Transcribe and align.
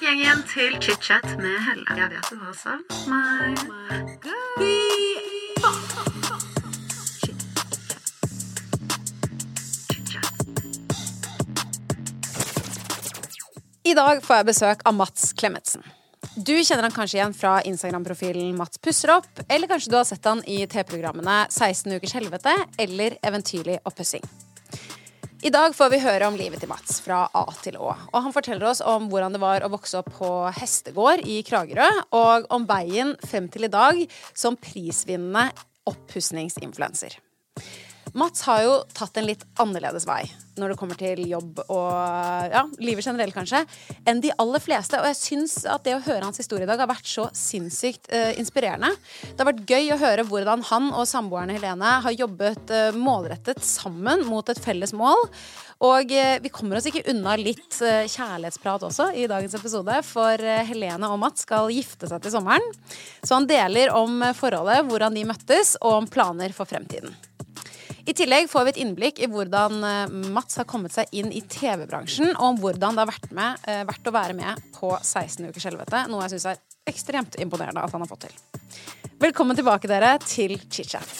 tilbake 0.00 0.16
gjengen 0.16 0.42
til 0.48 0.76
chit-chat 0.80 1.24
med 1.40 1.60
Helle. 1.60 1.84
Jeg 1.96 2.10
vet 2.10 2.30
du 2.30 2.36
har 2.40 2.54
savnet 2.56 3.08
meg. 3.08 3.58
I 13.84 13.94
dag 13.94 14.22
får 14.22 14.36
jeg 14.36 14.46
besøk 14.46 14.82
av 14.86 14.94
Mats 14.94 15.32
Klemetsen. 15.34 15.82
Du 16.36 16.54
kjenner 16.62 16.86
han 16.86 16.94
kanskje 16.94 17.18
igjen 17.18 17.34
fra 17.34 17.60
Instagram-profilen 17.66 18.54
Mats 18.56 18.78
pusser 18.78 19.10
opp, 19.16 19.28
eller 19.48 19.68
kanskje 19.68 19.90
du 19.90 19.96
har 19.98 20.06
sett 20.08 20.24
han 20.24 20.44
i 20.46 20.62
T-programmene 20.70 21.42
16 21.50 21.98
ukers 21.98 22.14
helvete 22.14 22.54
eller 22.78 23.18
Eventyrlig 23.26 23.80
oppussing. 23.84 24.24
I 25.40 25.48
dag 25.48 25.72
får 25.72 25.88
vi 25.88 25.98
høre 26.02 26.26
om 26.28 26.34
livet 26.36 26.60
til 26.60 26.68
Mats 26.68 26.98
fra 27.00 27.22
A 27.32 27.46
til 27.64 27.78
Å. 27.80 27.94
Og 28.12 28.24
han 28.26 28.32
forteller 28.34 28.66
oss 28.68 28.82
om 28.84 29.06
hvordan 29.08 29.32
det 29.32 29.40
var 29.40 29.64
å 29.64 29.70
vokse 29.72 29.96
opp 30.02 30.10
på 30.18 30.28
hestegård 30.52 31.22
i 31.24 31.38
Kragerø, 31.48 31.86
og 32.12 32.44
om 32.52 32.66
veien 32.68 33.14
frem 33.24 33.46
til 33.48 33.64
i 33.64 33.70
dag 33.72 34.02
som 34.36 34.58
prisvinnende 34.60 35.46
oppussingsinfluenser. 35.88 37.16
Mats 38.18 38.42
har 38.48 38.62
jo 38.64 38.78
tatt 38.96 39.18
en 39.20 39.28
litt 39.28 39.44
annerledes 39.60 40.06
vei 40.08 40.24
når 40.60 40.72
det 40.72 40.78
kommer 40.80 40.98
til 40.98 41.22
jobb 41.30 41.62
og 41.62 42.50
ja, 42.52 42.64
livet 42.82 43.06
generelt, 43.06 43.34
kanskje, 43.34 43.62
enn 44.08 44.20
de 44.22 44.32
aller 44.42 44.62
fleste. 44.62 44.98
Og 45.00 45.08
jeg 45.10 45.18
syns 45.18 45.56
at 45.64 45.86
det 45.86 45.96
å 45.96 46.02
høre 46.04 46.26
hans 46.26 46.40
historie 46.40 46.66
i 46.66 46.68
dag 46.68 46.82
har 46.82 46.90
vært 46.90 47.08
så 47.08 47.28
sinnssykt 47.36 48.10
uh, 48.12 48.32
inspirerende. 48.40 48.92
Det 49.30 49.40
har 49.40 49.50
vært 49.52 49.64
gøy 49.70 49.94
å 49.94 50.00
høre 50.00 50.26
hvordan 50.28 50.64
han 50.70 50.90
og 50.92 51.08
samboerne 51.08 51.56
Helene 51.56 51.96
har 52.04 52.16
jobbet 52.16 52.74
uh, 52.74 52.90
målrettet 52.96 53.62
sammen 53.64 54.26
mot 54.28 54.52
et 54.52 54.60
felles 54.60 54.94
mål. 54.96 55.28
Og 55.80 56.12
eh, 56.12 56.34
vi 56.44 56.50
kommer 56.52 56.76
oss 56.76 56.84
ikke 56.90 57.06
unna 57.08 57.38
litt 57.40 57.78
kjærlighetsprat 57.80 58.82
også 58.84 59.06
i 59.16 59.24
dagens 59.30 59.56
episode, 59.56 59.94
for 60.04 60.44
Helene 60.68 61.08
og 61.08 61.16
Mats 61.22 61.46
skal 61.46 61.72
gifte 61.72 62.10
seg 62.10 62.20
til 62.20 62.34
sommeren. 62.36 62.76
Så 63.24 63.38
han 63.38 63.48
deler 63.48 63.94
om 63.96 64.20
forholdet, 64.36 64.84
hvordan 64.90 65.16
de 65.16 65.24
møttes, 65.32 65.78
og 65.80 66.02
om 66.02 66.12
planer 66.12 66.52
for 66.52 66.68
fremtiden. 66.68 67.16
I 68.08 68.14
tillegg 68.16 68.48
får 68.48 68.64
vi 68.64 68.72
et 68.72 68.80
innblikk 68.80 69.18
i 69.20 69.28
hvordan 69.28 69.82
eh, 69.84 70.14
Mats 70.32 70.56
har 70.60 70.66
kommet 70.68 70.94
seg 70.94 71.10
inn 71.16 71.28
i 71.36 71.42
TV-bransjen, 71.44 72.32
og 72.32 72.46
om 72.46 72.60
hvordan 72.62 72.96
det 72.96 73.04
har 73.04 73.10
vært, 73.10 73.28
med, 73.36 73.66
eh, 73.68 73.82
vært 73.88 74.08
å 74.08 74.14
være 74.14 74.36
med 74.38 74.62
på 74.76 74.94
16 74.96 75.50
ukers 75.50 75.66
helvete, 75.68 76.06
noe 76.08 76.24
jeg 76.24 76.34
syns 76.36 76.48
er 76.52 76.62
ekstremt 76.90 77.36
imponerende 77.42 77.84
at 77.84 77.92
han 77.92 78.04
har 78.04 78.10
fått 78.10 78.28
til. 78.28 78.40
Velkommen 79.20 79.58
tilbake, 79.58 79.90
dere, 79.90 80.14
til 80.24 80.56
chit-chat. 80.72 81.12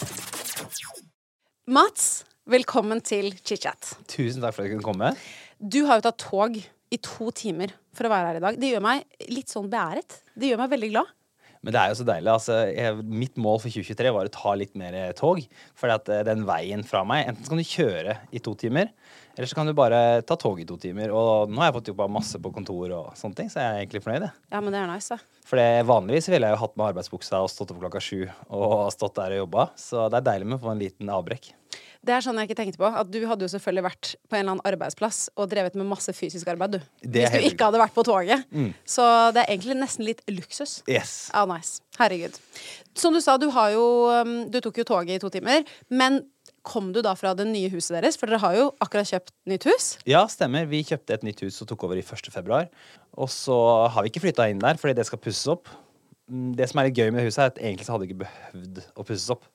Mats, 1.71 2.09
velkommen 2.49 3.03
til 3.05 3.29
chit-chat. 3.37 3.93
Tusen 4.09 4.41
takk 4.41 4.57
for 4.57 4.65
at 4.65 4.71
jeg 4.71 4.79
kunne 4.79 4.89
komme. 4.89 5.13
Du 5.61 5.83
har 5.85 6.01
jo 6.01 6.07
tatt 6.09 6.21
tog 6.25 6.57
i 6.57 6.97
to 6.97 7.29
timer 7.37 7.75
for 7.95 8.07
å 8.07 8.11
være 8.11 8.31
her 8.31 8.41
i 8.41 8.45
dag. 8.47 8.57
Det 8.59 8.73
gjør 8.73 8.85
meg 8.87 9.29
litt 9.29 9.53
sånn 9.53 9.69
beæret. 9.71 10.23
Det 10.33 10.49
gjør 10.49 10.63
meg 10.63 10.73
veldig 10.73 10.95
glad. 10.95 11.17
Men 11.61 11.75
det 11.75 11.81
er 11.81 11.91
jo 11.91 11.97
så 11.99 12.05
deilig. 12.07 12.31
altså, 12.31 12.55
jeg, 12.73 13.03
Mitt 13.05 13.35
mål 13.41 13.59
for 13.61 13.69
2023 13.69 14.13
var 14.15 14.29
å 14.29 14.33
ta 14.33 14.53
litt 14.57 14.73
mer 14.79 14.95
tog. 15.17 15.43
For 15.77 15.93
den 16.25 16.45
veien 16.47 16.81
fra 16.87 17.03
meg 17.07 17.29
Enten 17.29 17.45
så 17.45 17.53
kan 17.53 17.61
du 17.61 17.67
kjøre 17.67 18.15
i 18.33 18.41
to 18.41 18.55
timer, 18.57 18.89
eller 19.35 19.49
så 19.49 19.57
kan 19.57 19.69
du 19.69 19.75
bare 19.77 20.23
ta 20.27 20.37
tog 20.41 20.59
i 20.61 20.65
to 20.67 20.79
timer. 20.81 21.13
Og 21.13 21.51
nå 21.51 21.61
har 21.61 21.69
jeg 21.69 21.77
fått 21.77 21.93
jobba 21.93 22.09
masse 22.11 22.41
på 22.41 22.53
kontor 22.55 22.95
og 22.97 23.13
sånne 23.19 23.37
ting, 23.37 23.53
så 23.53 23.61
jeg 23.61 23.69
er 23.69 23.83
egentlig 23.83 24.03
fornøyd. 24.05 24.27
Ja, 24.51 24.59
men 24.59 24.73
det 24.73 24.81
er 24.81 24.89
nice, 24.89 25.13
da. 25.13 25.45
For 25.47 25.87
vanligvis 25.87 26.29
ville 26.31 26.49
jeg 26.49 26.57
jo 26.57 26.63
hatt 26.63 26.77
med 26.79 26.89
arbeidsbuksa 26.91 27.41
og 27.43 27.51
stått 27.51 27.73
opp 27.73 27.81
klokka 27.83 28.01
sju 28.03 28.25
og 28.49 28.89
stått 28.95 29.17
der 29.21 29.37
og 29.37 29.45
jobba. 29.45 29.71
Så 29.79 30.09
det 30.09 30.21
er 30.21 30.29
deilig 30.31 30.49
med 30.49 30.59
å 30.59 30.63
få 30.65 30.73
en 30.73 30.81
liten 30.81 31.13
avbrekk. 31.13 31.53
Det 32.01 32.15
er 32.15 32.23
sånn 32.25 32.39
jeg 32.41 32.49
ikke 32.49 32.57
tenkte 32.57 32.79
på. 32.81 32.87
At 32.89 33.09
du 33.13 33.19
hadde 33.29 33.45
jo 33.45 33.51
selvfølgelig 33.51 33.83
vært 33.85 34.11
på 34.25 34.33
en 34.33 34.39
eller 34.41 34.55
annen 34.55 34.65
arbeidsplass 34.65 35.19
og 35.37 35.51
drevet 35.51 35.75
med 35.77 35.85
masse 35.85 36.13
fysisk 36.17 36.49
arbeid, 36.49 36.79
du. 36.79 36.79
Hvis 37.05 37.29
du 37.35 37.45
ikke 37.51 37.67
hadde 37.69 37.81
vært 37.83 37.93
på 37.93 38.05
toget. 38.07 38.47
Så 38.89 39.05
det 39.35 39.43
er 39.43 39.51
egentlig 39.53 39.77
nesten 39.77 40.07
litt 40.07 40.23
luksus. 40.33 40.79
Yes. 40.89 41.29
Ja, 41.33 41.43
nice. 41.45 41.83
Herregud. 41.99 42.39
Som 42.97 43.13
du 43.13 43.21
sa, 43.21 43.35
du 43.37 43.49
har 43.53 43.69
jo 43.75 43.83
um, 44.09 44.31
Du 44.51 44.57
tok 44.63 44.81
jo 44.81 44.87
toget 44.87 45.19
i 45.19 45.21
to 45.21 45.29
timer. 45.29 45.61
Men 45.93 46.23
kom 46.65 46.89
du 46.93 47.01
da 47.05 47.13
fra 47.17 47.35
det 47.37 47.45
nye 47.49 47.69
huset 47.73 47.93
deres? 47.99 48.17
For 48.17 48.29
dere 48.29 48.41
har 48.41 48.57
jo 48.57 48.65
akkurat 48.81 49.09
kjøpt 49.13 49.31
nytt 49.49 49.69
hus. 49.69 49.91
Ja, 50.09 50.25
stemmer. 50.29 50.65
Vi 50.69 50.81
kjøpte 50.89 51.15
et 51.19 51.23
nytt 51.25 51.45
hus 51.45 51.61
og 51.61 51.69
tok 51.69 51.85
over 51.85 52.01
i 52.01 52.03
1. 52.05 52.33
februar. 52.33 52.67
Og 53.17 53.29
så 53.33 53.55
har 53.93 54.01
vi 54.05 54.09
ikke 54.13 54.25
flytta 54.25 54.49
inn 54.49 54.61
der 54.61 54.81
fordi 54.81 54.97
det 54.97 55.05
skal 55.09 55.21
pusses 55.21 55.45
opp. 55.53 55.69
Mm, 56.31 56.51
Det 56.57 56.69
som 56.69 56.81
er 56.81 56.89
litt 56.89 56.97
gøy 56.97 57.09
med 57.13 57.25
huset, 57.29 57.43
er 57.45 57.53
at 57.53 57.61
egentlig 57.61 57.85
så 57.85 57.93
hadde 57.95 58.05
det 58.07 58.13
ikke 58.13 58.25
behøvd 58.25 58.83
å 58.97 59.05
pusses 59.05 59.29
opp. 59.33 59.45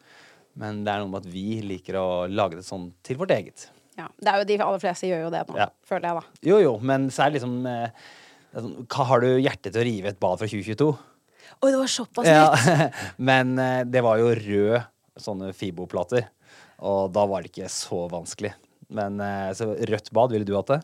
Men 0.57 0.85
det 0.87 0.93
er 0.93 1.03
noe 1.03 1.13
med 1.13 1.25
at 1.27 1.33
vi 1.33 1.61
liker 1.65 1.99
å 2.01 2.07
lage 2.33 2.59
det 2.61 2.65
sånn 2.67 2.89
til 3.05 3.19
vårt 3.21 3.35
eget. 3.35 3.67
Ja, 3.97 4.07
det 4.21 4.29
er 4.33 4.41
jo 4.41 4.47
De 4.49 4.57
aller 4.61 4.81
fleste 4.81 5.09
gjør 5.09 5.27
jo 5.27 5.33
det 5.33 5.43
nå, 5.49 5.57
Ja. 5.61 5.69
føler 5.89 6.09
jeg, 6.09 6.21
da. 6.21 6.41
Jo, 6.49 6.61
jo, 6.61 6.73
men 6.85 7.09
så 7.13 7.25
er 7.27 7.31
det 7.33 7.39
liksom 7.41 7.59
eh, 7.69 7.91
det 8.53 8.61
er 8.61 8.65
sånn, 8.65 8.87
hva 8.89 9.05
Har 9.11 9.21
du 9.25 9.29
hjerte 9.37 9.71
til 9.73 9.81
å 9.83 9.87
rive 9.89 10.13
et 10.13 10.21
bad 10.21 10.41
fra 10.41 10.49
2022? 10.49 10.89
Oi, 11.57 11.71
det 11.71 11.79
var 11.81 11.93
såpass 11.93 12.29
Ja, 12.29 12.89
men 13.31 13.57
eh, 13.61 13.83
det 13.89 14.03
var 14.05 14.21
jo 14.21 14.33
rød 14.37 14.87
sånne 15.21 15.53
Fibo-plater. 15.57 16.27
Og 16.85 17.09
da 17.17 17.25
var 17.29 17.41
det 17.45 17.53
ikke 17.55 17.71
så 17.73 18.03
vanskelig. 18.13 18.53
Men 18.93 19.21
eh, 19.25 19.51
så 19.57 19.71
rødt 19.89 20.13
bad, 20.13 20.33
ville 20.35 20.45
du 20.49 20.55
hatt 20.59 20.75
det? 20.75 20.81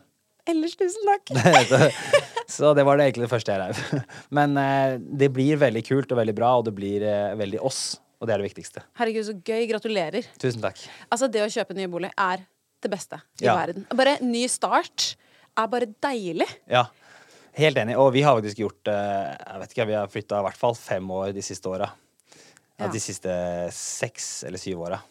Ellers 0.49 0.73
tusen 0.75 1.05
takk. 1.07 1.93
så 2.55 2.73
det 2.75 2.83
var 2.83 2.97
det 2.99 3.05
egentlig 3.07 3.27
det 3.29 3.31
første 3.31 3.53
jeg 3.53 3.61
reiv. 3.61 4.05
Men 4.37 4.57
eh, 4.59 4.95
det 4.99 5.29
blir 5.35 5.61
veldig 5.61 5.83
kult 5.87 6.11
og 6.11 6.19
veldig 6.19 6.35
bra, 6.35 6.49
og 6.59 6.65
det 6.67 6.73
blir 6.75 7.05
eh, 7.07 7.35
veldig 7.39 7.61
oss. 7.63 7.83
Og 8.23 8.27
det 8.29 8.33
er 8.37 8.39
det 8.39 8.47
viktigste. 8.47 8.81
Herregud, 8.95 9.25
så 9.27 9.33
gøy. 9.43 9.65
Gratulerer. 9.67 10.23
Tusen 10.39 10.63
takk. 10.63 10.79
Altså, 11.11 11.27
det 11.27 11.41
å 11.43 11.49
kjøpe 11.51 11.75
ny 11.75 11.89
bolig 11.91 12.09
er 12.15 12.45
det 12.83 12.91
beste 12.91 13.19
i 13.41 13.45
Ja. 13.49 13.57
verden. 13.59 13.83
Bare 13.91 14.17
ny 14.23 14.45
start 14.47 15.15
er 15.59 15.67
bare 15.67 15.89
deilig. 16.01 16.47
Ja, 16.71 16.85
helt 17.59 17.77
enig. 17.83 17.97
Og 17.99 18.13
vi 18.15 18.21
har 18.23 18.35
faktisk 18.39 18.63
gjort 18.63 18.87
eh, 18.87 19.35
Jeg 19.35 19.59
vet 19.59 19.75
ikke, 19.75 19.87
vi 19.91 19.97
har 19.99 20.07
flytta 20.07 20.39
i 20.39 20.45
hvert 20.47 20.57
fall 20.57 20.73
fem 20.79 21.11
år 21.11 21.33
de 21.35 21.43
siste 21.43 21.67
åra. 21.67 21.91
Ja. 22.79 22.87
De 22.87 22.99
siste 23.03 23.35
seks 23.75 24.43
eller 24.47 24.57
syv 24.57 24.79
åra. 24.87 25.01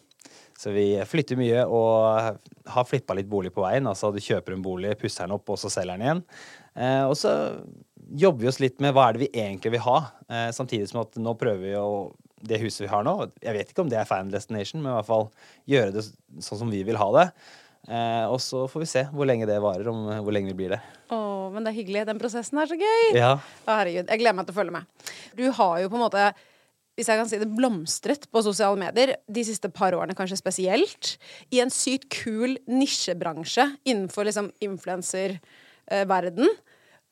Så 0.57 0.71
vi 0.73 0.97
flytter 1.09 1.35
mye 1.39 1.63
og 1.65 2.37
har 2.71 2.85
flippa 2.87 3.13
litt 3.17 3.27
bolig 3.29 3.51
på 3.53 3.61
veien. 3.65 3.85
Altså 3.89 4.11
du 4.13 4.19
kjøper 4.19 4.53
en 4.55 4.61
bolig, 4.65 4.97
pusser 4.99 5.25
den 5.25 5.33
opp, 5.35 5.49
og 5.49 5.57
så 5.59 5.69
selger 5.69 5.97
den 5.97 6.05
igjen. 6.05 6.21
Eh, 6.75 7.03
og 7.09 7.15
så 7.19 7.33
jobber 8.13 8.41
vi 8.43 8.47
oss 8.51 8.59
litt 8.61 8.79
med 8.83 8.93
hva 8.93 9.07
er 9.09 9.13
det 9.17 9.23
vi 9.25 9.31
egentlig 9.41 9.71
vil 9.77 9.83
ha. 9.85 9.97
Eh, 10.29 10.49
samtidig 10.55 10.87
som 10.91 11.01
at 11.01 11.15
nå 11.19 11.33
prøver 11.39 11.61
vi 11.65 11.73
å 11.79 12.11
Det 12.43 12.59
huset 12.59 12.83
vi 12.83 12.91
har 12.91 13.05
nå, 13.07 13.13
jeg 13.39 13.55
vet 13.55 13.69
ikke 13.71 13.85
om 13.85 13.91
det 13.91 14.01
er 14.01 14.07
fan 14.09 14.31
destination, 14.31 14.81
men 14.83 14.91
i 14.91 14.95
hvert 14.97 15.07
fall 15.07 15.29
gjøre 15.69 15.93
det 15.95 16.01
sånn 16.43 16.59
som 16.65 16.71
vi 16.73 16.81
vil 16.83 16.99
ha 16.99 17.09
det. 17.15 17.27
Eh, 17.87 18.25
og 18.31 18.39
så 18.39 18.63
får 18.71 18.83
vi 18.83 18.87
se 18.87 19.03
hvor 19.11 19.27
lenge 19.27 19.47
det 19.47 19.59
varer, 19.63 19.87
om 19.91 20.05
hvor 20.23 20.35
lenge 20.35 20.51
vi 20.51 20.57
blir 20.61 20.75
det. 20.75 20.79
Å, 21.11 21.19
men 21.51 21.63
det 21.63 21.73
er 21.73 21.79
hyggelig. 21.81 22.05
Den 22.07 22.19
prosessen 22.21 22.59
er 22.59 22.69
så 22.71 22.79
gøy. 22.79 23.05
Ja. 23.15 23.35
Å, 23.39 23.69
herregud. 23.79 24.07
Jeg 24.07 24.21
gleder 24.21 24.37
meg 24.37 24.47
til 24.47 24.55
å 24.55 24.59
følge 24.59 24.75
med. 24.75 25.13
Du 25.39 25.45
har 25.59 25.77
jo 25.83 25.91
på 25.91 25.99
en 25.99 26.05
måte 26.05 26.31
hvis 26.93 27.09
jeg 27.09 27.17
kan 27.17 27.29
si 27.29 27.39
det, 27.41 27.49
blomstret 27.49 28.27
på 28.29 28.41
sosiale 28.45 28.77
medier 28.77 29.15
de 29.25 29.43
siste 29.45 29.69
par 29.73 29.95
årene, 29.97 30.13
kanskje 30.17 30.37
spesielt, 30.37 31.15
i 31.49 31.61
en 31.63 31.73
sykt 31.73 32.05
kul 32.13 32.59
nisjebransje 32.69 33.65
innenfor 33.81 34.27
liksom 34.29 34.51
influenserverden. 34.61 36.51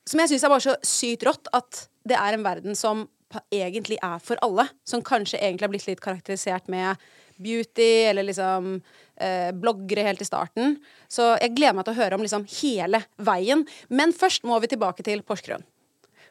Som 0.06 0.22
jeg 0.22 0.32
syns 0.32 0.46
er 0.46 0.52
bare 0.54 0.66
så 0.68 0.76
sykt 0.86 1.26
rått 1.26 1.50
at 1.54 1.86
det 2.06 2.18
er 2.18 2.36
en 2.36 2.46
verden 2.46 2.78
som 2.78 3.08
egentlig 3.52 3.98
er 4.02 4.22
for 4.22 4.40
alle. 4.44 4.68
Som 4.88 5.04
kanskje 5.06 5.40
egentlig 5.40 5.66
har 5.66 5.72
blitt 5.74 5.88
litt 5.88 6.02
karakterisert 6.04 6.70
med 6.72 7.00
beauty 7.42 8.04
eller 8.10 8.26
liksom 8.28 8.74
eh, 9.16 9.50
bloggere 9.56 10.04
helt 10.06 10.22
i 10.22 10.28
starten. 10.28 10.76
Så 11.10 11.32
jeg 11.40 11.54
gleder 11.56 11.76
meg 11.78 11.86
til 11.88 11.94
å 11.96 12.00
høre 12.02 12.18
om 12.18 12.24
liksom 12.24 12.46
hele 12.60 13.02
veien. 13.22 13.64
Men 13.90 14.14
først 14.16 14.46
må 14.48 14.58
vi 14.62 14.70
tilbake 14.72 15.04
til 15.06 15.24
Porsgrunn. 15.26 15.64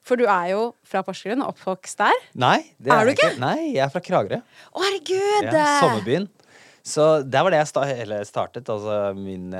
For 0.02 0.18
du 0.18 0.26
er 0.26 0.52
jo 0.56 0.62
fra 0.88 1.04
Porsgrunn 1.06 1.44
og 1.46 1.54
oppvokst 1.54 2.00
der. 2.02 2.22
Nei, 2.42 2.58
det 2.82 2.94
Er 2.94 3.06
du 3.06 3.14
ikke? 3.14 3.34
ikke? 3.36 3.42
Nei, 3.44 3.58
jeg 3.76 3.84
er 3.86 3.92
fra 3.94 4.02
Kragerø. 4.02 4.40
Å, 4.42 4.86
herregud! 4.88 5.52
Ja, 5.52 5.66
sommerbyen. 5.84 6.30
Så 6.82 7.04
der 7.30 7.46
var 7.46 7.54
det 7.54 7.60
jeg 7.60 7.70
sta 7.70 7.84
startet, 8.26 8.70
altså 8.74 9.12
min, 9.14 9.52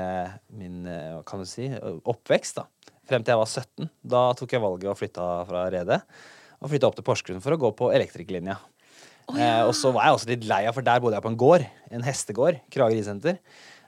min 0.58 0.80
eh, 0.90 1.12
hva 1.14 1.22
kan 1.26 1.44
du 1.44 1.46
si, 1.46 1.68
oppvekst. 2.02 2.58
da. 2.58 2.66
Frem 3.06 3.22
til 3.22 3.34
jeg 3.34 3.42
var 3.42 3.50
17. 3.50 3.90
Da 4.14 4.22
tok 4.38 4.54
jeg 4.54 4.62
valget 4.62 4.90
og 4.90 4.98
flytta 4.98 5.28
fra 5.46 5.66
Rede. 5.70 6.00
Og 6.62 6.70
flytta 6.70 6.88
opp 6.88 6.96
til 6.98 7.06
Porsgrunn 7.06 7.42
for 7.42 7.56
å 7.56 7.60
gå 7.60 7.72
på 7.78 7.90
elektrikerlinja. 7.94 8.56
eh, 9.34 9.62
og 9.66 9.74
så 9.78 9.92
var 9.94 10.06
jeg 10.06 10.16
også 10.16 10.30
litt 10.30 10.48
lei 10.50 10.62
av, 10.68 10.76
for 10.76 10.86
der 10.86 11.02
bodde 11.02 11.18
jeg 11.18 11.26
på 11.26 11.32
en 11.32 11.38
gård. 11.40 11.66
En 11.90 12.06
hestegård. 12.06 12.60
Krager 12.72 12.94
ridesenter. 12.96 13.38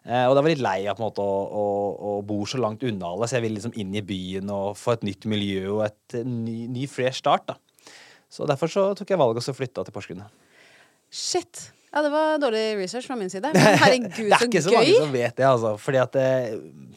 Eh, 0.04 0.26
og 0.28 0.34
da 0.36 0.42
var 0.42 0.50
jeg 0.50 0.58
litt 0.58 0.66
lei 0.66 0.78
av 0.90 0.98
på 0.98 1.04
en 1.04 1.08
måte 1.08 1.24
å, 1.24 1.36
å, 1.48 1.68
å 2.10 2.16
bo 2.26 2.42
så 2.48 2.58
langt 2.60 2.82
unna 2.84 3.14
alle, 3.14 3.28
så 3.28 3.38
jeg 3.38 3.46
ville 3.46 3.56
liksom 3.56 3.76
inn 3.80 3.94
i 3.96 4.02
byen 4.04 4.50
og 4.52 4.74
få 4.76 4.98
et 4.98 5.06
nytt 5.08 5.24
miljø 5.30 5.78
og 5.78 5.86
et 5.86 6.18
eh, 6.18 6.26
ny, 6.28 6.66
ny 6.74 6.88
fresh 6.90 7.22
start. 7.22 7.46
da. 7.48 7.94
Så 8.28 8.44
derfor 8.50 8.68
så 8.68 8.90
tok 8.98 9.14
jeg 9.14 9.20
valget 9.20 9.40
og 9.40 9.46
så 9.46 9.54
flytta 9.56 9.86
til 9.86 9.94
Porsgrunn. 9.94 10.26
Shit. 11.14 11.70
Ja, 11.94 12.02
det 12.02 12.10
var 12.10 12.40
dårlig 12.42 12.62
research 12.80 13.06
fra 13.06 13.16
min 13.16 13.30
side. 13.30 13.52
Men 13.54 13.78
herregud, 13.78 14.10
så 14.10 14.20
gøy! 14.20 14.28
det 14.28 14.40
er 14.42 14.48
ikke 14.50 14.64
så 14.66 14.72
gøy. 14.74 14.78
mange 14.80 15.02
som 15.06 15.12
vet 15.14 15.36
det, 15.38 15.46
altså. 15.46 15.74
Fordi 15.78 16.00
at 16.02 16.16
det, 16.18 16.28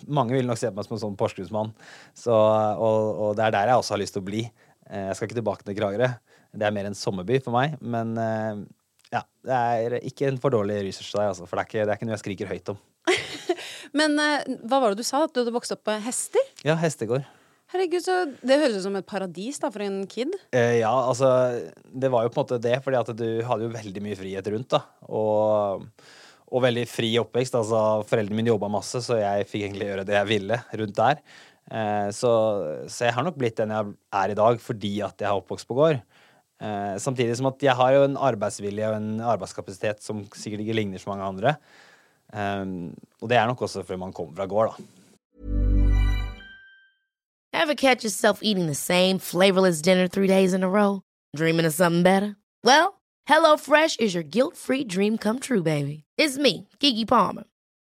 mange 0.09 0.33
vil 0.33 0.49
nok 0.49 0.59
se 0.59 0.71
på 0.71 0.79
meg 0.79 0.87
som 0.87 0.97
en 0.97 1.03
sånn 1.05 1.17
Porsgrunnsmann. 1.19 1.69
Så, 2.17 2.33
og, 2.33 3.11
og 3.27 3.35
det 3.37 3.45
er 3.45 3.53
der 3.53 3.71
jeg 3.71 3.83
også 3.83 3.93
har 3.93 4.01
lyst 4.01 4.17
til 4.17 4.25
å 4.25 4.27
bli. 4.27 4.47
Eh, 4.89 5.07
jeg 5.09 5.17
skal 5.19 5.29
ikke 5.29 5.39
tilbake 5.39 5.67
til 5.67 5.77
Kragerø. 5.77 6.09
Det 6.57 6.67
er 6.67 6.75
mer 6.75 6.89
en 6.89 6.97
sommerby 6.97 7.39
for 7.43 7.55
meg. 7.55 7.77
Men 7.81 8.13
eh, 8.21 8.65
ja, 9.13 9.23
det 9.47 9.57
er 9.57 9.97
ikke 10.01 10.27
en 10.31 10.39
for 10.41 10.53
dårlig 10.53 10.81
research 10.87 11.11
til 11.11 11.21
deg, 11.21 11.31
altså. 11.33 11.47
For 11.47 11.59
det 11.59 11.63
er, 11.65 11.71
ikke, 11.71 11.85
det 11.85 11.93
er 11.93 11.99
ikke 11.99 12.09
noe 12.09 12.17
jeg 12.17 12.25
skriker 12.25 12.51
høyt 12.53 12.73
om. 12.73 12.83
Men 13.99 14.19
eh, 14.19 14.53
hva 14.67 14.81
var 14.83 14.93
det 14.93 15.03
du 15.03 15.07
sa? 15.07 15.25
At 15.27 15.35
du 15.35 15.43
hadde 15.43 15.55
vokst 15.55 15.75
opp 15.75 15.85
på 15.87 15.97
hester? 16.03 16.53
Ja, 16.67 16.77
hestegård. 16.79 17.27
Herregud, 17.67 17.99
så 17.99 18.21
Det 18.47 18.59
høres 18.61 18.77
ut 18.79 18.85
som 18.85 18.95
et 18.95 19.07
paradis 19.07 19.59
da, 19.59 19.71
for 19.73 19.83
en 19.83 19.99
kid. 20.07 20.31
Eh, 20.55 20.79
ja, 20.79 20.91
altså 20.91 21.27
Det 21.91 22.11
var 22.13 22.23
jo 22.23 22.31
på 22.31 22.39
en 22.39 22.45
måte 22.45 22.61
det, 22.63 22.77
fordi 22.83 22.99
at 23.01 23.11
du 23.19 23.27
hadde 23.43 23.67
jo 23.67 23.73
veldig 23.73 24.03
mye 24.05 24.19
frihet 24.19 24.47
rundt. 24.53 24.71
da 24.71 24.83
Og, 25.11 25.83
og 26.47 26.63
veldig 26.63 26.85
fri 26.87 27.11
oppvekst. 27.19 27.57
Altså 27.59 28.05
Foreldrene 28.07 28.39
mine 28.39 28.53
jobba 28.53 28.71
masse, 28.71 29.03
så 29.03 29.19
jeg 29.19 29.49
fikk 29.51 29.67
egentlig 29.67 29.89
gjøre 29.91 30.07
det 30.07 30.15
jeg 30.15 30.31
ville 30.31 30.61
rundt 30.79 30.99
der. 30.99 31.21
Eh, 31.71 32.09
så, 32.15 32.31
så 32.87 33.07
jeg 33.07 33.15
har 33.15 33.25
nok 33.27 33.37
blitt 33.39 33.57
den 33.59 33.73
jeg 33.75 33.95
er 34.15 34.31
i 34.31 34.37
dag 34.39 34.61
fordi 34.63 34.93
at 35.03 35.19
jeg 35.19 35.27
har 35.29 35.41
oppvokst 35.41 35.67
på 35.67 35.77
gård. 35.77 35.99
Eh, 36.61 36.95
samtidig 37.01 37.35
som 37.37 37.49
at 37.51 37.61
jeg 37.61 37.75
har 37.77 37.93
jo 37.93 38.05
en 38.07 38.17
arbeidsvilje 38.29 38.87
og 38.89 38.95
en 38.97 39.09
arbeidskapasitet 39.35 40.01
som 40.03 40.23
sikkert 40.33 40.63
ikke 40.63 40.77
ligner 40.79 41.01
så 41.01 41.11
mange 41.11 41.27
andre. 41.27 41.57
Eh, 42.33 42.63
og 43.21 43.29
det 43.29 43.37
er 43.37 43.49
nok 43.49 43.61
også 43.67 43.83
fordi 43.83 43.99
man 43.99 44.15
kommer 44.15 44.35
fra 44.35 44.47
gård, 44.47 44.73
da. 44.73 44.83
Ever 47.53 47.73
catch 47.75 48.03
yourself 48.03 48.39
eating 48.43 48.67
the 48.67 48.75
same 48.75 49.19
flavorless 49.19 49.81
dinner 49.81 50.07
three 50.07 50.27
days 50.27 50.53
in 50.53 50.63
a 50.63 50.69
row? 50.69 51.01
Dreaming 51.35 51.65
of 51.65 51.73
something 51.73 52.03
better? 52.03 52.37
Well, 52.63 53.01
HelloFresh 53.27 53.99
is 53.99 54.13
your 54.13 54.23
guilt-free 54.23 54.85
dream 54.85 55.17
come 55.17 55.39
true, 55.39 55.63
baby. 55.63 56.03
It's 56.17 56.37
me, 56.37 56.67
Kiki 56.79 57.03
Palmer. 57.05 57.43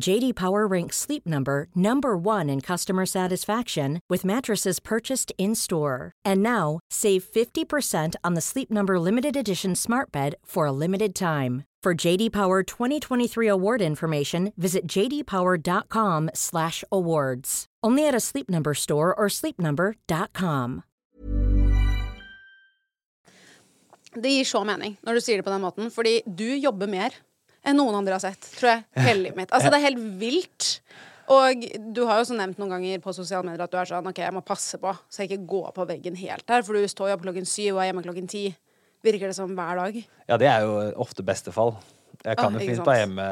JD 0.00 0.34
Power 0.34 0.66
ranks 0.66 0.96
Sleep 0.96 1.26
Number 1.26 1.68
number 1.74 2.16
1 2.16 2.48
in 2.48 2.60
customer 2.60 3.04
satisfaction 3.04 4.00
with 4.08 4.24
mattresses 4.24 4.78
purchased 4.80 5.32
in-store. 5.38 6.12
And 6.24 6.42
now, 6.42 6.78
save 6.90 7.24
50% 7.24 8.14
on 8.22 8.34
the 8.34 8.40
Sleep 8.40 8.70
Number 8.70 9.00
limited 9.00 9.36
edition 9.36 9.74
Smart 9.74 10.12
Bed 10.12 10.36
for 10.44 10.66
a 10.66 10.72
limited 10.72 11.14
time. 11.14 11.64
For 11.82 11.94
JD 11.94 12.32
Power 12.32 12.62
2023 12.62 13.48
award 13.48 13.80
information, 13.80 14.52
visit 14.56 14.86
jdpower.com/awards. 14.86 17.66
Only 17.84 18.08
at 18.08 18.14
a 18.14 18.20
Sleep 18.20 18.50
Number 18.50 18.74
store 18.74 19.14
or 19.14 19.28
sleepnumber.com. 19.28 20.82
Det 24.14 24.30
gir 24.30 24.44
så 24.44 24.64
mening 24.64 24.98
når 25.04 25.14
du 25.14 25.20
sier 25.20 25.36
det 25.38 25.44
på 25.44 25.50
den 25.52 25.60
måten, 25.62 25.90
fordi 25.90 26.22
du 26.26 26.56
jobber 26.56 26.86
mer 26.86 27.10
enn 27.64 27.76
noen 27.80 27.94
andre 27.98 28.12
har 28.18 28.20
sett, 28.22 28.40
tror 28.58 28.70
jeg, 28.76 28.84
hele 29.04 29.22
livet 29.26 29.36
mitt. 29.36 29.50
Altså, 29.52 29.70
det 29.72 29.78
er 29.80 29.86
helt 29.88 30.04
vilt. 30.20 30.68
Og 31.28 31.64
du 31.92 32.04
har 32.08 32.16
jo 32.16 32.24
også 32.24 32.36
nevnt 32.38 32.56
noen 32.60 32.70
ganger 32.72 33.02
på 33.04 33.12
sosiale 33.12 33.44
medier 33.44 33.60
at 33.66 33.70
du 33.74 33.76
er 33.76 33.84
sånn 33.90 34.06
OK, 34.08 34.16
jeg 34.22 34.32
må 34.32 34.40
passe 34.40 34.78
på 34.80 34.94
så 35.12 35.20
jeg 35.22 35.28
ikke 35.28 35.44
går 35.50 35.74
på 35.76 35.84
veggen 35.90 36.16
helt 36.16 36.48
her, 36.48 36.62
for 36.64 36.72
du 36.78 36.86
står 36.88 37.10
jo 37.10 37.18
opp 37.18 37.26
klokken 37.26 37.44
syv 37.48 37.74
og 37.76 37.82
er 37.82 37.90
hjemme 37.90 38.04
klokken 38.06 38.30
ti. 38.32 38.46
Virker 39.04 39.28
det 39.30 39.36
som 39.36 39.52
hver 39.54 39.76
dag. 39.78 39.98
Ja, 40.26 40.38
det 40.40 40.48
er 40.48 40.64
jo 40.64 40.78
ofte 41.04 41.22
beste 41.22 41.52
fall. 41.54 41.74
Jeg 42.24 42.34
kan 42.40 42.48
Ah, 42.48 42.56
jo 42.56 42.64
finne 42.64 42.78
fint 42.80 42.88
være 42.88 43.02
hjemme 43.04 43.26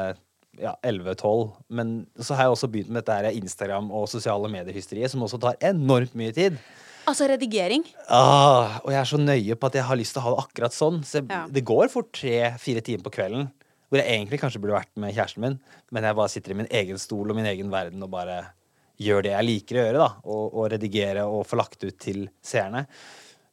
ja, 0.61 0.75
11-12, 0.85 1.41
men 1.75 1.89
så 2.21 2.37
har 2.37 2.47
jeg 2.47 2.53
også 2.55 2.69
begynt 2.71 2.89
med 2.93 3.01
dette 3.03 3.17
her 3.17 3.35
Instagram 3.35 3.89
og 3.91 4.05
sosiale 4.09 4.47
medier-hysteriet, 4.53 5.11
som 5.11 5.25
også 5.25 5.37
tar 5.43 5.57
enormt 5.73 6.15
mye 6.17 6.31
tid. 6.33 6.55
Altså 7.07 7.27
redigering. 7.29 7.83
Ah, 8.11 8.77
og 8.83 8.91
jeg 8.93 8.99
er 9.01 9.09
så 9.09 9.17
nøye 9.19 9.55
på 9.59 9.67
at 9.69 9.75
jeg 9.79 9.85
har 9.89 9.99
lyst 9.99 10.13
til 10.15 10.21
å 10.21 10.25
ha 10.27 10.31
det 10.35 10.45
akkurat 10.45 10.73
sånn. 10.75 11.01
Så 11.07 11.19
jeg, 11.21 11.27
Ja. 11.29 11.43
det 11.49 11.63
går 11.65 11.89
fort 11.89 12.09
tre-fire 12.13 12.81
timer 12.81 13.03
på 13.09 13.13
kvelden 13.17 13.49
hvor 13.87 14.01
jeg 14.01 14.13
egentlig 14.13 14.39
kanskje 14.41 14.61
burde 14.63 14.79
vært 14.79 14.93
med 14.99 15.15
kjæresten 15.15 15.43
min, 15.45 15.59
men 15.95 16.07
jeg 16.07 16.19
bare 16.19 16.33
sitter 16.33 16.53
i 16.53 16.59
min 16.61 16.71
egen 16.81 16.99
stol 17.01 17.31
og 17.31 17.37
min 17.37 17.47
egen 17.47 17.71
verden 17.71 18.03
og 18.03 18.11
bare 18.11 18.41
gjør 19.01 19.23
det 19.27 19.35
jeg 19.35 19.47
liker 19.47 19.77
å 19.77 19.85
gjøre, 19.85 20.01
da. 20.01 20.09
Og, 20.25 20.43
og 20.57 20.67
redigere 20.73 21.23
og 21.29 21.45
få 21.47 21.59
lagt 21.59 21.83
ut 21.85 21.97
til 22.01 22.25
seerne. 22.43 22.87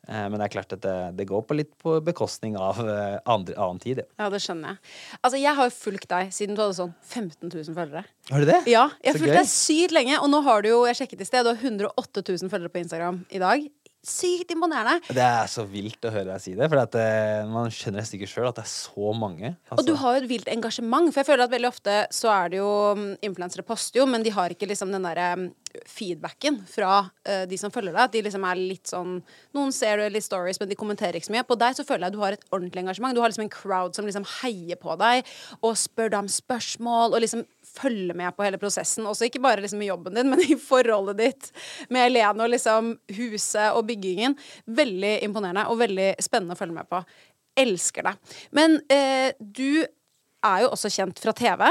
Eh, 0.09 0.25
men 0.29 0.37
det 0.37 0.47
er 0.47 0.53
klart 0.53 0.75
at 0.77 0.83
det, 0.85 0.97
det 1.21 1.27
går 1.29 1.45
på 1.49 1.57
litt 1.57 1.71
på 1.81 1.97
bekostning 2.05 2.57
av 2.61 2.81
eh, 2.83 3.19
andre, 3.31 3.57
annen 3.57 3.81
tid. 3.83 4.03
Ja. 4.03 4.25
Ja, 4.25 4.31
det 4.33 4.41
skjønner 4.45 4.75
jeg. 4.75 4.95
Altså, 5.21 5.41
jeg 5.41 5.59
har 5.61 5.71
jo 5.71 5.77
fulgt 5.77 6.09
deg 6.11 6.35
siden 6.37 6.57
du 6.57 6.65
hadde 6.65 6.79
sånn 6.81 6.95
15 7.01 7.53
000 7.53 7.77
følgere. 7.77 8.05
Har 8.31 8.45
du 8.45 8.51
det? 8.51 8.61
Ja, 8.71 8.89
jeg 9.05 9.15
har 9.15 9.23
fulgt 9.23 9.39
deg 9.39 9.53
sykt 9.53 9.97
lenge, 9.97 10.19
og 10.21 10.31
nå 10.33 10.43
har 10.49 10.65
du 10.65 10.71
jo, 10.73 10.83
jeg 10.89 11.01
sjekket 11.01 11.25
i 11.25 11.29
sted, 11.29 11.47
du 11.47 11.53
har 11.53 11.61
108 11.61 12.25
000 12.25 12.53
følgere 12.53 12.75
på 12.75 12.85
Instagram 12.85 13.25
i 13.31 13.43
dag. 13.43 13.69
Sykt 14.05 14.53
imponerende. 14.53 15.01
Det 15.09 15.25
er 15.25 15.49
så 15.49 15.65
vilt 15.69 16.05
å 16.05 16.13
høre 16.13 16.29
deg 16.35 16.43
si 16.45 16.53
det, 16.59 16.69
for 16.69 16.83
at, 16.83 16.97
eh, 17.01 17.47
man 17.49 17.73
skjønner 17.73 18.03
nesten 18.03 18.19
ikke 18.19 18.29
sjøl 18.29 18.51
at 18.51 18.59
det 18.59 18.67
er 18.67 18.73
så 18.73 19.13
mange. 19.17 19.55
Og 19.73 19.81
du 19.81 19.95
Altså, 19.95 19.97
har 20.03 20.17
jo 20.17 20.23
et 20.23 20.29
vilt 20.29 20.51
engasjement, 20.53 21.09
for 21.09 21.23
jeg 21.23 21.31
føler 21.31 21.45
at 21.47 21.55
veldig 21.55 21.71
ofte 21.71 21.97
så 22.13 22.31
er 22.35 22.53
det 22.53 22.61
jo 22.61 22.71
mm, 22.99 23.11
Influensere 23.25 23.65
poster 23.65 24.03
jo, 24.03 24.07
men 24.11 24.23
de 24.23 24.33
har 24.35 24.53
ikke 24.53 24.69
liksom 24.69 24.93
den 24.93 25.07
derre 25.09 25.31
mm, 25.41 25.47
feedbacken 25.89 26.61
fra 26.71 27.01
uh, 27.09 27.45
de 27.51 27.59
som 27.59 27.73
følger 27.75 27.95
deg. 27.95 28.03
At 28.05 28.13
de 28.15 28.23
liksom 28.27 28.45
er 28.47 28.61
litt 28.61 28.91
sånn 28.93 29.17
Noen 29.57 29.73
ser 29.75 29.99
du 29.99 30.07
litt 30.13 30.27
stories, 30.27 30.61
men 30.61 30.71
de 30.71 30.79
kommenterer 30.79 31.19
ikke 31.19 31.31
så 31.31 31.35
mye. 31.35 31.47
På 31.49 31.59
deg 31.59 31.79
så 31.79 31.87
føler 31.87 32.07
jeg 32.07 32.13
at 32.13 32.19
du 32.19 32.23
har 32.23 32.37
et 32.37 32.47
ordentlig 32.53 32.85
engasjement. 32.85 33.17
Du 33.17 33.23
har 33.25 33.33
liksom 33.33 33.47
en 33.47 33.55
crowd 33.57 33.97
som 33.97 34.07
liksom 34.07 34.27
heier 34.43 34.79
på 34.81 34.95
deg 35.01 35.25
og 35.63 35.75
spør 35.81 36.13
deg 36.13 36.21
om 36.21 36.31
spørsmål 36.31 37.17
og 37.17 37.25
liksom 37.25 37.45
følger 37.75 38.17
med 38.19 38.35
på 38.37 38.47
hele 38.47 38.61
prosessen. 38.63 39.07
Også 39.11 39.29
ikke 39.29 39.43
bare 39.45 39.65
liksom 39.65 39.83
i 39.83 39.91
jobben 39.91 40.19
din, 40.19 40.29
men 40.33 40.43
i 40.45 40.59
forholdet 40.61 41.21
ditt 41.21 41.51
med 41.93 42.09
Helene 42.09 42.47
og 42.47 42.53
liksom 42.55 42.95
huset 43.19 43.75
og 43.75 43.87
byggingen. 43.91 44.37
Veldig 44.67 45.17
imponerende 45.27 45.69
og 45.71 45.81
veldig 45.83 46.15
spennende 46.25 46.57
å 46.57 46.61
følge 46.61 46.79
med 46.79 46.91
på. 46.91 47.03
Elsker 47.65 48.09
deg. 48.09 48.39
Men 48.57 48.81
eh, 48.93 49.35
du 49.39 49.85
er 50.45 50.65
jo 50.65 50.73
også 50.75 50.91
kjent 50.93 51.21
fra 51.23 51.35
TV. 51.37 51.69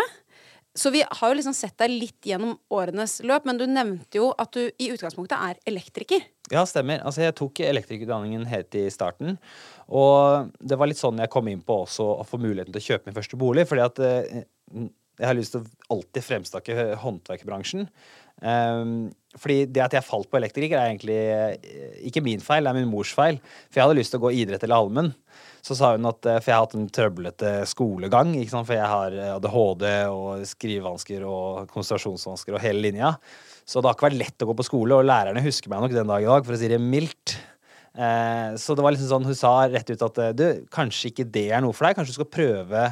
Så 0.75 0.89
vi 0.89 1.03
har 1.05 1.29
jo 1.29 1.37
liksom 1.37 1.53
sett 1.53 1.75
deg 1.77 1.91
litt 1.91 2.25
gjennom 2.25 2.55
årenes 2.73 3.19
løp, 3.27 3.45
men 3.45 3.59
du 3.59 3.67
nevnte 3.69 4.17
jo 4.17 4.31
at 4.41 4.55
du 4.55 4.63
i 4.81 4.89
utgangspunktet 4.89 5.37
er 5.37 5.59
elektriker. 5.69 6.23
Ja, 6.51 6.63
stemmer. 6.67 7.03
Altså, 7.05 7.21
jeg 7.23 7.35
tok 7.37 7.61
elektrikerutdanningen 7.61 8.47
helt 8.49 8.73
i 8.79 8.87
starten. 8.91 9.37
Og 9.93 10.49
det 10.59 10.79
var 10.79 10.89
litt 10.89 10.99
sånn 10.99 11.21
jeg 11.21 11.31
kom 11.33 11.47
inn 11.51 11.61
på 11.65 11.83
også 11.85 12.07
å 12.17 12.25
få 12.25 12.41
muligheten 12.41 12.73
til 12.73 12.81
å 12.81 12.87
kjøpe 12.87 13.09
min 13.09 13.17
første 13.19 13.39
bolig. 13.39 13.67
Fordi 13.69 13.85
at 13.85 14.01
eh, 14.01 14.43
jeg 15.19 15.29
har 15.29 15.37
lyst 15.37 15.55
til 15.55 15.63
å 15.63 15.97
alltid 15.97 16.25
fremstakke 16.25 16.85
håndverkbransjen. 17.03 17.87
Um, 18.43 19.11
fordi 19.39 19.63
det 19.71 19.81
at 19.81 19.95
jeg 19.95 20.05
falt 20.05 20.29
på 20.29 20.37
elektriker, 20.37 20.77
er 20.77 20.91
egentlig 20.91 21.15
eh, 21.17 22.01
ikke 22.09 22.21
min 22.25 22.41
feil, 22.43 22.65
det 22.65 22.73
er 22.73 22.77
min 22.77 22.91
mors 22.91 23.13
feil. 23.15 23.39
For 23.69 23.79
jeg 23.79 23.87
hadde 23.87 23.97
lyst 23.97 24.13
til 24.13 24.21
å 24.21 24.25
gå 24.27 24.33
idrett 24.43 24.65
eller 24.65 24.83
allmenn. 24.83 25.13
Så 25.63 25.77
sa 25.79 25.93
hun 25.95 26.05
at 26.09 26.27
eh, 26.27 26.37
For 26.37 26.51
jeg 26.51 26.57
har 26.57 26.65
hatt 26.67 26.75
en 26.77 26.91
trøblete 26.93 27.53
skolegang. 27.71 28.35
For 28.51 28.75
jeg 28.75 28.91
har 28.91 29.15
eh, 29.17 29.31
ADHD 29.37 29.87
og 30.11 30.43
skrivevansker 30.49 31.25
og 31.25 31.71
konsentrasjonsvansker 31.73 32.57
og 32.57 32.61
hele 32.61 32.83
linja. 32.85 33.15
Så 33.65 33.79
det 33.79 33.89
har 33.89 33.97
ikke 33.97 34.09
vært 34.11 34.21
lett 34.21 34.45
å 34.45 34.49
gå 34.51 34.57
på 34.59 34.67
skole, 34.67 34.99
og 34.99 35.07
lærerne 35.07 35.41
husker 35.45 35.71
meg 35.71 35.81
nok 35.81 35.95
den 35.95 36.09
dag 36.11 36.25
i 36.25 36.29
dag, 36.29 36.45
for 36.45 36.53
å 36.53 36.59
si 36.59 36.69
det 36.69 36.81
mildt. 36.83 37.37
Eh, 37.93 38.53
så 38.59 38.75
det 38.77 38.85
var 38.85 38.93
liksom 38.93 39.09
sånn, 39.15 39.29
hun 39.31 39.39
sa 39.39 39.55
rett 39.71 39.89
ut 39.89 40.07
at 40.09 40.21
du, 40.37 40.47
kanskje 40.73 41.13
ikke 41.13 41.29
det 41.31 41.47
er 41.55 41.65
noe 41.65 41.73
for 41.73 41.87
deg. 41.87 41.97
Kanskje 41.97 42.13
du 42.13 42.19
skal 42.19 42.33
prøve 42.37 42.85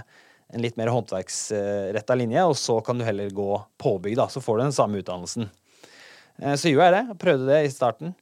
en 0.51 0.63
litt 0.63 0.77
mer 0.79 0.91
håndverksretta 0.91 2.17
linje, 2.19 2.43
og 2.47 2.57
så 2.59 2.79
kan 2.85 2.99
du 2.99 3.05
heller 3.07 3.31
gå 3.33 3.49
påbygg, 3.81 4.17
da. 4.19 4.27
Så 4.31 4.43
får 4.43 4.57
du 4.57 4.63
den 4.65 4.75
samme 4.75 4.99
utdannelsen. 5.01 5.47
Eh, 6.41 6.55
så 6.55 6.71
gjorde 6.71 6.89
jeg 6.89 6.97
det. 6.97 7.19
Prøvde 7.21 7.49
det 7.49 7.61
i 7.65 7.71
starten. 7.73 8.13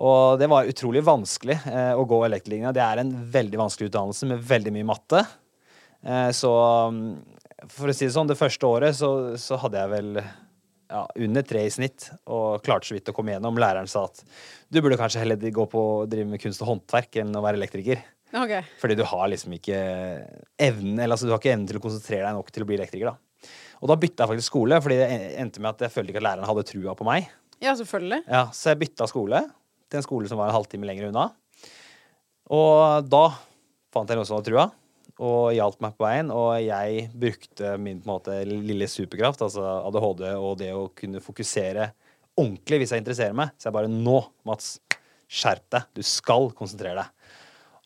Og 0.00 0.40
det 0.40 0.48
var 0.48 0.68
utrolig 0.68 1.02
vanskelig 1.04 1.58
eh, 1.68 1.92
å 1.96 2.06
gå 2.08 2.20
elektrolinja. 2.26 2.72
Det 2.76 2.84
er 2.84 3.02
en 3.02 3.14
veldig 3.32 3.60
vanskelig 3.60 3.90
utdannelse 3.90 4.28
med 4.30 4.44
veldig 4.52 4.74
mye 4.76 4.88
matte. 4.88 5.24
Eh, 6.00 6.30
så 6.36 6.52
mm, 6.92 7.02
for 7.68 7.90
å 7.90 7.96
si 7.96 8.06
det 8.06 8.14
sånn, 8.14 8.30
det 8.30 8.38
første 8.40 8.68
året 8.68 8.96
så, 8.96 9.10
så 9.40 9.58
hadde 9.60 9.82
jeg 9.82 9.92
vel 9.92 10.14
ja, 10.20 11.02
under 11.26 11.44
tre 11.46 11.66
i 11.66 11.72
snitt 11.72 12.08
og 12.30 12.62
klarte 12.64 12.88
så 12.88 12.96
vidt 12.96 13.10
å 13.12 13.16
komme 13.16 13.34
gjennom. 13.34 13.60
Læreren 13.60 13.90
sa 13.90 14.06
at 14.08 14.22
du 14.68 14.80
burde 14.80 14.98
kanskje 15.00 15.22
heller 15.24 15.52
gå 15.54 15.66
på 15.70 15.84
å 15.90 16.08
drive 16.10 16.32
med 16.32 16.42
kunst 16.42 16.64
og 16.64 16.72
håndverk 16.74 17.20
enn 17.22 17.36
å 17.36 17.44
være 17.44 17.60
elektriker. 17.60 18.02
Ok. 18.36 18.52
Fordi 18.78 18.96
du 18.98 19.02
har 19.10 19.26
liksom 19.32 19.54
ikke 19.56 19.78
evnen 20.62 21.00
Eller 21.00 21.16
altså 21.16 21.26
du 21.26 21.32
har 21.32 21.40
ikke 21.40 21.50
evnen 21.50 21.66
til 21.66 21.80
å 21.80 21.82
konsentrere 21.82 22.28
deg 22.28 22.36
nok 22.36 22.52
til 22.54 22.62
å 22.62 22.68
bli 22.68 22.76
elektriker. 22.78 23.10
da 23.10 23.50
Og 23.82 23.90
da 23.90 23.96
bytta 23.98 24.22
jeg 24.22 24.32
faktisk 24.34 24.52
skole, 24.52 24.78
fordi 24.84 24.98
det 25.00 25.08
endte 25.42 25.62
med 25.62 25.72
at 25.72 25.86
jeg 25.86 25.94
følte 25.94 26.14
ikke 26.14 26.22
at 26.22 26.28
læreren 26.28 26.46
hadde 26.50 26.66
trua 26.68 26.94
på 26.94 27.06
meg. 27.08 27.30
Ja, 27.60 27.74
selvfølgelig. 27.76 28.22
Ja, 28.28 28.44
Så 28.54 28.70
jeg 28.70 28.82
bytta 28.84 29.08
skole 29.10 29.42
til 29.90 29.98
en 29.98 30.06
skole 30.06 30.30
som 30.30 30.38
var 30.38 30.50
en 30.50 30.58
halvtime 30.58 30.86
lenger 30.88 31.08
unna. 31.10 31.30
Og 32.50 33.08
da 33.10 33.24
fant 33.94 34.10
jeg 34.10 34.18
noen 34.18 34.28
som 34.28 34.38
hadde 34.38 34.50
trua, 34.50 34.68
og 35.20 35.50
hjalp 35.54 35.80
meg 35.84 35.96
på 35.98 36.06
veien. 36.06 36.30
Og 36.34 36.52
jeg 36.62 37.08
brukte 37.24 37.74
min 37.82 38.00
på 38.00 38.08
en 38.08 38.14
måte 38.14 38.36
lille 38.48 38.88
superkraft, 38.90 39.42
altså 39.44 39.64
ADHD 39.88 40.24
og 40.36 40.54
det 40.62 40.70
å 40.76 40.86
kunne 40.96 41.22
fokusere 41.24 41.90
ordentlig 42.38 42.82
hvis 42.82 42.94
jeg 42.94 43.02
interesserer 43.02 43.36
meg. 43.36 43.52
Så 43.58 43.68
jeg 43.68 43.76
bare 43.76 43.90
Nå, 43.92 44.18
Mats, 44.48 44.78
skjerp 45.30 45.66
deg. 45.74 45.88
Du 45.98 46.02
skal 46.06 46.50
konsentrere 46.56 47.02
deg. 47.02 47.19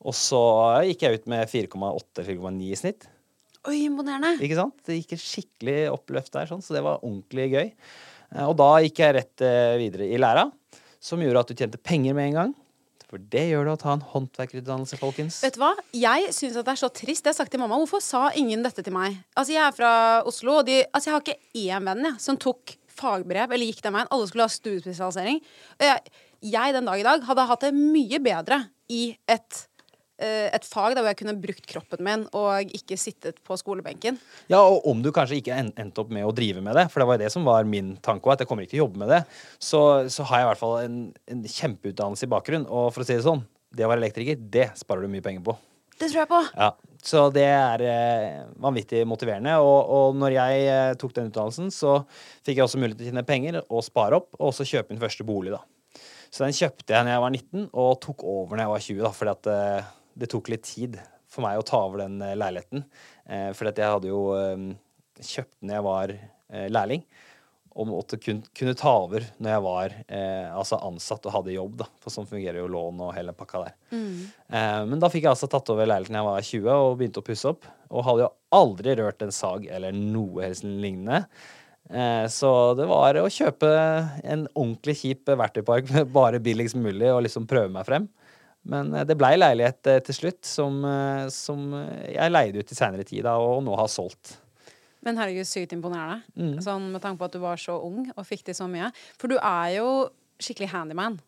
Og 0.05 0.13
så 0.17 0.41
gikk 0.89 1.05
jeg 1.07 1.21
ut 1.21 1.29
med 1.33 1.49
4,8-4,9 1.49 2.71
i 2.71 2.77
snitt. 2.79 3.07
Oi, 3.65 3.79
imponerende. 3.87 4.35
Ikke 4.45 4.59
sant? 4.59 4.77
Det 4.85 4.99
gikk 4.99 5.15
et 5.17 5.23
skikkelig 5.25 5.79
oppløft 5.95 6.35
der, 6.35 6.51
sånn, 6.51 6.61
så 6.65 6.77
det 6.77 6.83
var 6.85 7.01
ordentlig 7.01 7.47
gøy. 7.55 7.71
Eh, 8.35 8.45
Og 8.45 8.57
da 8.61 8.67
gikk 8.85 9.01
jeg 9.01 9.17
rett 9.17 9.45
eh, 9.47 9.77
videre 9.81 10.11
i 10.13 10.19
læra, 10.21 10.45
som 11.01 11.23
gjorde 11.25 11.41
at 11.47 11.49
du 11.49 11.57
tjente 11.57 11.81
penger 11.81 12.13
med 12.17 12.29
en 12.33 12.39
gang. 12.41 12.53
For 13.09 13.21
det 13.31 13.47
gjør 13.51 13.69
det 13.69 13.73
å 13.77 13.81
ta 13.81 13.93
en 13.95 14.05
håndverkerutdannelse, 14.11 14.99
folkens. 15.01 15.39
Vet 15.45 15.57
du 15.57 15.61
hva? 15.63 15.73
Jeg 15.97 16.31
syns 16.35 16.57
det 16.57 16.65
er 16.73 16.81
så 16.81 16.89
trist. 16.93 17.23
Det 17.25 17.31
har 17.31 17.35
jeg 17.37 17.41
sagt 17.45 17.53
til 17.55 17.61
mamma. 17.63 17.77
Hvorfor 17.81 18.03
sa 18.05 18.27
ingen 18.37 18.65
dette 18.65 18.83
til 18.85 18.95
meg? 18.97 19.17
Altså, 19.37 19.55
Jeg 19.55 19.63
er 19.65 19.77
fra 19.77 19.91
Oslo, 20.29 20.59
og 20.61 20.67
de, 20.69 20.81
altså, 20.91 21.11
jeg 21.11 21.15
har 21.15 21.25
ikke 21.25 21.65
én 21.65 21.89
venn 21.89 22.09
jeg, 22.11 22.21
som 22.25 22.39
tok 22.41 22.75
fagbrev 22.95 23.53
eller 23.55 23.71
gikk 23.71 23.81
den 23.85 23.95
veien. 23.97 24.11
Alle 24.15 24.29
skulle 24.31 24.47
ha 24.49 24.53
studiespesialisering. 24.53 25.41
Jeg, 25.83 26.17
jeg 26.53 26.75
den 26.77 26.89
dag 26.91 27.01
i 27.01 27.07
dag 27.07 27.25
hadde 27.29 27.47
hatt 27.53 27.65
det 27.69 27.73
mye 27.77 28.21
bedre 28.25 28.61
i 28.93 29.05
et, 29.31 29.63
et 30.19 30.67
fag 30.69 30.95
der 30.95 31.03
hvor 31.03 31.11
jeg 31.11 31.19
kunne 31.19 31.35
brukt 31.43 31.65
kroppen 31.67 32.05
min 32.07 32.27
og 32.39 32.71
ikke 32.77 32.99
sittet 33.01 33.41
på 33.43 33.57
skolebenken. 33.59 34.19
Ja, 34.53 34.61
og 34.63 34.87
om 34.91 35.03
du 35.03 35.11
kanskje 35.15 35.41
ikke 35.41 35.57
endte 35.59 36.05
opp 36.05 36.13
med 36.15 36.27
å 36.27 36.33
drive 36.35 36.63
med 36.63 36.79
det, 36.79 36.87
for 36.93 37.03
det 37.03 37.09
var 37.11 37.21
det 37.21 37.33
som 37.35 37.47
var 37.49 37.67
min 37.67 37.97
tanke 38.05 38.31
at 38.31 38.45
jeg 38.45 38.51
kommer 38.51 38.67
ikke 38.67 38.77
til 38.77 38.83
å 38.83 38.87
jobbe 38.87 39.03
med 39.03 39.11
det, 39.11 39.21
så, 39.59 39.83
så 40.13 40.27
har 40.31 40.41
jeg 40.41 40.47
i 40.47 40.51
hvert 40.53 40.63
fall 40.63 40.77
en, 40.85 40.99
en 41.35 41.45
kjempeutdannelse 41.45 42.29
i 42.29 42.33
bakgrunn. 42.35 42.67
Og 42.71 42.93
for 42.95 43.03
å 43.03 43.09
si 43.09 43.17
det 43.17 43.27
sånn, 43.27 43.43
det 43.75 43.87
å 43.87 43.91
være 43.91 44.05
elektriker, 44.05 44.39
det 44.39 44.71
sparer 44.79 45.07
du 45.07 45.11
mye 45.13 45.25
penger 45.25 45.45
på. 45.47 45.57
Det 45.95 46.09
tror 46.09 46.21
jeg 46.25 46.31
på. 46.31 46.41
Ja, 46.59 46.71
Så 47.07 47.21
det 47.35 47.45
er 47.47 47.85
eh, 47.87 48.41
vanvittig 48.63 49.05
motiverende. 49.07 49.55
Og, 49.63 49.93
og 49.95 50.17
når 50.19 50.35
jeg 50.39 50.65
eh, 50.67 50.95
tok 50.99 51.15
den 51.15 51.31
utdannelsen, 51.31 51.71
så 51.75 52.01
fikk 52.47 52.59
jeg 52.59 52.67
også 52.67 52.81
mulighet 52.83 52.99
til 52.99 53.07
å 53.07 53.13
tjene 53.13 53.27
penger 53.29 53.61
og 53.65 53.85
spare 53.87 54.19
opp, 54.19 54.33
og 54.41 54.51
også 54.51 54.67
kjøpe 54.69 54.95
min 54.95 55.03
første 55.03 55.27
bolig, 55.27 55.55
da. 55.55 55.63
Så 56.35 56.43
den 56.43 56.57
kjøpte 56.57 56.91
jeg 56.97 57.07
når 57.07 57.15
jeg 57.15 57.23
var 57.23 57.35
19, 57.37 57.69
og 57.79 57.93
tok 58.03 58.25
over 58.27 58.59
når 58.59 58.65
jeg 58.65 58.73
var 58.73 58.87
20, 58.89 59.05
da, 59.05 59.13
fordi 59.15 59.35
at 59.37 59.51
eh, 59.53 59.93
det 60.19 60.31
tok 60.33 60.51
litt 60.53 60.67
tid 60.69 60.99
for 61.35 61.45
meg 61.45 61.59
å 61.59 61.67
ta 61.67 61.83
over 61.87 62.05
den 62.05 62.23
eh, 62.23 62.37
leiligheten. 62.39 62.87
Eh, 63.27 63.51
at 63.51 63.81
jeg 63.81 63.95
hadde 63.97 64.11
jo 64.11 64.25
eh, 64.39 64.67
kjøpt 65.21 65.57
den 65.61 65.77
jeg 65.77 65.87
var 65.87 66.19
lærling, 66.71 67.01
og 67.75 67.89
måtte 67.89 68.19
kun, 68.23 68.43
kunne 68.55 68.77
ta 68.79 68.91
over 69.01 69.25
når 69.43 69.51
jeg 69.51 69.63
var 69.65 69.95
altså 70.55 70.77
ansatt 70.87 71.25
og 71.27 71.33
hadde 71.35 71.55
jobb, 71.57 71.73
da. 71.81 71.87
For 72.05 72.15
sånn 72.15 72.29
fungerer 72.31 72.61
jo 72.61 72.69
lån 72.71 73.01
og 73.03 73.11
hele 73.17 73.33
pakka 73.35 73.63
der. 73.65 73.73
Eh, 73.97 74.83
men 74.87 75.01
da 75.03 75.09
fikk 75.11 75.25
jeg 75.25 75.33
altså 75.33 75.49
tatt 75.51 75.73
over 75.73 75.89
leiligheten 75.89 76.19
jeg 76.21 76.29
var 76.29 76.47
20 76.51 76.69
og 76.75 76.99
begynte 77.01 77.25
å 77.25 77.27
pusse 77.27 77.51
opp. 77.51 77.67
Og 77.91 78.07
hadde 78.07 78.27
jo 78.27 78.31
aldri 78.55 78.95
rørt 79.01 79.25
en 79.27 79.35
sag 79.35 79.67
eller 79.67 79.97
noe 79.97 80.45
helst 80.45 80.69
lignende. 80.69 81.25
Så 82.31 82.51
det 82.79 82.87
var 82.89 83.19
å 83.21 83.27
kjøpe 83.33 83.73
en 84.23 84.47
ordentlig 84.53 84.95
kjip 85.01 85.35
verktøypark 85.35 85.91
med 85.97 86.15
bare 86.15 86.43
billigst 86.45 86.79
mulig 86.79 87.11
og 87.11 87.25
liksom 87.27 87.49
prøve 87.51 87.73
meg 87.75 87.89
frem. 87.89 88.07
Men 88.71 88.95
eh, 88.95 89.05
det 89.09 89.17
blei 89.21 89.35
leilighet 89.39 89.91
eh, 89.93 90.01
til 90.07 90.17
slutt 90.17 90.49
som, 90.49 90.81
eh, 90.89 91.27
som 91.33 91.67
jeg 92.09 92.33
leide 92.33 92.63
ut 92.63 92.73
i 92.73 92.79
seinere 92.79 93.07
tid 93.07 93.25
da, 93.27 93.37
og 93.41 93.63
nå 93.67 93.77
har 93.79 93.91
solgt. 93.93 94.39
Men 95.05 95.19
herregud, 95.21 95.45
sykt 95.45 95.75
imponerende. 95.77 96.23
Mm. 96.33 96.55
Sånn 96.65 96.89
Med 96.95 97.03
tanke 97.05 97.21
på 97.21 97.29
at 97.29 97.35
du 97.37 97.43
var 97.43 97.61
så 97.61 97.77
ung 97.85 98.07
og 98.15 98.25
fikk 98.25 98.47
til 98.47 98.57
så 98.57 98.69
mye. 98.71 98.89
For 99.21 99.29
du 99.29 99.37
er 99.37 99.75
jo 99.77 99.89
skikkelig 100.41 100.71
handyman. 100.73 101.19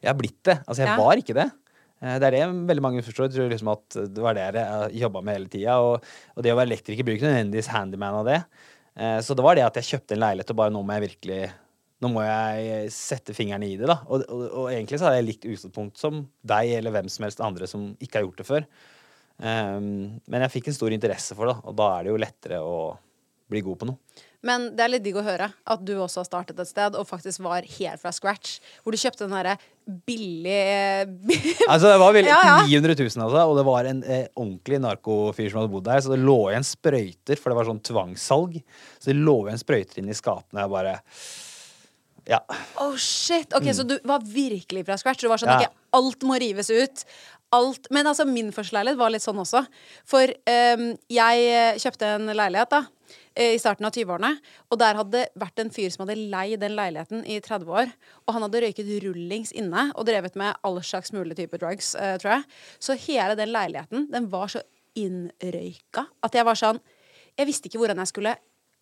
Jeg 0.00 0.08
har 0.08 0.16
blitt 0.16 0.40
det. 0.48 0.56
Altså, 0.64 0.80
jeg 0.82 0.88
Ja. 0.94 0.96
var 0.96 1.20
ikke 1.20 1.36
det. 1.36 1.50
Det 1.98 2.24
er 2.24 2.30
det 2.30 2.40
veldig 2.70 2.82
mange 2.82 3.02
forstår. 3.02 3.26
Jeg 3.28 3.34
tror 3.36 3.50
liksom 3.52 3.68
at 3.74 3.96
det 4.14 4.22
var 4.22 4.34
det 4.38 4.46
jeg 4.54 5.00
jobba 5.02 5.20
med 5.20 5.34
hele 5.34 5.48
tida. 5.52 5.76
Og, 5.82 6.08
og 6.36 6.42
det 6.46 6.52
å 6.54 6.56
være 6.56 6.70
elektriker 6.70 7.04
blir 7.04 7.18
ikke 7.18 7.28
nødvendigvis 7.28 7.68
handyman 7.74 8.16
av 8.22 8.24
det. 8.24 8.40
Så 9.26 9.36
det 9.36 9.44
var 9.44 9.58
det 9.58 9.66
at 9.66 9.76
jeg 9.76 9.88
kjøpte 9.92 10.14
en 10.16 10.22
leilighet 10.24 10.50
og 10.54 10.60
bare 10.62 10.72
nå 10.74 10.80
må 10.86 10.96
jeg 10.96 11.04
virkelig 11.10 11.40
Nå 11.98 12.10
må 12.12 12.22
jeg 12.22 12.92
sette 12.94 13.34
fingrene 13.34 13.66
i 13.66 13.74
det, 13.80 13.88
da. 13.90 13.98
Og, 14.06 14.22
og, 14.30 14.44
og 14.46 14.70
egentlig 14.70 15.00
så 15.00 15.08
har 15.08 15.18
jeg 15.18 15.26
likt 15.26 15.48
utgangspunkt 15.48 15.98
som 15.98 16.22
deg 16.46 16.76
eller 16.78 16.94
hvem 16.94 17.10
som 17.10 17.26
helst 17.26 17.42
andre 17.42 17.66
som 17.70 17.90
ikke 17.98 18.20
har 18.20 18.28
gjort 18.28 18.42
det 18.42 18.46
før. 18.46 18.68
Um, 19.38 20.18
men 20.26 20.44
jeg 20.44 20.54
fikk 20.56 20.70
en 20.70 20.78
stor 20.78 20.94
interesse 20.94 21.34
for 21.38 21.50
det, 21.50 21.58
og 21.62 21.74
da 21.78 21.92
er 21.96 22.06
det 22.06 22.12
jo 22.14 22.22
lettere 22.22 22.62
å 22.62 22.78
bli 23.48 23.62
god 23.64 23.80
på 23.80 23.88
noe. 23.88 24.24
Men 24.46 24.68
det 24.78 24.84
er 24.84 24.92
litt 24.92 25.02
digg 25.02 25.16
å 25.18 25.24
høre 25.26 25.48
at 25.50 25.80
du 25.82 25.96
også 25.96 26.20
har 26.20 26.28
startet 26.28 26.60
et 26.62 26.68
sted 26.70 26.94
og 26.94 27.08
faktisk 27.08 27.42
var 27.42 27.66
helt 27.66 27.98
fra 27.98 28.12
scratch. 28.14 28.60
Hvor 28.84 28.94
du 28.94 29.00
kjøpte 29.00 29.24
den 29.24 29.34
derre 29.34 29.56
billige 30.06 31.08
Altså, 31.72 31.88
det 31.88 31.96
var 31.98 32.14
vel 32.14 32.28
Ja, 32.28 32.38
ja. 32.46 32.56
900 32.68 32.94
000, 33.00 33.24
altså, 33.26 33.42
og 33.42 33.58
det 33.58 33.66
var 33.66 33.88
en 33.90 34.04
eh, 34.06 34.28
ordentlig 34.38 34.78
narkofyr 34.84 35.50
som 35.50 35.62
hadde 35.62 35.72
bodd 35.72 35.88
der. 35.90 36.04
Så 36.04 36.14
det 36.14 36.20
lå 36.22 36.38
igjen 36.52 36.68
sprøyter, 36.68 37.40
for 37.40 37.50
det 37.50 37.58
var 37.58 37.70
sånn 37.72 37.82
tvangssalg. 37.90 38.60
Så 39.00 39.10
det 39.10 39.18
lå 39.18 39.36
igjen 39.48 39.62
sprøyter 39.64 40.02
inn 40.04 40.12
i 40.14 40.18
skapene. 40.18 40.62
Jeg 40.62 40.74
bare 40.76 40.94
Ja. 42.28 42.42
Oh 42.82 42.94
shit! 43.00 43.54
Ok, 43.56 43.70
Så 43.72 43.86
du 43.88 43.96
var 44.04 44.20
virkelig 44.20 44.84
fra 44.86 44.98
scratch? 45.00 45.22
Du 45.24 45.30
var 45.30 45.40
sånn, 45.40 45.48
Mm. 45.54 45.62
Ja. 45.64 45.68
ok, 45.72 45.74
Alt 45.98 46.22
må 46.28 46.36
rives 46.38 46.68
ut. 46.70 47.04
Alt. 47.56 47.86
Men 47.90 48.04
altså, 48.06 48.26
min 48.28 48.50
første 48.52 48.76
leilighet 48.76 48.98
var 49.00 49.08
litt 49.10 49.24
sånn 49.24 49.38
også. 49.40 49.62
For 50.04 50.28
um, 50.28 50.82
jeg 51.08 51.46
eh, 51.48 51.78
kjøpte 51.80 52.10
en 52.18 52.26
leilighet 52.36 52.68
da 52.74 52.82
eh, 53.34 53.54
i 53.54 53.58
starten 53.62 53.86
av 53.88 53.94
20-årene. 53.96 54.34
Og 54.68 54.78
der 54.82 54.98
hadde 55.00 55.14
det 55.14 55.30
vært 55.40 55.62
en 55.64 55.70
fyr 55.72 55.88
som 55.94 56.04
hadde 56.04 56.18
leid 56.28 56.60
den 56.60 56.76
leiligheten 56.76 57.24
i 57.24 57.38
30 57.40 57.72
år. 57.72 57.88
Og 58.26 58.34
han 58.36 58.44
hadde 58.44 58.60
røyket 58.66 58.90
rullings 59.06 59.54
inne 59.56 59.86
og 59.96 60.04
drevet 60.10 60.36
med 60.36 60.60
all 60.62 60.76
slags 60.84 61.14
mulige 61.16 61.40
typer 61.40 61.62
drugs, 61.64 61.94
uh, 61.96 62.18
tror 62.20 62.34
jeg. 62.36 62.44
Så 62.84 62.98
hele 63.08 63.38
den 63.40 63.48
leiligheten 63.56 64.10
den 64.12 64.28
var 64.28 64.52
så 64.52 64.60
innrøyka 64.98 66.04
at 66.26 66.34
jeg 66.34 66.44
var 66.48 66.58
sånn 66.58 66.80
Jeg 67.38 67.46
visste 67.46 67.68
ikke 67.68 67.78
hvordan 67.78 68.00
jeg 68.02 68.10
skulle 68.10 68.32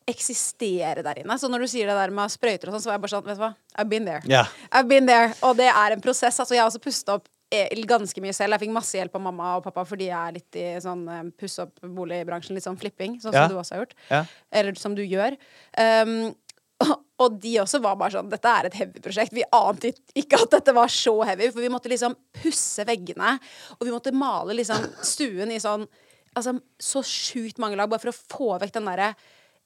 eksistere 0.06 1.02
der 1.02 1.22
inne. 1.22 1.36
Så 1.38 1.50
når 1.50 1.64
du 1.64 1.70
sier 1.70 1.88
det 1.90 1.96
der 1.98 2.12
med 2.14 2.32
sprøyter 2.32 2.70
og 2.70 2.76
sånn, 2.76 2.84
så 2.84 2.90
var 2.90 2.98
jeg 2.98 3.04
bare 3.04 3.14
sånn, 3.14 3.24
vet 3.26 3.38
du 3.38 3.42
hva, 3.42 3.54
I've 3.74 3.90
been 3.90 4.06
there. 4.06 4.22
Yeah. 4.28 4.52
I've 4.70 4.90
been 4.90 5.08
there. 5.08 5.32
Og 5.46 5.56
det 5.58 5.66
er 5.72 5.96
en 5.96 6.04
prosess. 6.04 6.38
Altså, 6.38 6.54
jeg 6.54 6.62
har 6.62 6.70
også 6.70 6.82
pustet 6.84 7.10
opp 7.16 7.26
eh, 7.50 7.82
ganske 7.88 8.22
mye 8.22 8.34
selv. 8.36 8.54
Jeg 8.54 8.66
fikk 8.66 8.74
masse 8.76 8.98
hjelp 8.98 9.18
av 9.18 9.24
mamma 9.26 9.56
og 9.58 9.66
pappa 9.66 9.86
fordi 9.88 10.10
jeg 10.10 10.16
er 10.18 10.36
litt 10.38 10.58
i 10.62 10.66
sånn 10.82 11.04
eh, 11.10 11.22
pusse 11.38 11.66
opp 11.66 11.82
boligbransjen, 11.98 12.56
litt 12.56 12.66
sånn 12.66 12.78
flipping, 12.80 13.18
sånn 13.22 13.34
yeah. 13.34 13.46
som 13.46 13.54
du 13.54 13.60
også 13.60 13.76
har 13.76 13.84
gjort. 13.84 13.96
Yeah. 14.10 14.34
Eller 14.60 14.80
som 14.80 14.96
du 14.98 15.02
gjør. 15.02 15.38
Um, 15.74 16.34
og 17.24 17.38
de 17.42 17.54
også 17.62 17.80
var 17.82 17.96
bare 17.96 18.18
sånn 18.18 18.28
Dette 18.30 18.50
er 18.52 18.68
et 18.68 18.78
heavy 18.78 19.02
prosjekt. 19.02 19.34
Vi 19.34 19.46
ante 19.58 19.94
ikke 20.14 20.38
at 20.44 20.58
dette 20.58 20.74
var 20.76 20.92
så 20.92 21.16
heavy, 21.26 21.50
for 21.50 21.64
vi 21.64 21.72
måtte 21.72 21.90
liksom 21.92 22.14
pusse 22.42 22.86
veggene, 22.86 23.38
og 23.78 23.86
vi 23.88 23.94
måtte 23.94 24.14
male 24.14 24.54
liksom 24.58 24.92
stuen 25.04 25.54
i 25.54 25.62
sånn 25.62 25.88
Altså 26.36 26.52
så 26.76 27.00
sjukt 27.00 27.56
mange 27.56 27.78
lag, 27.80 27.88
bare 27.88 28.02
for 28.02 28.12
å 28.12 28.18
få 28.36 28.48
vekk 28.60 28.74
den 28.74 28.88
derre 28.90 29.06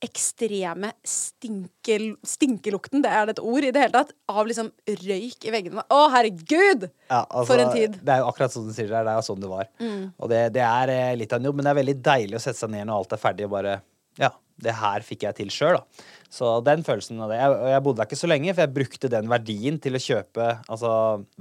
ekstreme 0.05 0.93
stinkel, 1.05 2.15
stinkelukten, 2.25 3.03
det 3.05 3.13
er 3.13 3.29
det 3.29 3.35
et 3.37 3.43
ord 3.45 3.67
i 3.67 3.73
det 3.75 3.83
hele 3.83 3.95
tatt, 3.95 4.13
av 4.33 4.49
liksom 4.49 4.71
røyk 4.89 5.47
i 5.47 5.53
veggene. 5.53 5.85
Å, 5.85 6.01
herregud! 6.15 6.87
Ja, 7.11 7.23
altså, 7.27 7.47
For 7.51 7.63
en 7.63 7.73
tid. 7.75 7.99
Mm. 7.99 8.05
Det 8.07 8.15
er 8.15 8.23
jo 8.23 8.29
akkurat 8.31 8.55
sånn 8.55 8.69
du 8.71 8.75
sier 8.77 8.89
det. 8.89 9.03
Det 9.07 9.13
er 9.13 9.19
jo 9.19 9.27
sånn 9.27 9.43
det 9.43 9.51
var. 9.51 9.69
Og 10.17 10.31
det, 10.33 10.43
det 10.57 10.63
er 10.65 10.95
eh, 10.95 11.17
litt 11.21 11.35
av 11.35 11.43
en 11.43 11.51
jobb, 11.51 11.59
men 11.59 11.69
det 11.69 11.75
er 11.75 11.81
veldig 11.83 11.97
deilig 12.07 12.39
å 12.39 12.45
sette 12.47 12.63
seg 12.63 12.73
ned 12.73 12.89
når 12.89 13.03
alt 13.03 13.17
er 13.17 13.23
ferdig 13.27 13.49
og 13.49 13.53
bare 13.59 13.75
Ja, 14.21 14.31
det 14.61 14.77
her 14.81 15.05
fikk 15.05 15.27
jeg 15.27 15.39
til 15.39 15.53
sjøl, 15.53 15.79
da. 15.81 16.07
Så 16.33 16.53
den 16.65 16.85
følelsen 16.87 17.21
av 17.21 17.33
det. 17.33 17.41
Jeg, 17.43 17.59
jeg 17.75 17.85
bodde 17.85 18.01
der 18.01 18.09
ikke 18.09 18.21
så 18.23 18.31
lenge, 18.31 18.55
for 18.55 18.65
jeg 18.65 18.77
brukte 18.79 19.13
den 19.13 19.29
verdien 19.33 19.81
til 19.83 19.99
å 19.99 20.03
kjøpe 20.05 20.49
Altså 20.71 20.93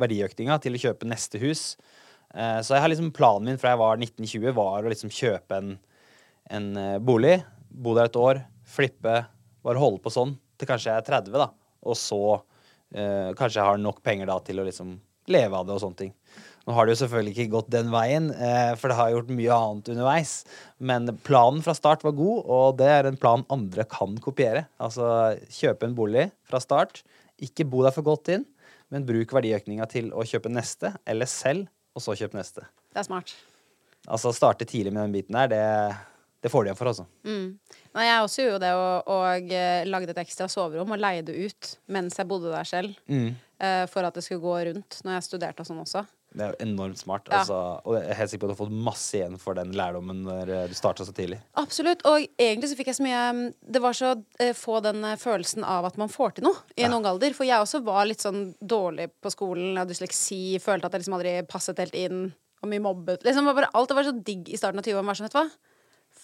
verdiøkninga 0.02 0.60
til 0.64 0.76
å 0.76 0.84
kjøpe 0.84 1.08
neste 1.08 1.42
hus. 1.44 1.64
Eh, 2.34 2.60
så 2.66 2.76
jeg 2.76 2.84
har 2.84 2.92
liksom 2.92 3.14
planen 3.16 3.54
min 3.54 3.62
fra 3.62 3.74
jeg 3.74 3.82
var 3.82 4.04
1920, 4.04 4.52
var 4.58 4.84
å 4.84 4.92
liksom 4.92 5.14
kjøpe 5.14 5.62
en, 5.62 5.72
en 6.52 6.70
eh, 6.78 6.98
bolig, 7.02 7.38
bo 7.70 7.96
der 7.98 8.10
et 8.10 8.20
år, 8.20 8.44
flippe, 8.70 9.24
bare 9.66 9.82
holde 9.82 10.02
på 10.04 10.14
sånn 10.14 10.36
til 10.60 10.68
kanskje 10.70 10.92
jeg 10.92 11.02
er 11.02 11.08
30, 11.08 11.38
da. 11.40 11.50
Og 11.88 11.96
så 11.98 12.22
eh, 12.36 13.32
kanskje 13.38 13.62
jeg 13.62 13.68
har 13.70 13.80
nok 13.82 14.02
penger 14.06 14.30
da 14.30 14.40
til 14.44 14.60
å 14.60 14.68
liksom 14.68 14.98
leve 15.30 15.56
av 15.56 15.68
det 15.68 15.76
og 15.76 15.84
sånne 15.84 16.00
ting. 16.00 16.14
Nå 16.68 16.76
har 16.76 16.86
det 16.86 16.94
jo 16.94 17.00
selvfølgelig 17.04 17.34
ikke 17.34 17.54
gått 17.54 17.72
den 17.74 17.92
veien, 17.94 18.28
eh, 18.34 18.74
for 18.78 18.92
det 18.92 18.98
har 19.00 19.14
gjort 19.14 19.32
mye 19.34 19.56
annet 19.56 19.92
underveis. 19.94 20.34
Men 20.78 21.10
planen 21.26 21.64
fra 21.66 21.76
start 21.78 22.04
var 22.06 22.18
god, 22.18 22.44
og 22.46 22.80
det 22.82 22.90
er 22.94 23.10
en 23.10 23.20
plan 23.20 23.46
andre 23.54 23.86
kan 23.90 24.18
kopiere. 24.22 24.68
Altså 24.82 25.38
kjøpe 25.54 25.88
en 25.88 25.96
bolig 25.98 26.28
fra 26.50 26.62
start, 26.64 27.04
ikke 27.42 27.68
bo 27.70 27.86
der 27.86 27.96
for 27.96 28.06
godt 28.06 28.34
inn, 28.36 28.46
men 28.94 29.08
bruk 29.08 29.32
verdiøkninga 29.34 29.88
til 29.90 30.12
å 30.12 30.26
kjøpe 30.28 30.52
neste, 30.52 30.94
eller 31.10 31.30
selv, 31.30 31.70
og 31.96 32.04
så 32.04 32.18
kjøpe 32.20 32.38
neste. 32.38 32.66
Det 32.90 33.02
er 33.02 33.08
smart. 33.08 33.34
Altså 34.10 34.34
starte 34.34 34.68
tidlig 34.68 34.94
med 34.94 35.08
den 35.08 35.16
biten 35.18 35.38
der, 35.38 35.50
det, 35.52 35.64
det 36.40 36.52
får 36.52 36.64
de 36.64 36.70
igjen 36.70 36.80
for, 36.80 36.92
altså. 36.92 37.06
Nei, 37.26 38.06
jeg 38.06 38.24
også 38.24 38.46
gjorde 38.46 38.62
det, 38.64 38.72
og, 38.80 39.10
og 39.12 39.52
eh, 39.52 39.88
lagde 39.90 40.14
et 40.14 40.22
ekstra 40.24 40.48
soverom 40.52 40.96
og 40.96 41.02
leide 41.02 41.36
ut 41.36 41.74
mens 41.92 42.16
jeg 42.20 42.30
bodde 42.30 42.54
der 42.54 42.68
selv. 42.68 42.96
Mm. 43.12 43.34
Uh, 43.60 43.84
for 43.92 44.08
at 44.08 44.16
det 44.16 44.24
skulle 44.24 44.40
gå 44.40 44.54
rundt 44.70 45.02
når 45.04 45.18
jeg 45.18 45.26
studerte 45.26 45.66
og 45.66 45.68
sånn 45.68 45.82
også. 45.84 46.06
Det 46.30 46.46
er 46.46 46.52
jo 46.54 46.68
enormt 46.68 47.00
smart. 47.00 47.26
Ja. 47.32 47.40
Altså, 47.40 47.58
og 47.82 47.96
jeg 47.98 48.06
er 48.06 48.18
helt 48.20 48.32
sikker 48.32 48.44
på 48.44 48.48
at 48.48 48.52
du 48.52 48.56
har 48.56 48.62
fått 48.62 48.82
masse 48.88 49.18
igjen 49.18 49.38
for 49.42 49.58
den 49.58 49.72
lærdommen 49.78 50.22
når 50.28 50.52
eh, 50.54 50.66
du 50.70 50.76
starta 50.78 51.06
så 51.06 51.14
tidlig. 51.16 51.40
Absolutt. 51.58 52.04
Og 52.10 52.28
egentlig 52.38 52.70
så 52.70 52.78
fikk 52.78 52.92
jeg 52.92 53.00
så 53.00 53.06
mye 53.06 53.24
mm, 53.34 53.42
Det 53.76 53.82
var 53.82 53.98
så 53.98 54.12
eh, 54.40 54.54
få 54.58 54.78
den 54.86 55.08
følelsen 55.20 55.66
av 55.66 55.88
at 55.90 55.98
man 56.02 56.12
får 56.14 56.38
til 56.38 56.46
noe 56.46 56.62
i 56.78 56.86
en 56.86 56.94
ung 57.00 57.08
alder. 57.10 57.34
For 57.38 57.50
jeg 57.50 57.66
også 57.66 57.82
var 57.88 58.06
litt 58.08 58.22
sånn 58.22 58.52
dårlig 58.62 59.10
på 59.18 59.34
skolen, 59.34 59.72
jeg 59.74 59.82
hadde 59.82 59.96
dysleksi, 59.96 60.44
følte 60.62 60.88
at 60.88 60.96
jeg 60.96 61.04
liksom 61.04 61.18
aldri 61.18 61.34
passet 61.50 61.82
helt 61.82 61.98
inn. 61.98 62.30
Og 62.60 62.70
mye 62.70 62.84
mobbet. 62.84 63.26
Liksom, 63.26 63.48
var 63.48 63.58
bare, 63.58 63.74
alt 63.74 63.90
det 63.90 63.98
var 63.98 64.06
så 64.10 64.16
digg 64.30 64.50
i 64.52 64.58
starten 64.60 64.82
av 64.82 64.86
20-åra. 64.86 65.16
Sånn, 65.16 65.30
vet 65.30 65.36
du 65.36 65.40
hva? 65.40 65.69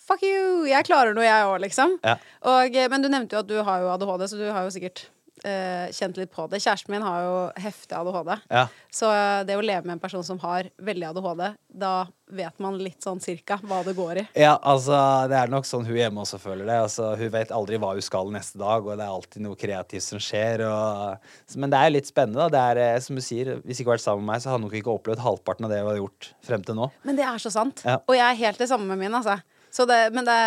Fuck 0.05 0.21
you! 0.25 0.65
Jeg 0.69 0.85
klarer 0.85 1.15
noe, 1.17 1.25
jeg 1.25 1.49
òg, 1.49 1.57
liksom. 1.63 1.97
Ja. 2.05 2.19
Og, 2.45 2.75
eh, 2.77 2.89
men 2.91 3.01
du 3.01 3.09
nevnte 3.09 3.37
jo 3.37 3.41
at 3.41 3.49
du 3.49 3.57
har 3.57 3.81
jo 3.81 3.91
ADHD, 3.95 4.27
så 4.29 4.37
du 4.37 4.47
har 4.51 4.67
jo 4.67 4.73
sikkert 4.75 5.07
eh, 5.45 5.91
kjent 5.93 6.17
litt 6.19 6.31
på 6.33 6.45
det. 6.51 6.59
Kjæresten 6.63 6.93
min 6.93 7.05
har 7.05 7.23
jo 7.23 7.37
heftig 7.61 7.95
ADHD. 7.97 8.35
Ja. 8.53 8.65
Så 8.93 9.09
eh, 9.11 9.41
det 9.47 9.57
å 9.57 9.63
leve 9.65 9.85
med 9.87 9.97
en 9.97 10.03
person 10.03 10.23
som 10.25 10.39
har 10.43 10.69
veldig 10.77 11.09
ADHD, 11.09 11.43
da 11.81 11.93
vet 12.35 12.61
man 12.63 12.77
litt 12.81 13.05
sånn 13.05 13.21
cirka 13.21 13.57
hva 13.65 13.81
det 13.85 13.95
går 13.97 14.21
i. 14.21 14.25
Ja, 14.45 14.55
altså, 14.61 14.97
det 15.29 15.37
er 15.37 15.51
nok 15.51 15.67
sånn 15.69 15.85
hun 15.87 15.97
hjemme 15.97 16.23
også 16.23 16.39
føler 16.41 16.69
det. 16.69 16.77
Altså, 16.87 17.11
hun 17.19 17.33
vet 17.33 17.53
aldri 17.53 17.79
hva 17.81 17.93
hun 17.97 18.05
skal 18.05 18.31
neste 18.33 18.61
dag, 18.61 18.85
og 18.85 18.93
det 18.97 19.05
er 19.05 19.17
alltid 19.17 19.45
noe 19.45 19.59
kreativt 19.59 20.05
som 20.05 20.21
skjer. 20.21 20.65
Og... 20.69 21.57
Men 21.61 21.73
det 21.73 21.81
er 21.81 21.89
jo 21.89 21.97
litt 21.97 22.13
spennende. 22.13 22.45
da. 22.45 22.53
Det 22.53 22.63
er, 22.63 22.83
eh, 22.85 23.01
som 23.05 23.17
du 23.17 23.25
sier, 23.25 23.55
Hvis 23.65 23.81
ikke 23.81 23.91
hun 23.91 23.97
vært 23.97 24.05
sammen 24.05 24.25
med 24.25 24.35
meg, 24.35 24.45
så 24.45 24.53
hadde 24.53 24.61
hun 24.61 24.69
nok 24.69 24.79
ikke 24.81 24.95
opplevd 24.95 25.25
halvparten 25.25 25.67
av 25.67 25.73
det 25.73 25.81
hun 25.83 25.91
har 25.91 26.01
gjort 26.03 26.31
frem 26.45 26.65
til 26.65 26.79
nå. 26.79 26.89
Men 27.05 27.19
det 27.19 27.27
er 27.27 27.41
så 27.41 27.53
sant. 27.53 27.85
Ja. 27.85 27.99
Og 28.05 28.17
jeg 28.17 28.25
er 28.29 28.41
helt 28.45 28.61
det 28.61 28.71
samme 28.71 28.89
med 28.89 29.01
min, 29.05 29.21
altså. 29.21 29.39
Det, 29.75 29.97
men, 30.15 30.23
det, 30.27 30.37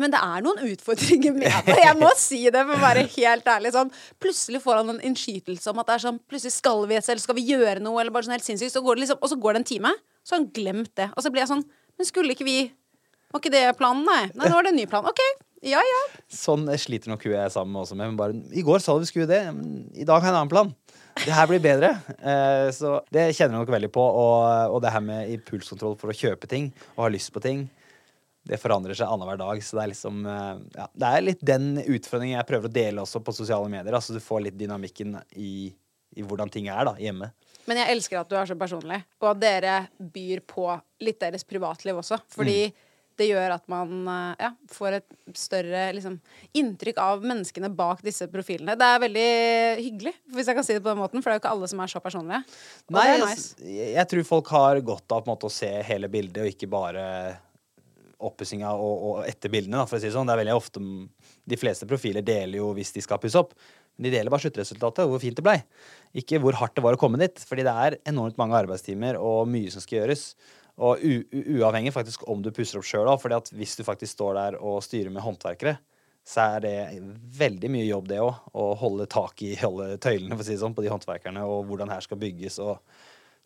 men 0.00 0.12
det 0.12 0.20
er 0.24 0.44
noen 0.44 0.62
utfordringer 0.70 1.34
med 1.36 1.52
det. 1.66 1.76
Jeg 1.82 1.96
må 2.00 2.08
si 2.16 2.40
det, 2.48 2.62
for 2.64 2.78
å 2.78 2.82
være 2.82 3.04
helt 3.12 3.50
ærlig. 3.52 3.74
Sånn, 3.76 3.92
plutselig 4.22 4.62
får 4.64 4.80
han 4.80 4.94
en 4.94 5.02
innskytelse 5.10 5.72
om 5.72 5.82
at 5.82 5.90
det 5.90 5.98
er 5.98 6.04
sånn 6.06 6.22
Plutselig 6.30 6.54
skal 6.54 6.86
vi 6.88 6.96
et 6.96 7.04
sted, 7.04 7.20
skal 7.20 7.36
vi 7.36 7.46
gjøre 7.50 7.82
noe, 7.84 7.98
eller 8.00 8.14
bare 8.14 8.28
sånn 8.28 8.36
helt 8.36 8.46
sinnssykt. 8.46 8.72
Så 8.72 8.96
liksom, 9.02 9.20
og 9.20 9.32
så 9.32 9.38
går 9.40 9.56
det 9.56 9.62
en 9.62 9.70
time, 9.74 9.92
så 10.24 10.36
har 10.36 10.42
han 10.42 10.50
glemt 10.56 10.94
det. 10.96 11.10
Og 11.12 11.24
så 11.24 11.32
blir 11.32 11.44
jeg 11.44 11.52
sånn 11.52 11.66
Men 11.98 12.08
skulle 12.08 12.36
ikke 12.36 12.46
vi 12.48 12.58
Var 13.30 13.42
ikke 13.42 13.52
det 13.52 13.64
planen, 13.78 14.06
nei? 14.08 14.24
Nei, 14.34 14.48
nå 14.48 14.58
er 14.58 14.68
det 14.68 14.74
en 14.74 14.80
ny 14.80 14.88
plan. 14.90 15.06
OK. 15.06 15.20
Ja, 15.66 15.80
ja. 15.84 16.00
Sånn 16.32 16.64
sliter 16.80 17.12
nok 17.12 17.26
hun 17.26 17.34
jeg 17.34 17.42
er 17.44 17.52
sammen 17.52 17.74
med 17.74 17.84
også 17.84 17.98
med. 17.98 18.16
Bare, 18.16 18.38
I 18.56 18.64
går 18.64 18.80
sa 18.80 18.96
du 18.96 19.04
vi 19.04 19.10
skulle 19.10 19.28
det, 19.28 19.42
i 19.92 20.06
dag 20.08 20.22
har 20.22 20.30
jeg 20.30 20.32
en 20.32 20.38
annen 20.40 20.52
plan. 20.52 20.72
Det 21.20 21.34
her 21.34 21.50
blir 21.50 21.60
bedre. 21.60 21.90
Eh, 22.16 22.70
så 22.72 22.96
det 23.12 23.26
kjenner 23.36 23.58
jeg 23.58 23.66
nok 23.66 23.72
veldig 23.74 23.90
på. 23.92 24.06
Og 24.72 24.78
det 24.82 24.92
her 24.94 25.04
med 25.04 25.34
impulskontroll 25.34 25.98
for 26.00 26.12
å 26.12 26.16
kjøpe 26.16 26.48
ting 26.50 26.70
og 26.94 27.04
ha 27.04 27.10
lyst 27.12 27.32
på 27.34 27.42
ting, 27.44 27.66
det 28.48 28.58
forandrer 28.60 28.96
seg 28.96 29.10
annenhver 29.10 29.38
dag. 29.40 29.62
Så 29.64 29.76
det 29.76 29.84
er 29.84 29.92
liksom 29.92 30.24
eh, 30.26 30.56
ja, 30.76 30.88
Det 30.92 31.12
er 31.12 31.26
litt 31.26 31.44
den 31.44 31.70
utfordringen 31.82 32.38
jeg 32.38 32.48
prøver 32.48 32.70
å 32.70 32.74
dele 32.80 33.04
også 33.04 33.22
på 33.24 33.36
sosiale 33.36 33.70
medier. 33.72 33.96
Altså 33.96 34.16
du 34.16 34.22
får 34.24 34.46
litt 34.48 34.58
dynamikken 34.60 35.18
i, 35.36 35.70
i 36.16 36.26
hvordan 36.26 36.52
ting 36.52 36.70
er 36.72 36.86
da, 36.88 36.96
hjemme. 37.00 37.32
Men 37.68 37.82
jeg 37.82 37.96
elsker 37.96 38.22
at 38.22 38.30
du 38.30 38.38
er 38.40 38.48
så 38.48 38.56
personlig, 38.58 39.02
og 39.20 39.34
at 39.34 39.42
dere 39.42 39.74
byr 40.00 40.40
på 40.48 40.70
litt 41.04 41.20
deres 41.20 41.44
privatliv 41.46 42.00
også. 42.00 42.18
Fordi 42.32 42.70
det 43.20 43.26
gjør 43.28 43.52
at 43.52 43.66
man 43.68 44.08
eh, 44.08 44.46
ja, 44.46 44.50
får 44.72 44.96
et 45.02 45.36
større 45.36 45.82
liksom, 45.92 46.16
inntrykk 46.56 47.02
av 47.04 47.26
menneskene 47.26 47.68
bak 47.76 48.00
disse 48.06 48.26
profilene. 48.32 48.78
Det 48.80 48.88
er 48.88 49.04
veldig 49.04 49.28
hyggelig, 49.82 50.14
hvis 50.32 50.48
jeg 50.48 50.56
kan 50.56 50.66
si 50.66 50.78
det 50.78 50.82
på 50.82 50.88
den 50.88 51.02
måten, 51.02 51.20
for 51.20 51.28
det 51.28 51.36
er 51.36 51.40
jo 51.40 51.44
ikke 51.44 51.52
alle 51.52 51.70
som 51.70 51.84
er 51.84 51.92
så 51.92 52.02
personlige. 52.02 52.40
Og 52.88 52.96
Nei, 52.96 53.06
nice. 53.20 53.52
jeg, 53.60 53.92
jeg 53.98 54.10
tror 54.14 54.26
folk 54.32 54.50
har 54.56 54.80
godt 54.88 55.16
av 55.18 55.28
måte, 55.28 55.50
å 55.50 55.52
se 55.52 55.70
hele 55.90 56.08
bildet, 56.12 56.42
og 56.46 56.54
ikke 56.54 56.70
bare 56.72 57.04
oppussinga 58.28 58.70
og, 58.76 59.04
og 59.08 59.28
etter 59.28 59.52
bildene. 59.52 59.80
Da, 59.80 59.88
for 59.88 59.98
å 59.98 60.02
si 60.02 60.08
det 60.08 60.14
sånn. 60.14 60.28
Det 60.28 60.36
er 60.36 60.42
veldig 60.42 60.56
ofte 60.56 60.82
De 61.50 61.58
fleste 61.60 61.88
profiler 61.90 62.24
deler 62.26 62.60
jo 62.60 62.70
hvis 62.76 62.94
de 62.96 63.04
skal 63.04 63.20
pusse 63.22 63.40
opp. 63.40 63.54
Men 63.96 64.08
de 64.08 64.14
deler 64.16 64.32
bare 64.32 64.44
sluttresultatet 64.46 65.08
hvor 65.10 65.20
fint 65.22 65.36
det 65.36 65.44
blei. 65.44 65.58
Ikke 66.16 66.40
hvor 66.42 66.56
hardt 66.60 66.76
det 66.78 66.84
var 66.86 66.96
å 66.96 67.00
komme 67.00 67.20
dit. 67.20 67.42
Fordi 67.48 67.66
det 67.66 67.76
er 67.84 67.98
enormt 68.12 68.40
mange 68.40 68.58
arbeidstimer 68.60 69.18
og 69.20 69.50
mye 69.50 69.72
som 69.72 69.84
skal 69.84 70.02
gjøres. 70.02 70.32
Og 70.80 71.02
uavhengig 71.04 71.92
faktisk 71.92 72.24
om 72.30 72.40
du 72.44 72.52
pusser 72.56 72.80
opp 72.80 72.88
sjøl 72.88 73.10
òg. 73.10 73.26
at 73.36 73.52
hvis 73.52 73.76
du 73.76 73.84
faktisk 73.84 74.14
står 74.16 74.34
der 74.38 74.58
og 74.60 74.80
styrer 74.84 75.12
med 75.12 75.24
håndverkere, 75.24 75.76
så 76.24 76.46
er 76.56 76.60
det 76.64 76.76
veldig 77.36 77.70
mye 77.72 77.86
jobb, 77.88 78.08
det 78.08 78.20
òg. 78.22 78.34
Å 78.54 78.66
holde 78.80 79.08
tak 79.10 79.42
i 79.44 79.56
alle 79.66 79.96
tøylene 79.98 80.36
for 80.36 80.44
å 80.44 80.48
si 80.48 80.54
det 80.54 80.62
sånn, 80.62 80.76
på 80.76 80.84
de 80.84 80.92
håndverkerne, 80.92 81.44
og 81.44 81.66
hvordan 81.68 81.92
her 81.92 82.04
skal 82.04 82.20
bygges. 82.20 82.60
og 82.64 82.78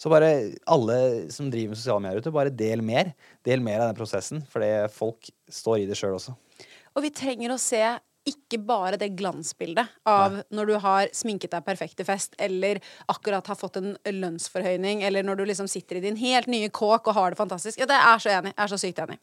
så 0.01 0.11
bare 0.13 0.31
alle 0.71 0.97
som 1.33 1.51
driver 1.53 1.73
med 1.73 1.81
sosiale 1.81 2.03
medier 2.03 2.23
ute, 2.23 2.35
bare 2.35 2.55
del 2.55 2.83
mer. 2.85 3.13
Del 3.47 3.63
mer 3.65 3.81
av 3.81 3.93
den 3.93 3.99
prosessen, 3.99 4.43
fordi 4.51 4.73
folk 4.93 5.31
står 5.51 5.83
i 5.83 5.87
det 5.89 5.99
sjøl 5.99 6.17
også. 6.19 6.35
Og 6.95 7.07
vi 7.07 7.13
trenger 7.15 7.55
å 7.55 7.61
se 7.61 7.83
ikke 8.25 8.57
bare 8.65 8.97
det 9.01 9.11
glansbildet 9.19 9.91
av 10.09 10.39
når 10.55 10.71
du 10.71 10.75
har 10.81 11.11
sminket 11.17 11.53
deg 11.53 11.65
perfekt 11.67 11.99
til 11.99 12.07
fest, 12.09 12.37
eller 12.41 12.81
akkurat 13.13 13.47
har 13.51 13.59
fått 13.61 13.77
en 13.81 13.91
lønnsforhøyning, 14.09 15.03
eller 15.05 15.27
når 15.27 15.41
du 15.41 15.45
liksom 15.51 15.69
sitter 15.69 16.01
i 16.01 16.05
din 16.07 16.17
helt 16.17 16.49
nye 16.49 16.71
kåk 16.73 17.11
og 17.11 17.19
har 17.19 17.35
det 17.35 17.41
fantastisk. 17.41 17.83
Ja, 17.83 17.89
det 17.91 17.99
er 18.01 18.23
så 18.25 18.33
enig. 18.33 18.55
Jeg 18.55 18.65
er 18.65 18.73
så 18.73 18.81
sykt 18.81 19.03
enig. 19.05 19.19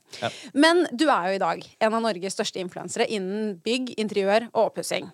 Men 0.53 0.85
du 0.93 1.07
er 1.09 1.31
jo 1.31 1.39
i 1.39 1.41
dag 1.41 1.65
en 1.81 1.97
av 1.97 2.05
Norges 2.05 2.37
største 2.37 2.61
influensere 2.61 3.09
innen 3.09 3.55
bygg, 3.65 3.95
interiør 4.01 4.51
og 4.51 4.67
oppussing. 4.69 5.09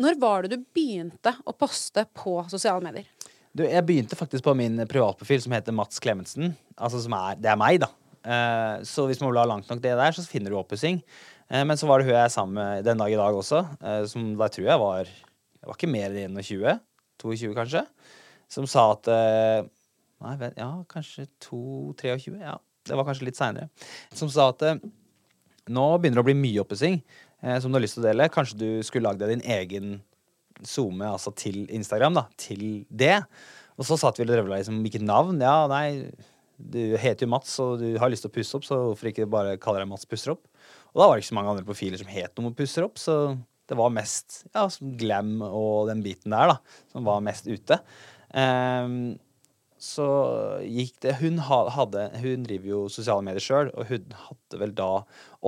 Når 0.00 0.16
var 0.22 0.46
det 0.46 0.56
du 0.56 0.68
begynte 0.72 1.34
å 1.44 1.52
poste 1.52 2.06
på 2.16 2.38
sosiale 2.48 2.80
medier? 2.80 3.08
Du, 3.50 3.64
jeg 3.66 3.82
begynte 3.82 4.14
faktisk 4.14 4.44
på 4.46 4.52
min 4.54 4.78
privatprofil 4.86 5.40
som 5.42 5.54
heter 5.56 5.74
Mats 5.74 5.98
Klemetsen. 6.02 6.52
Altså 6.78 7.00
som 7.02 7.14
er, 7.18 7.38
det 7.40 7.50
er 7.50 7.58
meg, 7.58 7.80
da. 7.82 7.88
Uh, 8.20 8.84
så 8.86 9.06
hvis 9.08 9.18
man 9.22 9.32
blar 9.32 9.48
langt 9.48 9.70
nok 9.70 9.80
det 9.82 9.96
der, 9.98 10.14
så 10.14 10.22
finner 10.28 10.52
du 10.52 10.58
oppussing. 10.60 11.00
Uh, 11.50 11.64
men 11.66 11.78
så 11.80 11.88
var 11.88 11.98
det 11.98 12.06
hun 12.06 12.14
jeg 12.14 12.22
er 12.28 12.30
sammen 12.30 12.60
med 12.60 12.84
den 12.86 13.00
dag 13.00 13.10
i 13.10 13.18
dag 13.18 13.34
også, 13.34 13.64
uh, 13.82 14.04
som 14.06 14.28
da 14.38 14.46
tror 14.52 14.68
jeg 14.68 14.82
var 14.82 15.02
Jeg 15.02 15.68
var 15.68 15.76
ikke 15.76 15.90
mer 15.90 16.14
enn 16.16 16.38
21. 16.38 16.78
22, 17.20 17.50
kanskje. 17.56 17.82
Som 18.50 18.68
sa 18.70 18.86
at 18.94 19.10
Nei, 19.10 20.32
vent, 20.40 20.56
ja, 20.56 20.68
kanskje 20.88 21.26
2-23. 21.44 22.38
Ja, 22.40 22.54
det 22.88 22.96
var 22.96 23.06
kanskje 23.08 23.26
litt 23.26 23.38
seinere. 23.38 23.68
Som 24.16 24.30
sa 24.32 24.50
at 24.52 24.62
nå 25.68 25.84
begynner 25.98 26.20
det 26.20 26.24
å 26.24 26.28
bli 26.28 26.36
mye 26.36 26.62
oppussing 26.62 26.96
som 27.60 27.68
du 27.68 27.76
har 27.76 27.84
lyst 27.84 27.96
til 27.96 28.04
å 28.04 28.08
dele. 28.08 28.28
Kanskje 28.32 28.58
du 28.60 28.66
skulle 28.84 29.08
lagd 29.08 29.20
deg 29.22 29.34
din 29.34 29.44
egen 29.52 29.94
SoMe 30.66 31.08
altså 31.08 31.32
til 31.36 31.62
Instagram, 31.72 32.18
da, 32.18 32.26
til 32.40 32.84
det. 32.88 33.20
Og 33.80 33.86
så 33.88 33.96
satt 34.00 34.18
vi 34.20 34.26
og 34.26 34.32
drøvla 34.32 34.60
liksom 34.60 34.82
hvilket 34.84 35.04
navn. 35.06 35.40
Ja, 35.40 35.64
nei, 35.70 36.10
du 36.60 36.80
heter 37.00 37.24
jo 37.24 37.32
Mats, 37.32 37.54
og 37.62 37.80
du 37.80 37.94
har 38.00 38.12
lyst 38.12 38.26
til 38.26 38.32
å 38.32 38.34
pusse 38.34 38.58
opp, 38.58 38.66
så 38.66 38.80
hvorfor 38.90 39.10
ikke 39.10 39.28
bare 39.30 39.56
kalle 39.62 39.82
deg 39.82 39.90
Mats 39.90 40.08
pusser 40.08 40.34
opp? 40.34 40.44
Og 40.90 41.00
da 41.00 41.06
var 41.06 41.16
det 41.16 41.24
ikke 41.24 41.30
så 41.30 41.38
mange 41.38 41.54
andre 41.54 41.66
profiler 41.68 42.00
som 42.00 42.10
het 42.10 42.42
noe 42.42 42.56
pusser 42.56 42.86
opp, 42.86 43.00
så 43.00 43.16
det 43.70 43.78
var 43.78 43.92
mest 43.94 44.42
ja, 44.50 44.66
som 44.72 44.94
glam 44.98 45.38
og 45.46 45.88
den 45.90 46.02
biten 46.04 46.34
der, 46.34 46.54
da, 46.54 46.84
som 46.90 47.06
var 47.06 47.22
mest 47.24 47.46
ute. 47.46 47.78
Um, 48.34 49.14
så 49.80 50.06
gikk 50.60 50.98
det 51.02 51.16
Hun 51.18 51.40
hadde 51.40 52.02
Hun 52.20 52.44
driver 52.46 52.68
jo 52.68 52.80
sosiale 52.92 53.24
medier 53.26 53.42
sjøl, 53.42 53.72
og 53.72 53.88
hun 53.88 54.12
hadde 54.26 54.60
vel 54.60 54.74
da 54.76 54.90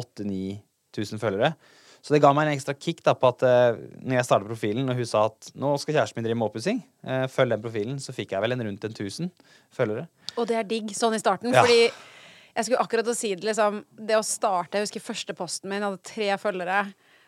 8000-9000 0.01 1.21
følgere. 1.21 1.53
Så 2.03 2.15
det 2.17 2.19
ga 2.25 2.33
meg 2.35 2.49
en 2.49 2.57
ekstra 2.57 2.75
kick 2.75 2.99
da 3.07 3.13
på 3.15 3.29
at 3.31 3.45
eh, 3.47 3.77
når 4.03 4.17
jeg 4.19 4.27
startet 4.27 4.51
profilen, 4.51 4.89
og 4.91 4.99
hun 4.99 5.07
sa 5.07 5.27
at 5.29 5.53
nå 5.55 5.69
skal 5.79 5.95
kjæresten 5.95 6.19
min 6.19 6.27
drive 6.27 6.39
med 6.41 6.49
oppussing, 6.49 6.81
eh, 7.07 7.27
følg 7.31 7.55
den 7.55 7.63
profilen, 7.63 8.01
så 8.03 8.15
fikk 8.17 8.35
jeg 8.35 8.43
vel 8.43 8.57
en 8.57 8.65
rundt 8.67 8.87
en 8.89 8.97
1000 8.97 9.31
følgere. 9.71 10.09
Og 10.35 10.49
det 10.51 10.57
er 10.59 10.67
digg 10.67 10.91
sånn 10.99 11.15
i 11.15 11.21
starten, 11.23 11.53
Ja. 11.55 11.63
fordi 11.63 11.93
jeg 12.57 12.65
skulle 12.67 12.83
akkurat 12.83 13.07
å 13.07 13.15
si 13.15 13.31
det, 13.37 13.47
liksom. 13.47 13.85
Det 13.95 14.17
å 14.19 14.25
starte 14.27 14.81
Jeg 14.81 14.89
husker 14.89 15.07
første 15.13 15.37
posten 15.39 15.71
min, 15.71 15.81
jeg 15.81 15.91
hadde 15.91 16.03
tre 16.03 16.29
følgere. 16.43 16.81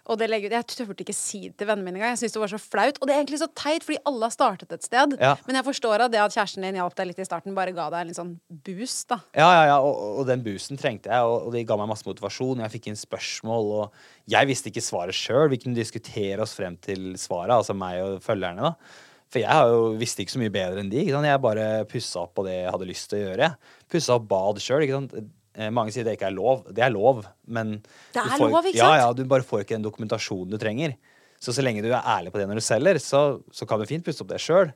Og 0.05 0.19
det 0.21 0.29
legger, 0.29 0.53
Jeg 0.53 0.67
turte 0.69 1.01
ikke 1.01 1.17
si 1.17 1.47
det 1.49 1.57
til 1.61 1.69
vennene 1.69 1.87
mine 1.87 1.97
engang. 2.01 2.13
Jeg 2.13 2.25
syntes 2.25 2.35
det 2.37 2.43
var 2.43 2.53
så 2.53 2.61
flaut. 2.61 2.99
Og 3.01 3.09
det 3.09 3.15
er 3.15 3.23
egentlig 3.23 3.41
så 3.41 3.49
teit, 3.57 3.85
fordi 3.87 3.97
alle 4.11 4.29
har 4.29 4.35
startet 4.35 4.75
et 4.77 4.85
sted. 4.85 5.17
Ja. 5.21 5.33
Men 5.47 5.57
jeg 5.57 5.67
forstår 5.71 6.05
at 6.05 6.13
det 6.13 6.21
at 6.21 6.35
kjæresten 6.35 6.67
din 6.67 6.77
hjalp 6.77 6.97
deg 6.99 7.09
litt 7.09 7.23
i 7.23 7.27
starten, 7.29 7.57
bare 7.57 7.73
ga 7.77 7.89
deg 7.95 8.05
en 8.05 8.11
litt 8.13 8.19
sånn 8.19 8.35
boost, 8.67 9.07
da. 9.15 9.23
Ja, 9.33 9.49
ja, 9.49 9.65
ja, 9.73 9.79
og, 9.81 10.21
og 10.21 10.29
den 10.29 10.45
boosten 10.45 10.81
trengte 10.81 11.09
jeg, 11.09 11.31
og, 11.31 11.49
og 11.49 11.57
det 11.57 11.65
ga 11.69 11.79
meg 11.81 11.89
masse 11.89 12.05
motivasjon. 12.09 12.61
Jeg 12.67 12.75
fikk 12.77 12.91
inn 12.93 13.01
spørsmål, 13.01 13.73
og 13.79 14.29
jeg 14.35 14.51
visste 14.51 14.69
ikke 14.73 14.85
svaret 14.85 15.17
sjøl. 15.17 15.49
Vi 15.55 15.63
kunne 15.65 15.79
diskutere 15.79 16.45
oss 16.45 16.53
frem 16.59 16.77
til 16.85 17.15
svaret, 17.21 17.57
altså 17.57 17.77
meg 17.79 18.03
og 18.05 18.21
følgerne. 18.25 18.75
da. 18.75 19.01
For 19.33 19.43
jeg 19.43 19.51
har 19.51 19.73
jo, 19.73 19.95
visste 19.99 20.23
ikke 20.23 20.37
så 20.37 20.43
mye 20.43 20.53
bedre 20.55 20.85
enn 20.85 20.93
de. 20.93 21.07
Jeg 21.09 21.41
bare 21.43 21.65
pussa 21.91 22.23
opp 22.23 22.37
på 22.37 22.45
det 22.47 22.61
jeg 22.61 22.77
hadde 22.77 22.87
lyst 22.87 23.09
til 23.11 23.19
å 23.19 23.25
gjøre. 23.25 23.49
Pussa 23.91 24.19
opp 24.21 24.29
bad 24.31 24.61
sjøl. 24.63 24.85
Eh, 25.55 25.71
mange 25.71 25.95
sier 25.95 26.07
det 26.07 26.17
ikke 26.19 26.29
er 26.31 26.35
lov. 26.35 26.65
Det 26.75 26.83
er 26.83 26.93
lov, 26.95 27.23
men 27.47 27.77
Det 28.15 28.23
er 28.23 28.35
får, 28.35 28.51
lov, 28.51 28.67
ikke 28.67 28.81
sant? 28.81 29.01
Ja, 29.01 29.13
du 29.15 29.25
bare 29.31 29.47
får 29.47 29.63
ikke 29.63 29.77
den 29.77 29.87
dokumentasjonen 29.87 30.51
du 30.51 30.59
trenger. 30.59 30.97
Så 31.39 31.55
så 31.55 31.63
lenge 31.63 31.85
du 31.85 31.91
er 31.93 32.01
ærlig 32.01 32.33
på 32.35 32.41
det 32.41 32.49
når 32.49 32.59
du 32.59 32.65
selger, 32.65 32.99
så, 33.03 33.25
så 33.53 33.67
kan 33.69 33.81
du 33.81 33.87
fint 33.87 34.05
pusse 34.05 34.23
opp 34.25 34.33
det 34.33 34.41
sjøl. 34.43 34.73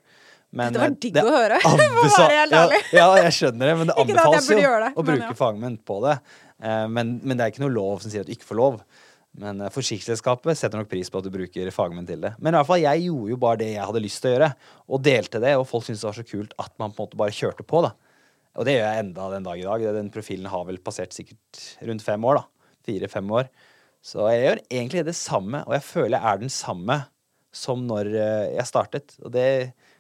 Det 0.49 0.81
var 0.81 0.95
digg 0.97 1.19
å 1.21 1.29
høre, 1.29 1.59
ja, 1.61 2.29
ærlig. 2.49 2.79
ja, 2.97 3.09
jeg 3.21 3.35
skjønner 3.37 3.69
det, 3.69 3.75
men 3.77 3.91
det 3.91 3.95
det 3.99 4.05
anbefales 4.05 4.47
jo 4.49 4.57
det, 4.57 4.93
å 4.97 5.05
bruke 5.05 5.27
ja. 5.27 5.37
fagmenn 5.37 5.77
på 5.91 5.99
det. 6.07 6.15
Eh, 6.63 6.87
men, 6.89 7.19
men 7.21 7.37
det 7.37 7.45
er 7.45 7.53
ikke 7.53 7.67
noe 7.67 7.75
lov 7.75 8.01
som 8.05 8.13
sier 8.13 8.25
at 8.25 8.31
du 8.31 8.33
ikke 8.37 8.49
får 8.49 8.61
lov. 8.61 8.81
Men 9.39 9.61
eh, 9.61 9.73
forsikringsselskapet 9.75 10.57
setter 10.59 10.81
nok 10.81 10.89
pris 10.91 11.13
på 11.13 11.21
at 11.21 11.29
du 11.29 11.33
bruker 11.35 11.69
fagmenn 11.75 12.09
til 12.09 12.25
det. 12.25 12.33
Men 12.41 12.55
i 12.55 12.61
hvert 12.61 12.71
fall, 12.71 12.81
jeg 12.85 13.05
gjorde 13.11 13.35
jo 13.35 13.41
bare 13.45 13.61
det 13.61 13.71
jeg 13.75 13.89
hadde 13.91 14.05
lyst 14.07 14.23
til 14.25 14.31
å 14.31 14.35
gjøre, 14.37 14.51
og 14.89 15.05
delte 15.05 15.43
det. 15.45 15.55
Og 15.61 15.67
folk 15.69 15.85
syntes 15.87 16.05
det 16.05 16.11
var 16.11 16.19
så 16.21 16.27
kult 16.33 16.57
at 16.65 16.73
man 16.81 16.95
på 16.95 17.03
en 17.03 17.11
måte 17.11 17.21
bare 17.21 17.37
kjørte 17.37 17.67
på. 17.69 17.85
da. 17.85 17.93
Og 18.57 18.67
det 18.67 18.79
gjør 18.79 18.87
jeg 18.87 19.05
enda 19.05 19.27
den 19.35 19.47
dag 19.47 19.61
i 19.61 19.67
dag. 19.67 19.85
Den 19.99 20.13
profilen 20.15 20.49
har 20.51 20.65
vel 20.69 20.81
passert 20.83 21.15
sikkert 21.17 21.63
rundt 21.85 22.05
fem 22.07 22.25
år. 22.25 22.41
da. 22.41 22.73
Fire-fem 22.89 23.35
år. 23.37 23.51
Så 24.05 24.25
jeg 24.31 24.45
gjør 24.45 24.61
egentlig 24.71 25.05
det 25.09 25.17
samme, 25.19 25.63
og 25.67 25.75
jeg 25.77 25.85
føler 25.85 26.17
jeg 26.17 26.33
er 26.33 26.43
den 26.43 26.53
samme 26.53 26.99
som 27.55 27.83
når 27.89 28.11
eh, 28.13 28.47
jeg 28.57 28.71
startet. 28.71 29.17
Og 29.25 29.33
det 29.35 29.49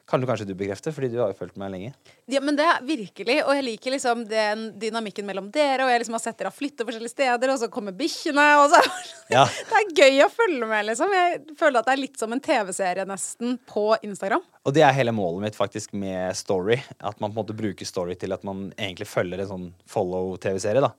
Kan 0.08 0.22
du 0.22 0.26
kanskje 0.26 0.46
du 0.48 0.54
bekrefte, 0.56 0.88
fordi 0.96 1.10
du 1.12 1.18
har 1.20 1.32
jo 1.34 1.36
fulgt 1.36 1.58
meg 1.60 1.68
lenge. 1.74 1.90
Ja, 2.32 2.40
men 2.40 2.56
det 2.56 2.64
er 2.64 2.78
virkelig, 2.86 3.34
og 3.44 3.50
jeg 3.52 3.64
liker 3.66 3.92
liksom 3.92 4.22
den 4.30 4.62
dynamikken 4.80 5.26
mellom 5.28 5.50
dere, 5.52 5.84
og 5.84 5.92
jeg 5.92 6.00
liksom 6.00 6.16
har 6.16 6.22
sett 6.24 6.38
dere 6.40 6.52
flytte 6.54 6.86
forskjellige 6.88 7.12
steder, 7.12 7.52
og 7.52 7.58
så 7.60 7.68
kommer 7.72 7.92
bikkjene, 7.98 8.46
og 8.62 8.72
så 8.72 8.80
Ja. 9.28 9.42
Det 9.68 9.76
er 9.82 9.92
gøy 9.98 10.22
å 10.24 10.30
følge 10.32 10.68
med, 10.70 10.86
liksom. 10.88 11.12
Jeg 11.12 11.42
føler 11.60 11.80
at 11.82 11.90
det 11.90 11.92
er 11.92 12.00
litt 12.00 12.16
som 12.18 12.32
en 12.32 12.40
TV-serie, 12.40 13.04
nesten, 13.10 13.58
på 13.68 13.84
Instagram. 14.02 14.46
Og 14.64 14.72
det 14.76 14.82
er 14.86 14.96
hele 14.96 15.12
målet 15.12 15.44
mitt 15.44 15.58
faktisk 15.58 15.92
med 15.92 16.32
Story. 16.36 16.78
At 17.00 17.20
man 17.20 17.30
på 17.30 17.36
en 17.36 17.42
måte 17.42 17.56
bruker 17.58 17.84
Story 17.88 18.16
til 18.16 18.32
at 18.32 18.44
man 18.48 18.70
egentlig 18.78 19.08
følger 19.12 19.44
en 19.44 19.52
sånn 19.52 19.68
follow-TV-serie. 19.92 20.80
da. 20.88 20.94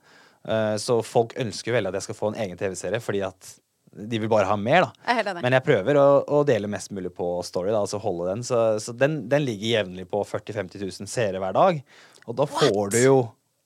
Eh, 0.46 0.76
Så 0.78 1.00
folk 1.04 1.34
ønsker 1.34 1.74
veldig 1.74 1.90
at 1.90 1.98
jeg 1.98 2.06
skal 2.08 2.18
få 2.22 2.30
en 2.30 2.40
egen 2.46 2.56
TV-serie, 2.60 3.02
fordi 3.02 3.26
at 3.26 3.56
de 3.90 4.20
vil 4.22 4.30
bare 4.30 4.46
ha 4.46 4.56
mer. 4.56 4.86
da. 4.86 5.16
Jeg. 5.18 5.34
Men 5.42 5.56
jeg 5.56 5.66
prøver 5.66 5.98
å, 5.98 6.06
å 6.22 6.42
dele 6.46 6.70
mest 6.70 6.92
mulig 6.94 7.12
på 7.16 7.32
Story, 7.46 7.72
da, 7.72 7.82
altså 7.82 8.00
holde 8.02 8.28
den. 8.30 8.44
Så, 8.46 8.60
så 8.82 8.94
den, 8.96 9.22
den 9.30 9.46
ligger 9.46 9.80
jevnlig 9.80 10.06
på 10.10 10.22
40 10.26 10.56
000-50 10.60 10.84
000 10.86 11.10
seere 11.10 11.42
hver 11.42 11.56
dag. 11.56 11.80
Og 12.26 12.36
da 12.38 12.46
får 12.50 12.94
du 12.94 13.00
jo 13.02 13.16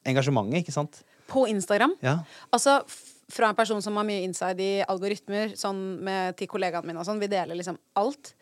engasjementet, 0.08 0.64
ikke 0.64 0.76
sant? 0.76 1.02
På 1.30 1.46
Instagram. 1.50 1.96
Ja. 2.04 2.18
Altså 2.54 2.80
fra 3.32 3.48
en 3.48 3.56
person 3.56 3.80
som 3.82 3.96
har 3.96 4.06
mye 4.06 4.24
inside 4.24 4.60
i 4.60 4.72
algoritmer, 4.84 5.54
sånn 5.58 5.80
med 6.04 6.36
til 6.38 6.48
kollegaene 6.50 6.88
mine 6.88 7.00
og 7.00 7.08
sånn, 7.08 7.22
vi 7.22 7.30
deler 7.32 7.56
liksom 7.56 7.78
alt. 8.00 8.34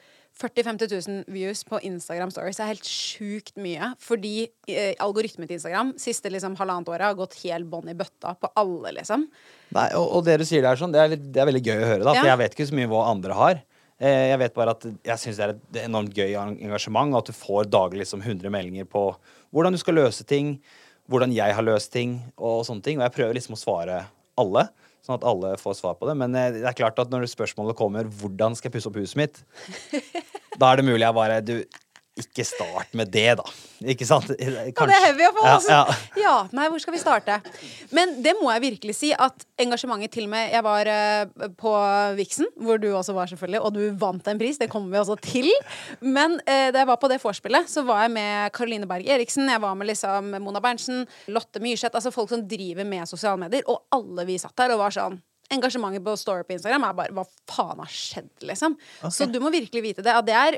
40 0.42 0.64
000-50 0.66 0.92
000 1.08 1.24
views 1.32 1.62
på 1.68 1.78
Instagram 1.86 2.32
Stories 2.34 2.58
er 2.60 2.72
helt 2.72 2.88
sjukt 2.88 3.54
mye. 3.62 3.92
Fordi 4.02 4.34
eh, 4.68 4.92
algoritmen 5.02 5.46
til 5.48 5.60
Instagram 5.60 5.92
siste 6.02 6.32
liksom 6.34 6.56
halvannet 6.58 6.90
året 6.90 7.06
har 7.06 7.18
gått 7.18 7.38
helt 7.44 7.68
bånn 7.70 7.92
i 7.92 7.96
bøtta 7.98 8.34
på 8.42 8.50
alle, 8.58 8.92
liksom. 8.98 9.28
Nei, 9.76 9.88
og, 9.98 10.08
og 10.18 10.24
det 10.26 10.40
du 10.42 10.46
sier 10.48 10.64
der, 10.66 10.78
sånn, 10.80 10.92
det, 10.94 11.00
er 11.04 11.12
litt, 11.14 11.28
det 11.32 11.42
er 11.42 11.48
veldig 11.48 11.62
gøy 11.68 11.76
å 11.78 11.90
høre, 11.92 12.02
da. 12.08 12.16
For 12.18 12.30
jeg 12.32 12.42
vet 12.42 12.56
ikke 12.58 12.68
så 12.72 12.78
mye 12.80 12.90
hva 12.90 13.04
andre 13.12 13.38
har. 13.38 13.62
Eh, 14.02 14.28
Jeg 14.32 14.40
vet 14.42 14.56
bare 14.58 14.74
at 14.74 14.86
jeg 14.90 15.22
syns 15.22 15.38
det 15.38 15.46
er 15.46 15.54
et 15.54 15.80
enormt 15.86 16.16
gøy 16.18 16.34
engasjement, 16.34 17.14
og 17.14 17.22
at 17.22 17.30
du 17.30 17.38
får 17.38 17.70
daglig 17.70 18.02
liksom 18.02 18.24
100 18.26 18.50
meldinger 18.50 18.88
på 18.90 19.04
hvordan 19.54 19.76
du 19.76 19.78
skal 19.78 20.00
løse 20.00 20.26
ting, 20.26 20.56
hvordan 21.12 21.34
jeg 21.34 21.54
har 21.54 21.66
løst 21.66 21.92
ting, 21.94 22.18
og 22.34 22.64
sånne 22.66 22.82
ting. 22.82 22.98
Og 22.98 23.06
jeg 23.06 23.14
prøver 23.14 23.38
liksom 23.38 23.54
å 23.54 23.60
svare 23.62 24.00
alle, 24.42 24.66
sånn 25.02 25.18
at 25.18 25.26
alle 25.26 25.54
får 25.60 25.78
svar 25.78 25.96
på 25.98 26.08
det. 26.08 26.16
Men 26.18 26.36
eh, 26.38 26.50
det 26.60 26.68
er 26.68 26.78
klart 26.78 27.00
at 27.02 27.12
når 27.12 27.26
spørsmålet 27.30 27.78
kommer 27.78 28.10
hvordan 28.20 28.56
skal 28.58 28.70
jeg 28.70 28.76
pusse 28.78 28.90
opp 28.90 29.00
huset 29.00 29.18
mitt, 29.18 29.42
da 30.60 30.70
er 30.70 30.80
det 30.80 30.86
mulig 30.86 31.04
jeg 31.04 31.18
bare 31.18 31.40
Du, 31.44 31.56
ikke 32.20 32.44
start 32.44 32.90
med 32.98 33.08
det, 33.08 33.38
da. 33.40 33.44
Ikke 33.88 34.04
sant? 34.04 34.28
Ja, 34.36 34.66
det 34.68 34.82
er 34.84 35.04
heavy 35.06 35.24
å 35.24 35.30
få. 35.32 35.44
Ja, 35.48 35.54
ja. 35.64 35.94
Ja, 36.20 36.34
nei, 36.52 36.66
hvor 36.68 36.82
skal 36.82 36.92
vi 36.92 37.00
starte? 37.00 37.38
Men 37.96 38.18
det 38.24 38.34
må 38.36 38.50
jeg 38.52 38.64
virkelig 38.66 38.96
si, 38.98 39.12
at 39.16 39.46
engasjementet 39.62 40.12
til 40.12 40.26
og 40.26 40.32
med 40.34 40.52
Jeg 40.52 40.64
var 40.66 40.90
eh, 40.92 41.48
på 41.56 41.72
Vixen, 42.18 42.50
hvor 42.60 42.82
du 42.82 42.90
også 42.90 43.16
var, 43.16 43.32
selvfølgelig, 43.32 43.62
og 43.64 43.72
du 43.78 43.96
vant 43.96 44.28
en 44.28 44.42
pris. 44.42 44.60
Det 44.60 44.68
kommer 44.72 44.92
vi 44.92 45.00
også 45.00 45.16
til. 45.24 45.48
Men 46.04 46.36
eh, 46.44 46.68
da 46.74 46.82
jeg 46.82 46.90
var 46.92 47.00
på 47.00 47.08
det 47.08 47.20
vorspielet, 47.22 47.72
så 47.72 47.86
var 47.88 48.04
jeg 48.04 48.14
med 48.18 48.52
Caroline 48.58 48.88
Berg 48.90 49.08
Eriksen, 49.16 49.48
jeg 49.48 49.64
var 49.64 49.78
med 49.78 49.88
liksom 49.88 50.34
Mona 50.44 50.60
Berntsen, 50.60 51.06
Lotte 51.32 51.64
Myrseth, 51.64 51.96
altså 51.96 52.12
folk 52.12 52.28
som 52.34 52.44
driver 52.48 52.84
med 52.88 53.08
sosiale 53.08 53.40
medier, 53.40 53.64
og 53.72 53.86
alle 53.96 54.28
vi 54.28 54.36
satt 54.42 54.56
der 54.60 54.76
og 54.76 54.84
var 54.84 54.94
sånn 54.94 55.20
Engasjementet 55.52 56.00
på 56.04 56.14
Story 56.16 56.46
på 56.48 56.54
Instagram 56.54 56.84
er 56.86 56.94
bare 56.96 57.12
Hva 57.12 57.24
faen 57.50 57.80
har 57.82 57.90
skjedd, 57.92 58.30
liksom? 58.48 58.76
Så 59.12 59.26
du 59.28 59.36
må 59.42 59.50
virkelig 59.52 59.82
vite 59.84 60.04
det. 60.04 60.14
At 60.16 60.24
det 60.24 60.36
er 60.38 60.56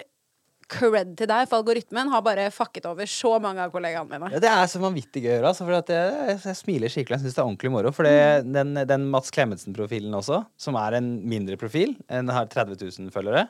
cred 0.74 1.14
til 1.18 1.30
deg, 1.30 1.46
for 1.50 1.62
algoritmen 1.62 2.10
har 2.12 2.24
bare 2.26 2.48
fucket 2.54 2.88
over 2.90 3.08
så 3.10 3.36
mange 3.42 3.62
av 3.64 3.72
kollegaene 3.74 4.10
mine. 4.10 4.32
Ja, 4.34 4.42
det 4.42 4.50
er 4.50 4.68
så 4.70 4.82
vanvittig 4.82 5.24
gøy 5.24 5.30
å 5.30 5.36
gjøre. 5.36 5.52
Altså, 5.52 5.68
for 5.68 5.78
at 5.78 5.94
jeg, 5.94 6.18
jeg, 6.32 6.42
jeg 6.50 6.60
smiler 6.60 6.92
skikkelig. 6.92 7.18
Jeg 7.18 7.24
syns 7.24 7.38
det 7.38 7.42
er 7.42 7.46
ordentlig 7.46 7.72
moro. 7.76 7.94
For 7.94 8.08
det, 8.08 8.18
den, 8.50 8.74
den 8.90 9.08
Mats 9.12 9.34
Klemetsen-profilen 9.34 10.18
også, 10.18 10.42
som 10.60 10.78
er 10.80 10.98
en 10.98 11.10
mindre 11.30 11.58
profil, 11.60 11.96
en 12.12 12.34
har 12.34 12.50
30 12.52 12.78
000 12.82 13.14
følgere, 13.14 13.46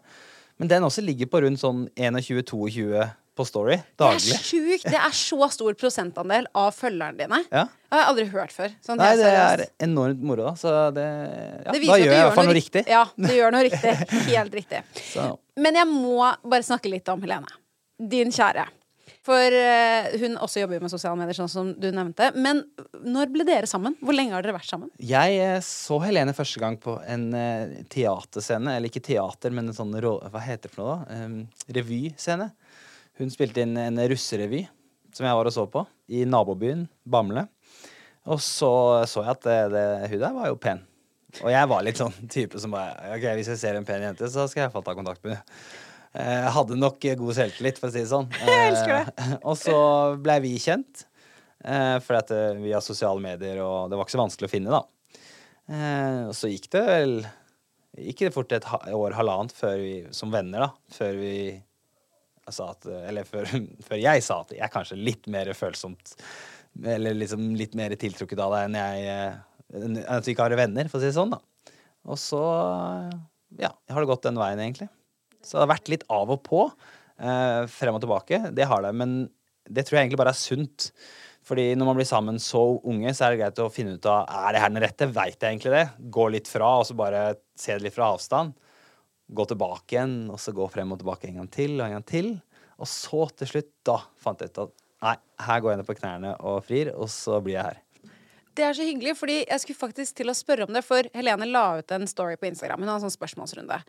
men 0.62 0.70
den 0.70 0.86
også 0.86 1.02
ligger 1.02 1.26
på 1.32 1.40
rundt 1.42 1.58
sånn 1.58 1.86
21-22 1.98 3.02
på 3.34 3.46
Story 3.48 3.76
Det 3.76 3.82
er 3.82 3.96
daglig. 4.04 4.36
sjukt! 4.46 4.84
Det 4.86 5.00
er 5.00 5.16
så 5.16 5.48
stor 5.54 5.74
prosentandel 5.78 6.46
av 6.54 6.70
følgerne 6.76 7.18
dine. 7.18 7.40
Ja. 7.50 7.64
Det 7.66 7.96
har 7.96 8.02
jeg 8.02 8.10
aldri 8.12 8.26
hørt 8.34 8.54
før. 8.54 8.76
Sånn 8.84 8.98
Nei, 8.98 9.10
det 9.18 9.32
er 9.32 9.64
enormt 9.86 10.22
moro, 10.26 10.46
da. 10.50 10.54
Så 10.58 10.70
det, 10.94 11.08
ja, 11.64 11.74
Det 11.74 11.82
da 11.82 11.98
gjør 11.98 12.06
jeg 12.06 12.20
i 12.20 12.22
hvert 12.22 12.38
fall 12.38 12.48
noe 12.50 12.60
riktig. 12.60 12.84
Ja, 12.90 13.02
du 13.16 13.34
gjør 13.34 13.54
noe 13.54 13.66
riktig. 13.66 13.92
Helt 14.30 14.56
riktig. 14.60 14.84
Så. 15.14 15.28
Men 15.58 15.78
jeg 15.78 15.90
må 15.90 16.18
bare 16.42 16.66
snakke 16.66 16.90
litt 16.90 17.10
om 17.12 17.22
Helene. 17.22 17.60
Din 17.98 18.34
kjære. 18.34 18.66
For 19.24 19.56
uh, 19.56 20.10
hun 20.20 20.34
også 20.36 20.60
jobber 20.60 20.76
jo 20.76 20.84
med 20.84 20.92
sosiale 20.92 21.16
medier, 21.16 21.36
sånn 21.38 21.48
som 21.48 21.70
du 21.80 21.86
nevnte. 21.96 22.28
Men 22.36 22.60
når 23.00 23.30
ble 23.32 23.46
dere 23.48 23.68
sammen? 23.70 23.96
Hvor 24.04 24.16
lenge 24.16 24.34
har 24.36 24.44
dere 24.44 24.56
vært 24.58 24.68
sammen? 24.68 24.90
Jeg 25.00 25.38
uh, 25.40 25.60
så 25.64 25.96
Helene 26.04 26.34
første 26.36 26.60
gang 26.60 26.76
på 26.80 26.98
en 27.08 27.30
uh, 27.32 27.78
teaterscene. 27.92 28.76
Eller 28.76 28.92
ikke 28.92 29.04
teater, 29.06 29.54
men 29.54 29.70
en 29.70 29.76
sånn 29.76 29.96
rå... 30.04 30.18
Hva 30.28 30.44
heter 30.44 30.68
det 30.68 30.74
for 30.74 30.84
noe, 30.84 30.98
da? 31.08 31.24
Um, 31.24 31.72
revyscene. 31.72 32.50
Hun 33.20 33.30
spilte 33.30 33.62
inn 33.62 33.76
en 33.78 34.00
russerevy 34.10 34.64
som 35.14 35.26
jeg 35.28 35.36
var 35.38 35.46
og 35.46 35.54
så 35.54 35.64
på, 35.70 35.84
i 36.10 36.24
nabobyen 36.26 36.88
Bamble. 37.06 37.46
Og 38.26 38.40
så 38.42 38.70
så 39.06 39.22
jeg 39.22 39.36
at 39.36 39.44
det, 39.46 39.58
det, 39.74 39.84
hun 40.10 40.22
der 40.24 40.34
var 40.34 40.48
jo 40.50 40.58
pen. 40.58 40.80
Og 41.42 41.50
jeg 41.52 41.68
var 41.70 41.82
litt 41.86 41.98
sånn 42.00 42.14
type 42.30 42.58
som 42.62 42.74
bare 42.74 43.14
OK, 43.16 43.26
hvis 43.38 43.50
jeg 43.52 43.60
ser 43.60 43.78
en 43.78 43.86
pen 43.86 44.02
jente, 44.02 44.26
så 44.30 44.46
skal 44.50 44.66
jeg 44.66 44.72
få 44.74 44.82
ta 44.86 44.94
kontakt 44.98 45.22
med 45.26 45.36
henne. 45.36 45.58
Eh, 46.14 46.40
Jeg 46.44 46.52
hadde 46.54 46.78
nok 46.78 47.06
god 47.20 47.34
selvtillit, 47.34 47.78
for 47.82 47.90
å 47.90 47.94
si 47.94 48.02
det 48.04 48.10
sånn. 48.10 48.28
Jeg 48.46 48.68
elsker 48.70 48.92
det. 49.00 49.14
Eh, 49.18 49.32
Og 49.42 49.56
så 49.58 49.76
blei 50.22 50.36
vi 50.44 50.52
kjent. 50.62 51.06
For 52.04 52.18
at 52.18 52.30
eh, 52.34 52.58
vi 52.60 52.74
har 52.74 52.82
sosiale 52.84 53.22
medier, 53.24 53.58
og 53.64 53.88
det 53.90 53.96
var 53.98 54.06
ikke 54.06 54.14
så 54.14 54.20
vanskelig 54.20 54.50
å 54.50 54.52
finne, 54.52 54.74
da. 54.74 55.22
Eh, 55.70 56.20
og 56.28 56.34
så 56.38 56.50
gikk 56.52 56.68
det 56.74 56.82
vel 56.90 57.14
Gikk 57.94 58.24
det 58.26 58.32
fort 58.34 58.50
et 58.52 58.64
år, 58.90 59.14
halvannet, 59.14 59.52
før 59.54 59.76
vi, 59.78 59.92
som 60.14 60.32
venner, 60.34 60.64
da. 60.66 60.94
Før 60.96 61.14
vi 61.14 61.34
sa 62.52 62.66
at 62.74 62.86
Eller 63.08 63.24
før, 63.24 63.48
før 63.86 64.00
jeg 64.00 64.24
sa 64.26 64.42
at 64.42 64.52
jeg 64.52 64.64
er 64.66 64.72
kanskje 64.72 64.98
litt 65.00 65.28
mer 65.32 65.48
følsomt 65.56 66.12
Eller 66.84 67.16
liksom 67.16 67.54
litt 67.56 67.76
mer 67.78 67.94
tiltrukket 67.96 68.42
av 68.44 68.52
deg 68.52 68.68
enn 68.68 68.76
jeg 68.80 70.04
At 70.04 70.26
vi 70.26 70.34
ikke 70.34 70.48
har 70.48 70.56
venner, 70.58 70.90
for 70.90 71.00
å 71.00 71.04
si 71.04 71.08
det 71.08 71.16
sånn, 71.16 71.32
da. 71.32 71.70
Og 72.04 72.20
så 72.20 72.42
ja, 73.58 73.70
har 73.70 74.02
det 74.02 74.10
gått 74.10 74.26
den 74.26 74.38
veien, 74.38 74.60
egentlig. 74.60 74.88
Så 75.44 75.56
det 75.56 75.64
har 75.64 75.72
vært 75.74 75.90
litt 75.92 76.04
av 76.12 76.32
og 76.34 76.42
på. 76.46 76.64
Eh, 77.14 77.60
frem 77.70 77.96
og 77.96 78.02
tilbake. 78.02 78.40
Det 78.56 78.66
har 78.68 78.82
det. 78.84 78.92
Men 78.96 79.14
det 79.64 79.86
tror 79.86 79.98
jeg 79.98 80.06
egentlig 80.06 80.20
bare 80.20 80.34
er 80.34 80.40
sunt. 80.40 80.90
Fordi 81.44 81.66
når 81.76 81.90
man 81.90 81.98
blir 81.98 82.08
sammen 82.08 82.40
så 82.40 82.62
unge, 82.88 83.12
så 83.14 83.26
er 83.26 83.34
det 83.34 83.42
greit 83.42 83.60
å 83.60 83.72
finne 83.72 83.98
ut 83.98 84.06
av 84.08 84.24
Er 84.24 84.54
det 84.54 84.62
her 84.62 84.72
den 84.72 84.84
rette. 84.84 85.10
Veit 85.12 85.36
jeg 85.36 85.50
egentlig 85.50 85.74
det? 85.74 85.84
Gå 86.16 86.28
litt 86.32 86.50
fra, 86.50 86.78
og 86.80 86.88
så 86.88 86.96
bare 86.98 87.24
se 87.58 87.76
det 87.76 87.84
litt 87.86 87.96
fra 87.96 88.14
avstand. 88.14 88.54
Gå 89.32 89.46
tilbake 89.48 89.96
igjen, 89.96 90.16
og 90.32 90.40
så 90.42 90.52
gå 90.56 90.66
frem 90.72 90.92
og 90.92 91.00
tilbake 91.00 91.30
en 91.30 91.40
gang 91.40 91.52
til 91.52 91.78
og 91.78 91.86
en 91.86 91.96
gang 91.96 92.06
til. 92.08 92.34
Og 92.76 92.90
så 92.90 93.24
til 93.38 93.50
slutt, 93.54 93.70
da 93.86 94.00
fant 94.20 94.42
jeg 94.42 94.52
ut 94.52 94.66
at 94.66 94.74
nei, 95.04 95.16
her 95.46 95.62
går 95.62 95.72
jeg 95.72 95.80
ned 95.80 95.88
på 95.88 95.96
knærne 96.00 96.34
og 96.44 96.60
frir, 96.66 96.92
og 96.92 97.08
så 97.12 97.40
blir 97.44 97.58
jeg 97.58 97.70
her. 97.70 97.80
Det 98.54 98.62
er 98.62 98.76
så 98.76 98.86
hyggelig, 98.86 99.16
fordi 99.18 99.40
jeg 99.40 99.62
skulle 99.62 99.80
faktisk 99.80 100.20
til 100.20 100.30
å 100.30 100.36
spørre 100.36 100.68
om 100.68 100.76
det, 100.76 100.84
for 100.86 101.08
Helene 101.16 101.48
la 101.50 101.64
ut 101.80 101.94
en 101.96 102.06
story 102.06 102.36
på 102.38 102.46
Instagram. 102.50 102.84
Hun 102.84 102.92
hadde 102.92 103.02
en 103.02 103.08
sånn 103.08 103.16
spørsmålsrunde. 103.16 103.80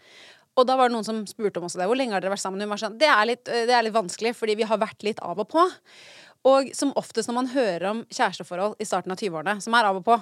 Og 0.55 0.65
da 0.65 0.77
var 0.79 0.89
det 0.89 0.95
noen 0.95 1.05
som 1.05 1.19
spurte 1.29 1.59
om 1.59 1.67
også 1.67 1.81
det. 1.81 1.87
Hvor 1.91 1.99
lenge 1.99 2.15
har 2.15 2.23
dere 2.23 2.33
vært 2.33 2.41
sammen? 2.41 2.63
Hun 2.63 2.71
var 2.71 2.81
sånn, 2.81 2.95
det 2.97 3.09
er 3.11 3.27
litt, 3.29 3.43
det 3.45 3.75
er 3.75 3.85
litt 3.85 3.95
vanskelig, 3.95 4.31
fordi 4.39 4.55
vi 4.61 4.67
har 4.69 4.79
vært 4.81 5.05
litt 5.05 5.19
av 5.25 5.41
og 5.43 5.49
på. 5.51 5.65
Og 6.49 6.71
som 6.77 6.93
oftest 6.97 7.29
når 7.29 7.37
man 7.37 7.51
hører 7.53 7.87
om 7.91 8.01
kjæresteforhold 8.13 8.79
i 8.79 8.87
starten 8.87 9.13
av 9.13 9.21
20-årene, 9.21 9.59
som 9.65 9.75
er 9.77 9.89
av 9.89 9.99
og 9.99 10.05
på 10.07 10.17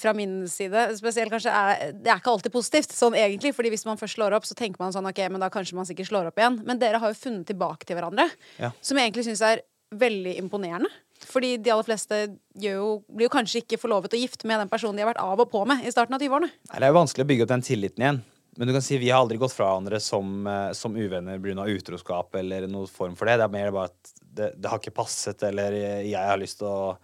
fra 0.00 0.12
min 0.16 0.42
side 0.50 0.86
spesielt 0.98 1.32
kanskje, 1.32 1.52
er, 1.52 1.92
det 1.92 2.10
er 2.10 2.20
ikke 2.20 2.32
alltid 2.34 2.52
positivt, 2.54 2.92
sånn 2.96 3.16
egentlig. 3.18 3.54
fordi 3.56 3.70
hvis 3.74 3.86
man 3.88 4.00
først 4.00 4.18
slår 4.18 4.36
opp, 4.36 4.44
så 4.48 4.56
tenker 4.58 4.82
man 4.82 4.92
sånn, 4.94 5.08
ok, 5.10 5.22
men 5.30 5.40
da 5.44 5.48
kanskje 5.52 5.78
man 5.78 5.86
sikkert 5.88 6.10
slår 6.10 6.28
opp 6.30 6.38
igjen. 6.42 6.60
Men 6.66 6.78
dere 6.82 7.00
har 7.02 7.12
jo 7.14 7.20
funnet 7.20 7.46
tilbake 7.48 7.84
til 7.88 7.96
hverandre, 7.96 8.28
Ja. 8.58 8.70
som 8.80 8.98
jeg 8.98 9.10
egentlig 9.10 9.26
syns 9.28 9.42
er 9.42 9.62
veldig 9.94 10.36
imponerende. 10.42 10.90
Fordi 11.24 11.56
de 11.62 11.70
aller 11.70 11.86
fleste 11.86 12.16
jo, 12.60 13.02
blir 13.08 13.28
jo 13.28 13.32
kanskje 13.32 13.62
ikke 13.62 13.78
forlovet 13.80 14.12
å 14.12 14.20
gifte 14.20 14.44
med 14.50 14.58
den 14.60 14.68
personen 14.68 14.96
de 14.98 15.04
har 15.04 15.12
vært 15.14 15.22
av 15.22 15.40
og 15.40 15.50
på 15.50 15.64
med 15.66 15.86
i 15.86 15.92
starten 15.94 16.14
av 16.16 16.20
20-årene. 16.20 16.50
Nei, 16.50 16.78
Det 16.78 16.82
er 16.82 16.92
jo 16.92 16.98
vanskelig 17.00 17.24
å 17.24 17.30
bygge 17.30 17.42
opp 17.46 17.52
den 17.54 17.62
tilliten 17.62 18.02
igjen. 18.04 18.22
Men 18.56 18.68
du 18.68 18.74
kan 18.74 18.82
si 18.82 18.98
vi 18.98 19.08
har 19.10 19.22
aldri 19.22 19.38
gått 19.38 19.54
fra 19.54 19.66
hverandre 19.66 20.00
som, 20.00 20.46
eh, 20.46 20.72
som 20.72 20.94
uvenner 20.94 21.38
pga. 21.38 21.64
utroskap 21.66 22.34
eller 22.36 22.66
noen 22.68 22.86
form 22.88 23.16
for 23.16 23.26
det. 23.26 23.38
Det 23.38 23.44
er 23.44 23.48
mer 23.48 23.70
bare 23.72 23.84
at 23.90 24.12
det, 24.34 24.60
det 24.60 24.70
har 24.70 24.78
ikke 24.78 24.94
passet, 24.94 25.42
eller 25.42 25.72
jeg 26.04 26.14
har 26.14 26.38
lyst 26.38 26.58
til 26.58 26.66
å 26.68 26.96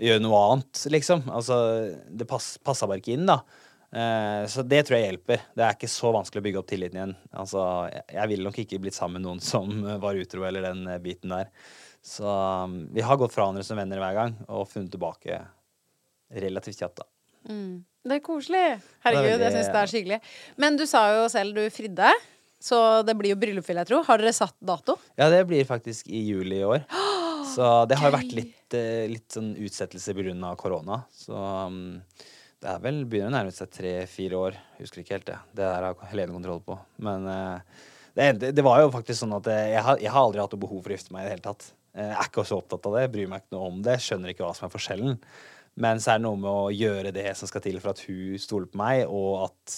gjøre 0.00 0.22
noe 0.24 0.44
annet, 0.50 0.84
liksom. 0.92 1.26
Altså, 1.32 1.58
det 2.08 2.28
pass, 2.30 2.54
passa 2.64 2.88
bare 2.88 3.02
ikke 3.02 3.16
inn, 3.16 3.28
da. 3.28 3.40
Eh, 3.90 4.46
så 4.50 4.62
det 4.62 4.84
tror 4.86 4.98
jeg 4.98 5.08
hjelper. 5.08 5.44
Det 5.56 5.66
er 5.66 5.76
ikke 5.76 5.90
så 5.90 6.12
vanskelig 6.14 6.42
å 6.42 6.46
bygge 6.46 6.62
opp 6.62 6.70
tilliten 6.70 7.00
igjen. 7.00 7.14
Altså, 7.42 7.66
jeg, 7.92 8.06
jeg 8.16 8.32
ville 8.32 8.46
nok 8.46 8.58
ikke 8.62 8.80
blitt 8.82 8.96
sammen 8.96 9.18
med 9.20 9.26
noen 9.28 9.44
som 9.44 9.70
var 10.04 10.18
utro, 10.20 10.46
eller 10.48 10.70
den 10.70 10.84
eh, 10.88 11.00
biten 11.02 11.34
der. 11.34 11.52
Så 12.00 12.24
um, 12.24 12.86
vi 12.94 13.04
har 13.04 13.18
gått 13.20 13.34
fra 13.34 13.44
hverandre 13.44 13.64
som 13.66 13.76
venner 13.76 14.00
hver 14.00 14.16
gang, 14.16 14.36
og 14.48 14.68
funnet 14.70 14.92
tilbake 14.94 15.42
relativt 16.40 16.80
kjapt, 16.80 17.02
da. 17.02 17.08
Det 18.00 18.16
er 18.16 18.22
koselig. 18.24 18.66
Herregud, 19.04 19.40
Det 19.40 19.48
jeg 19.48 19.56
syns 19.58 19.72
det 19.72 19.80
er 19.80 19.90
så 19.90 19.98
hyggelig. 19.98 20.18
Men 20.60 20.76
du 20.80 20.86
sa 20.88 21.02
jo 21.18 21.26
selv 21.32 21.56
du 21.56 21.64
fridde, 21.72 22.12
så 22.60 22.78
det 23.04 23.16
blir 23.16 23.34
jo 23.34 23.40
bryllup, 23.40 23.66
vil 23.68 23.80
jeg 23.82 23.88
tro. 23.90 24.00
Har 24.06 24.20
dere 24.20 24.32
satt 24.36 24.56
dato? 24.56 24.96
Ja, 25.20 25.28
det 25.32 25.42
blir 25.48 25.64
faktisk 25.68 26.08
i 26.08 26.22
juli 26.30 26.62
i 26.62 26.66
år. 26.68 26.84
Så 27.50 27.68
det 27.90 27.98
har 27.98 28.10
jo 28.10 28.16
vært 28.16 28.34
litt, 28.36 28.74
eh, 28.78 29.06
litt 29.10 29.34
sånn 29.34 29.54
utsettelse 29.58 30.14
pga. 30.14 30.52
korona. 30.56 31.02
Så 31.10 31.34
um, 31.34 32.00
det 32.60 32.68
er 32.68 32.82
vel 32.84 33.04
begynner 33.08 33.32
å 33.32 33.36
nærme 33.38 33.54
seg 33.54 33.70
tre-fire 33.72 34.38
år. 34.38 34.58
Husker 34.78 35.02
ikke 35.02 35.16
helt 35.16 35.28
det. 35.30 35.38
Det 35.56 35.64
der 35.64 35.86
har 35.88 36.10
Helene 36.12 36.36
kontroll 36.36 36.60
på. 36.62 36.78
Men 37.02 37.26
eh, 37.26 37.78
det, 38.14 38.52
det 38.54 38.64
var 38.66 38.82
jo 38.82 38.92
faktisk 38.94 39.22
sånn 39.22 39.38
at 39.38 39.48
eh, 39.50 39.70
jeg 39.74 39.84
har, 39.86 40.02
jeg 40.02 40.12
har 40.14 40.26
aldri 40.26 40.42
hatt 40.42 40.54
noe 40.54 40.64
behov 40.66 40.82
for 40.84 40.92
å 40.92 40.98
gifte 40.98 41.14
meg 41.14 41.24
i 41.24 41.28
det 41.28 41.34
hele 41.36 41.46
tatt. 41.48 41.70
Jeg 41.96 42.12
er 42.14 42.28
ikke 42.28 42.46
så 42.46 42.60
opptatt 42.60 42.86
av 42.86 42.98
det, 42.98 43.08
bryr 43.10 43.30
meg 43.30 43.42
ikke 43.42 43.56
noe 43.56 43.70
om 43.72 43.80
det, 43.82 43.96
skjønner 44.04 44.30
ikke 44.30 44.44
hva 44.44 44.52
som 44.54 44.68
er 44.68 44.74
forskjellen. 44.76 45.16
Men 45.80 46.02
så 46.02 46.12
er 46.12 46.20
det 46.20 46.26
noe 46.28 46.38
med 46.38 46.50
å 46.50 46.70
gjøre 46.74 47.14
det 47.14 47.26
som 47.38 47.50
skal 47.50 47.64
til 47.64 47.80
for 47.82 47.94
at 47.94 48.04
hun 48.06 48.38
stoler 48.42 48.70
på 48.70 48.78
meg, 48.78 49.02
og 49.08 49.48
at 49.48 49.76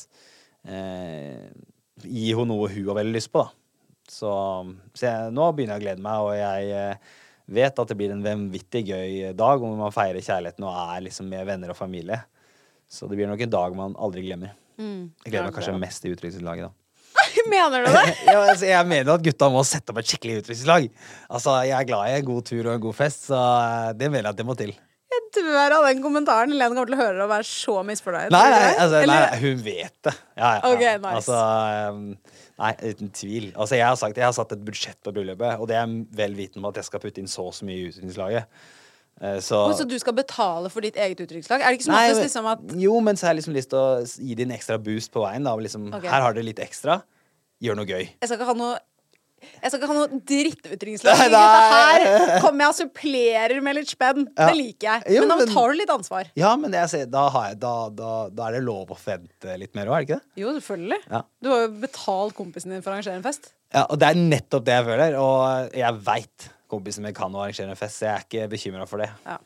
eh, 0.69 1.49
Gi 2.03 2.33
henne 2.33 2.49
noe 2.49 2.71
hun 2.73 2.87
har 2.89 2.97
veldig 2.99 3.15
lyst 3.15 3.31
på, 3.31 3.43
da. 3.45 3.53
Så, 4.11 4.31
så 4.97 5.05
jeg, 5.05 5.33
nå 5.37 5.45
begynner 5.55 5.77
jeg 5.77 5.83
å 5.83 5.85
glede 5.85 6.03
meg, 6.03 6.25
og 6.25 6.33
jeg 6.35 6.71
eh, 6.75 7.13
vet 7.47 7.79
at 7.79 7.91
det 7.91 7.97
blir 7.99 8.13
en 8.15 8.25
vanvittig 8.25 8.85
gøy 8.91 9.33
dag 9.39 9.63
hvor 9.63 9.75
man 9.79 9.95
feirer 9.95 10.23
kjærligheten 10.23 10.67
og 10.69 10.77
er 10.83 11.07
liksom 11.09 11.31
med 11.33 11.49
venner 11.49 11.73
og 11.75 11.79
familie. 11.79 12.21
Så 12.93 13.09
det 13.09 13.17
blir 13.19 13.31
nok 13.31 13.41
en 13.43 13.57
dag 13.57 13.77
man 13.77 13.97
aldri 13.97 14.27
glemmer. 14.27 14.55
Jeg 14.79 15.31
gleder 15.31 15.49
meg 15.49 15.57
kanskje 15.57 15.75
mest 15.81 16.03
til 16.05 16.15
utdrikningslaget, 16.15 16.69
da. 16.69 16.77
Mener 17.53 17.85
du 17.85 17.91
det? 17.93 18.15
ja, 18.27 18.39
altså, 18.41 18.67
jeg 18.69 18.89
mener 18.89 19.13
at 19.15 19.25
gutta 19.25 19.49
må 19.53 19.63
sette 19.69 19.93
opp 19.93 20.01
et 20.03 20.09
skikkelig 20.09 20.41
utdrikningslag. 20.43 20.89
Altså, 21.29 21.59
jeg 21.69 21.77
er 21.79 21.89
glad 21.89 22.09
i 22.09 22.17
en 22.21 22.31
god 22.31 22.49
tur 22.49 22.63
og 22.63 22.73
en 22.75 22.87
god 22.87 22.97
fest, 22.97 23.29
så 23.31 23.39
eh, 23.39 23.91
det 23.99 24.11
mener 24.11 24.29
jeg 24.29 24.37
at 24.37 24.41
det 24.41 24.49
må 24.49 24.57
til. 24.59 24.73
Jeg 25.13 25.25
dør 25.37 25.75
av 25.77 25.87
den 25.91 26.01
kommentaren. 26.05 26.53
Helene 26.55 26.77
kommer 26.77 26.89
til 26.89 26.97
å 26.97 27.03
høre 27.03 27.17
det 27.19 27.25
og 27.27 27.33
være 27.35 27.49
så 27.49 27.75
misfornøyd. 27.85 28.33
Nei, 28.33 28.45
nei, 28.55 28.71
altså, 28.85 29.03
nei, 29.11 29.19
hun 29.43 29.67
vet 29.67 29.97
det. 30.09 30.15
Ja, 30.39 30.47
ja, 30.47 30.55
ja. 30.57 30.71
Ok, 30.71 30.85
nice. 31.05 31.13
Altså, 31.19 31.41
um, 31.93 32.41
nei, 32.63 32.73
uten 32.93 33.11
tvil. 33.15 33.49
Altså, 33.57 33.75
jeg 33.79 33.87
har 33.89 33.99
sagt 33.99 34.21
jeg 34.21 34.25
har 34.29 34.37
satt 34.37 34.55
et 34.55 34.63
budsjett 34.65 34.99
på 35.03 35.13
bryllupet, 35.17 35.59
og 35.61 35.67
det 35.71 35.77
er 35.81 35.91
vel 36.23 36.37
vitende 36.39 36.63
om 36.63 36.71
at 36.71 36.79
jeg 36.81 36.89
skal 36.89 37.03
putte 37.03 37.21
inn 37.23 37.31
så 37.31 37.49
og 37.51 37.57
så 37.59 37.67
mye 37.69 37.81
i 37.81 37.89
utdrikningslaget. 37.91 38.63
Eh, 39.21 39.39
Så, 39.45 39.59
Oi, 39.69 39.75
Så 39.79 39.85
du 39.89 39.99
skal 40.01 40.15
betale 40.17 40.71
for 40.73 40.81
ditt 40.85 40.97
eget 40.97 41.21
utdrikningslag? 41.21 41.61
Er 41.61 41.75
det 41.75 41.81
ikke 41.81 41.91
sånn 41.91 41.99
at, 41.99 42.23
liksom 42.23 42.47
at 42.53 42.77
Jo, 42.81 43.01
men 43.05 43.19
så 43.19 43.27
har 43.29 43.35
jeg 43.35 43.43
liksom 43.43 43.55
lyst 43.59 43.71
til 43.75 43.79
å 43.79 43.91
gi 44.03 44.35
det 44.39 44.47
en 44.49 44.55
ekstra 44.57 44.79
boost 44.83 45.13
på 45.13 45.25
veien. 45.27 45.45
Da, 45.45 45.57
liksom, 45.57 45.91
okay. 45.93 46.09
Her 46.09 46.25
har 46.25 46.33
dere 46.39 46.49
litt 46.49 46.63
ekstra. 46.63 47.03
Gjør 47.63 47.77
noe 47.79 47.87
gøy. 47.87 48.09
Jeg 48.09 48.27
skal 48.27 48.39
ikke 48.39 48.49
ha 48.49 48.55
noe 48.59 48.79
jeg 49.43 49.73
skal 49.73 49.79
ikke 49.81 49.91
ha 49.91 49.97
noe 49.97 50.21
drittutdrikningslag. 50.33 51.23
Her 51.35 52.05
kommer 52.43 52.65
jeg 52.65 52.71
og 52.71 52.79
supplerer 52.79 53.63
med 53.65 53.79
litt 53.81 53.93
spenn. 53.93 54.27
Ja. 54.31 54.49
Det 54.49 54.59
liker 54.59 54.89
jeg. 54.89 55.17
Jo, 55.17 55.25
men 55.27 55.43
da 55.43 55.49
tar 55.53 55.73
du 55.73 55.81
litt 55.81 55.93
ansvar. 55.95 56.31
Ja, 56.39 56.55
men 56.61 56.77
ser, 56.91 57.07
da, 57.13 57.27
har 57.35 57.51
jeg, 57.51 57.61
da, 57.63 57.75
da, 57.97 58.13
da 58.33 58.49
er 58.49 58.59
det 58.59 58.65
lov 58.67 58.93
å 58.93 58.99
forvente 58.99 59.59
litt 59.61 59.77
mer 59.79 59.91
òg, 59.93 59.97
er 59.97 60.05
det 60.05 60.09
ikke 60.09 60.21
det? 60.21 60.43
Jo, 60.43 60.55
selvfølgelig. 60.59 61.01
Ja. 61.09 61.23
Du 61.43 61.53
har 61.53 61.65
jo 61.67 61.71
betalt 61.83 62.37
kompisen 62.39 62.75
din 62.75 62.85
for 62.85 62.93
å 62.93 62.99
arrangere 62.99 63.21
en 63.21 63.27
fest. 63.27 63.53
Ja, 63.73 63.87
og 63.87 64.01
det 64.01 64.11
er 64.11 64.19
nettopp 64.21 64.67
det 64.67 64.77
jeg 64.77 64.89
føler. 64.91 65.17
Og 65.21 65.79
jeg 65.83 66.03
veit 66.09 66.51
kompisen 66.73 67.05
min 67.07 67.17
kan 67.17 67.33
å 67.35 67.45
arrangere 67.45 67.73
en 67.73 67.81
fest, 67.81 68.01
så 68.01 68.09
jeg 68.09 68.13
er 68.15 68.27
ikke 68.27 68.51
bekymra 68.53 68.89
for 68.89 69.03
det. 69.03 69.09
Ja. 69.27 69.39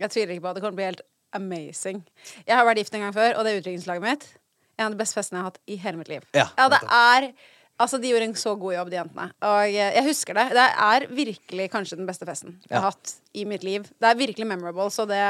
Jeg 0.00 0.14
tviler 0.14 0.36
ikke 0.36 0.46
på 0.46 0.52
at 0.52 0.56
det 0.56 0.64
kommer 0.64 0.72
til 0.72 0.78
å 0.78 0.80
bli 0.80 0.90
helt 0.90 1.06
amazing. 1.36 2.02
Jeg 2.46 2.56
har 2.56 2.66
vært 2.66 2.82
gift 2.82 2.94
en 2.96 3.04
gang 3.04 3.16
før, 3.16 3.36
og 3.36 3.44
det 3.44 3.52
er 3.52 3.62
utdrikningslaget 3.62 4.06
mitt 4.06 4.28
En 4.80 4.86
av 4.86 4.94
de 4.94 5.00
beste 5.02 5.18
festene 5.18 5.36
jeg 5.36 5.44
har 5.44 5.50
hatt 5.50 5.60
i 5.68 5.76
hele 5.82 6.00
mitt 6.00 6.08
liv. 6.08 6.24
Ja, 6.32 6.46
det 6.72 6.78
er 6.88 7.26
Altså, 7.80 7.96
De 8.00 8.08
gjorde 8.10 8.26
en 8.28 8.34
så 8.36 8.52
god 8.60 8.74
jobb, 8.74 8.90
de 8.92 8.96
jentene. 8.98 9.24
Og 9.48 9.60
jeg, 9.72 9.94
jeg 9.96 10.04
husker 10.04 10.36
det. 10.36 10.42
Det 10.52 10.66
er 10.84 11.06
virkelig 11.16 11.68
kanskje 11.72 11.96
den 11.96 12.06
beste 12.10 12.26
festen 12.28 12.58
jeg 12.68 12.76
har 12.76 12.82
Ja. 12.84 12.90
hatt 12.90 13.14
i 13.34 13.44
mitt 13.48 13.64
liv. 13.64 13.82
Det 13.96 14.08
er 14.10 14.14
virkelig 14.18 14.46
memorable, 14.46 14.90
så 14.92 15.06
det, 15.08 15.20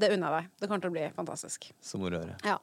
det 0.00 0.12
unner 0.16 0.32
jeg 0.32 0.42
deg. 0.42 0.50
Det 0.60 0.68
kommer 0.70 0.80
til 0.80 0.90
å 0.90 0.96
bli 0.96 1.10
fantastisk. 1.18 1.68
Så 1.84 2.00
moro 2.00 2.16
å 2.16 2.22
høre. 2.24 2.38
Ja. 2.48 2.56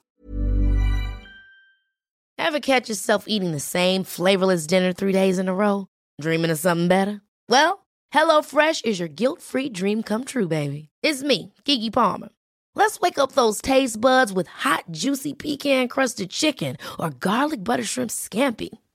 Ever 2.37 2.59
catch 2.59 2.89
yourself 2.89 3.25
eating 3.27 3.51
the 3.51 3.59
same 3.59 4.03
flavorless 4.03 4.67
dinner 4.67 4.93
three 4.93 5.13
days 5.13 5.37
in 5.39 5.47
a 5.47 5.53
row? 5.53 5.87
Dreaming 6.21 6.51
of 6.51 6.59
something 6.59 6.87
better? 6.87 7.21
Well, 7.49 7.85
HelloFresh 8.13 8.85
is 8.85 8.99
your 8.99 9.07
guilt 9.09 9.41
free 9.41 9.69
dream 9.69 10.03
come 10.03 10.23
true, 10.25 10.47
baby. 10.47 10.89
It's 11.01 11.23
me, 11.23 11.53
Gigi 11.65 11.89
Palmer. 11.91 12.29
Let's 12.75 12.99
wake 12.99 13.17
up 13.17 13.31
those 13.33 13.61
taste 13.61 14.01
buds 14.01 14.33
with 14.33 14.47
hot, 14.47 14.83
juicy 14.91 15.33
pecan 15.33 15.87
crusted 15.87 16.29
chicken 16.29 16.75
or 16.99 17.09
garlic 17.09 17.63
butter 17.63 17.83
shrimp 17.85 18.11
scampi. 18.11 18.69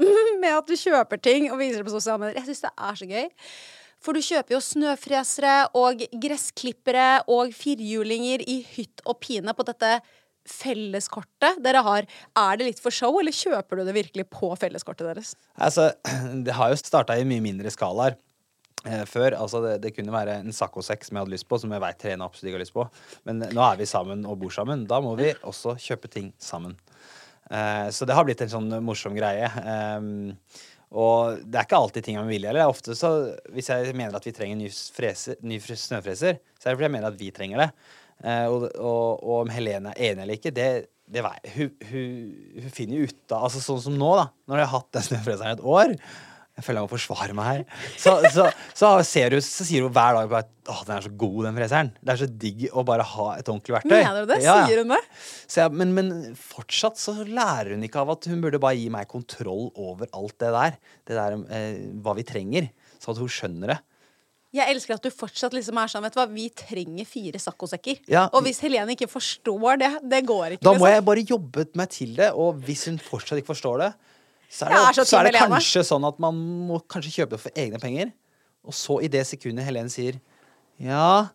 med 0.42 0.52
at 0.52 0.68
du 0.68 0.76
kjøper 0.76 1.20
ting 1.22 1.50
og 1.50 1.60
viser 1.60 1.80
det 1.80 1.88
på 1.88 1.94
sosiale 1.94 2.22
medier, 2.22 2.40
jeg 2.40 2.50
syns 2.50 2.66
det 2.66 2.74
er 2.88 3.00
så 3.00 3.10
gøy. 3.10 3.26
For 4.04 4.14
du 4.14 4.22
kjøper 4.22 4.54
jo 4.54 4.60
snøfresere 4.62 5.54
og 5.78 6.04
gressklippere 6.22 7.08
og 7.32 7.54
firhjulinger 7.56 8.44
i 8.44 8.60
hytt 8.76 9.02
og 9.08 9.18
pine 9.24 9.54
på 9.56 9.66
dette 9.66 9.96
felleskortet 10.46 11.58
dere 11.64 11.82
har. 11.82 12.06
Er 12.38 12.58
det 12.58 12.68
litt 12.68 12.82
for 12.82 12.94
show, 12.94 13.16
eller 13.18 13.34
kjøper 13.34 13.80
du 13.80 13.86
det 13.88 13.96
virkelig 13.96 14.28
på 14.30 14.52
felleskortet 14.60 15.08
deres? 15.08 15.34
Altså, 15.58 15.90
det 16.46 16.54
har 16.54 16.70
jo 16.70 16.78
starta 16.78 17.16
i 17.18 17.26
mye 17.26 17.42
mindre 17.44 17.72
skalaer. 17.74 18.18
Eh, 18.86 19.02
før, 19.08 19.34
altså 19.34 19.62
det, 19.64 19.76
det 19.82 19.94
kunne 19.96 20.14
være 20.14 20.38
en 20.44 20.54
saccosekk 20.54 21.02
som 21.06 21.16
jeg 21.16 21.24
hadde 21.24 21.34
lyst 21.34 21.48
på, 21.50 21.58
som 21.58 21.72
jeg 21.74 21.82
veit 21.82 22.06
Helene 22.06 22.28
absolutt 22.28 22.52
ikke 22.52 22.60
har 22.60 22.66
lyst 22.66 22.76
på. 22.76 22.86
Men 23.26 23.42
nå 23.42 23.64
er 23.66 23.80
vi 23.80 23.88
sammen 23.90 24.22
og 24.28 24.38
bor 24.44 24.54
sammen. 24.54 24.86
Da 24.86 25.00
må 25.02 25.16
vi 25.18 25.32
også 25.42 25.74
kjøpe 25.82 26.12
ting 26.12 26.30
sammen. 26.38 26.76
Eh, 27.50 27.88
så 27.94 28.06
det 28.08 28.16
har 28.16 28.26
blitt 28.26 28.42
en 28.42 28.50
sånn 28.56 28.72
morsom 28.84 29.14
greie. 29.18 29.48
Og 30.96 31.40
det 31.42 31.58
er 31.58 31.66
ikke 31.66 31.78
alltid 31.82 32.06
ting 32.06 32.18
man 32.18 32.28
vilje. 32.30 32.48
Eller 32.52 32.70
ofte 32.70 32.94
så, 32.98 33.10
hvis 33.54 33.70
jeg 33.72 33.94
mener 33.98 34.16
at 34.16 34.26
vi 34.26 34.32
trenger 34.34 34.56
en 34.56 34.62
ny, 34.64 34.70
freser, 34.70 35.38
ny 35.44 35.58
snøfreser, 35.60 36.38
så 36.56 36.68
er 36.68 36.72
det 36.72 36.76
fordi 36.78 36.86
jeg 36.88 36.94
mener 36.94 37.10
at 37.10 37.18
vi 37.20 37.30
trenger 37.34 37.64
det. 37.64 37.70
Eh, 38.24 38.44
og, 38.48 38.68
og, 38.78 39.24
og 39.26 39.40
om 39.42 39.50
Helene 39.52 39.92
er 39.96 40.12
enig 40.12 40.24
eller 40.24 40.38
ikke, 40.38 40.54
det, 40.56 40.68
det 41.12 41.24
vei- 41.26 41.50
hun, 41.56 41.74
hun, 41.90 42.14
hun 42.62 42.72
finner 42.72 43.02
jo 43.02 43.10
ut 43.10 43.34
av 43.36 43.44
Altså 43.50 43.60
sånn 43.60 43.82
som 43.82 43.98
nå, 43.98 44.12
da. 44.16 44.28
Når 44.48 44.62
jeg 44.62 44.68
har 44.70 44.74
hatt 44.78 44.94
den 44.96 45.06
snøfreseren 45.10 45.58
et 45.58 45.66
år. 45.76 45.92
Jeg 46.56 46.64
føler 46.64 46.80
jeg 46.80 46.86
må 46.86 46.88
forsvare 46.88 47.34
meg 47.36 47.48
her. 47.50 47.64
Så, 48.00 48.14
så, 48.32 48.46
så, 48.72 48.90
ser 49.04 49.34
du, 49.34 49.42
så 49.44 49.64
sier 49.68 49.84
hun 49.84 49.92
hver 49.92 50.16
dag 50.16 50.36
at 50.38 50.52
Åh, 50.66 50.78
den 50.82 50.96
er 50.96 51.04
så 51.04 51.10
god, 51.14 51.34
den 51.46 51.58
freseren. 51.60 51.90
Det 52.00 52.10
er 52.10 52.18
så 52.18 52.26
digg 52.42 52.62
å 52.74 52.82
bare 52.88 53.04
ha 53.06 53.26
et 53.36 53.50
ordentlig 53.52 53.74
verktøy. 53.76 53.92
Mener 53.92 54.24
du 54.24 54.32
det? 54.32 54.38
Ja. 54.42 54.56
Sier 54.66 54.80
hun 54.82 54.94
det? 54.96 54.98
Så 55.46 55.60
jeg, 55.60 55.74
men, 55.78 55.92
men 55.94 56.08
fortsatt 56.40 56.98
så 56.98 57.14
lærer 57.22 57.76
hun 57.76 57.84
ikke 57.86 58.00
av 58.02 58.14
at 58.16 58.26
hun 58.32 58.40
burde 58.42 58.58
bare 58.62 58.80
gi 58.80 58.88
meg 58.90 59.06
kontroll 59.10 59.68
over 59.76 60.10
alt 60.16 60.34
det 60.42 60.50
der. 60.56 60.80
Det 61.06 61.20
der 61.20 61.36
eh, 61.54 61.84
hva 62.02 62.16
vi 62.18 62.26
trenger. 62.26 62.66
Så 62.98 63.12
at 63.12 63.20
hun 63.22 63.30
skjønner 63.30 63.76
det. 63.76 63.78
Jeg 64.56 64.72
elsker 64.72 64.96
at 64.96 65.04
du 65.04 65.12
fortsatt 65.12 65.54
liksom 65.54 65.78
er 65.78 65.92
sånn, 65.92 66.04
vet 66.06 66.16
du 66.16 66.20
hva, 66.22 66.26
vi 66.32 66.48
trenger 66.56 67.08
fire 67.08 67.40
saccosekker. 67.42 68.02
Ja. 68.10 68.26
Og 68.32 68.46
hvis 68.46 68.62
Helene 68.64 68.96
ikke 68.96 69.10
forstår 69.10 69.80
det, 69.82 69.90
det 70.08 70.22
går 70.26 70.56
ikke. 70.56 70.64
Da 70.64 70.72
må 70.72 70.80
liksom. 70.80 70.92
jeg 70.94 71.06
bare 71.12 71.24
jobbe 71.34 71.66
meg 71.76 71.92
til 71.92 72.14
det, 72.18 72.30
og 72.32 72.62
hvis 72.64 72.86
hun 72.88 72.98
fortsatt 73.02 73.42
ikke 73.42 73.52
forstår 73.52 73.82
det, 73.84 73.90
så 74.52 74.68
er 74.68 74.74
det, 74.74 74.94
så 74.98 75.04
så 75.08 75.20
er 75.20 75.30
det 75.30 75.40
kanskje 75.40 75.82
sånn 75.86 76.06
at 76.08 76.20
man 76.22 76.38
må 76.68 76.80
kanskje 76.90 77.14
kjøpe 77.20 77.36
det 77.36 77.42
for 77.42 77.58
egne 77.58 77.80
penger. 77.82 78.12
Og 78.66 78.74
så 78.74 78.98
i 79.04 79.10
det 79.10 79.22
sekundet 79.28 79.66
Helene 79.66 79.92
sier 79.92 80.18
ja, 80.82 81.28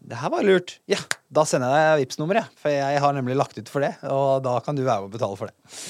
det 0.00 0.18
her 0.20 0.30
var 0.32 0.44
lurt. 0.46 0.78
Ja, 0.88 1.00
da 1.32 1.44
sender 1.48 1.72
jeg 1.74 1.88
deg 1.88 2.04
Vipps-nummeret. 2.04 2.52
For 2.60 2.72
jeg 2.72 3.00
har 3.02 3.16
nemlig 3.16 3.36
lagt 3.38 3.58
ut 3.58 3.72
for 3.72 3.84
det, 3.84 3.92
og 4.06 4.44
da 4.46 4.56
kan 4.64 4.78
du 4.78 4.84
være 4.84 5.04
med 5.04 5.10
og 5.10 5.16
betale 5.16 5.38
for 5.40 5.50
det. 5.50 5.80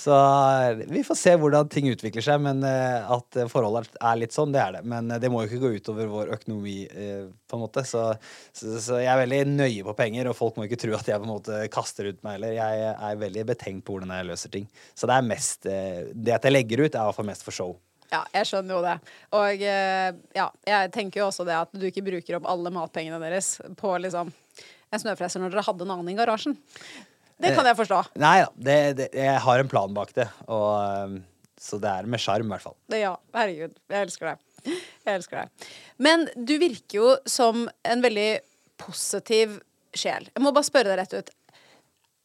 Så 0.00 0.12
eh, 0.16 0.76
vi 0.88 1.04
får 1.04 1.14
se 1.14 1.32
hvordan 1.36 1.68
ting 1.68 1.90
utvikler 1.90 2.24
seg, 2.24 2.40
men 2.40 2.62
eh, 2.64 3.10
at 3.12 3.36
eh, 3.36 3.48
forholdet 3.52 3.98
er 4.00 4.16
litt 4.16 4.32
sånn, 4.32 4.54
det 4.54 4.62
er 4.62 4.78
det. 4.78 4.80
Men 4.88 5.12
det 5.20 5.28
må 5.28 5.42
jo 5.42 5.50
ikke 5.50 5.60
gå 5.60 5.72
utover 5.76 6.08
vår 6.08 6.30
økonomi, 6.38 6.76
på 6.88 7.58
en 7.58 7.60
måte. 7.60 7.84
Så, 7.84 8.06
så, 8.56 8.78
så 8.80 9.02
jeg 9.02 9.10
er 9.12 9.20
veldig 9.20 9.42
nøye 9.50 9.84
på 9.84 9.96
penger, 9.98 10.30
og 10.30 10.38
folk 10.38 10.56
må 10.56 10.64
ikke 10.64 10.80
tro 10.80 10.94
at 10.96 11.10
jeg 11.10 11.20
på 11.20 11.28
en 11.28 11.34
måte 11.34 11.58
kaster 11.74 12.08
ut 12.08 12.22
meg 12.24 12.38
heller. 12.38 12.56
Jeg 12.56 12.86
er 12.94 13.20
veldig 13.20 13.44
betenkt 13.52 13.84
på 13.84 13.98
hvordan 13.98 14.14
jeg 14.16 14.30
løser 14.30 14.54
ting. 14.56 14.64
Så 14.96 15.10
det 15.10 15.18
er 15.18 15.28
mest 15.28 15.68
Det 15.68 16.32
at 16.32 16.48
jeg 16.48 16.54
legger 16.54 16.86
ut, 16.86 16.94
er 16.94 17.02
i 17.02 17.04
hvert 17.10 17.20
fall 17.20 17.28
mest 17.28 17.44
for 17.44 17.58
show. 17.58 17.76
Ja, 18.10 18.24
jeg 18.32 18.48
skjønner 18.48 18.78
jo 18.78 18.80
det. 18.86 18.96
Og 19.36 19.66
ja, 19.68 20.48
jeg 20.72 20.94
tenker 20.96 21.20
jo 21.20 21.28
også 21.28 21.44
det 21.46 21.60
at 21.60 21.76
du 21.76 21.84
ikke 21.90 22.06
bruker 22.08 22.40
opp 22.40 22.48
alle 22.48 22.72
matpengene 22.72 23.20
deres 23.20 23.58
på 23.78 23.92
liksom 24.00 24.32
en 24.90 25.04
snøfreser 25.04 25.44
når 25.44 25.52
dere 25.52 25.68
hadde 25.68 25.86
en 25.86 25.96
annen 25.98 26.12
i 26.14 26.18
garasjen. 26.18 26.56
Det 27.40 27.54
kan 27.56 27.68
jeg 27.70 27.78
forstå. 27.78 28.02
Nei 28.20 28.36
da, 28.42 28.50
det, 28.68 28.78
det, 28.98 29.08
jeg 29.16 29.40
har 29.46 29.62
en 29.62 29.70
plan 29.70 29.96
bak 29.96 30.12
det. 30.16 30.28
Og, 30.46 30.68
um, 31.10 31.18
så 31.60 31.80
det 31.80 31.90
er 31.92 32.08
med 32.10 32.22
sjarm, 32.22 32.48
i 32.48 32.54
hvert 32.54 32.66
fall. 32.68 32.76
Ja, 32.96 33.14
herregud. 33.36 33.74
Jeg 33.90 34.06
elsker 34.08 34.32
deg. 34.32 34.78
Jeg 35.06 35.16
elsker 35.16 35.42
deg. 35.42 35.68
Men 36.00 36.28
du 36.36 36.54
virker 36.60 37.00
jo 37.00 37.10
som 37.28 37.66
en 37.66 38.04
veldig 38.04 38.30
positiv 38.80 39.58
sjel. 39.96 40.30
Jeg 40.30 40.44
må 40.44 40.52
bare 40.56 40.68
spørre 40.68 40.92
deg 40.92 41.00
rett 41.02 41.18
ut. 41.18 41.36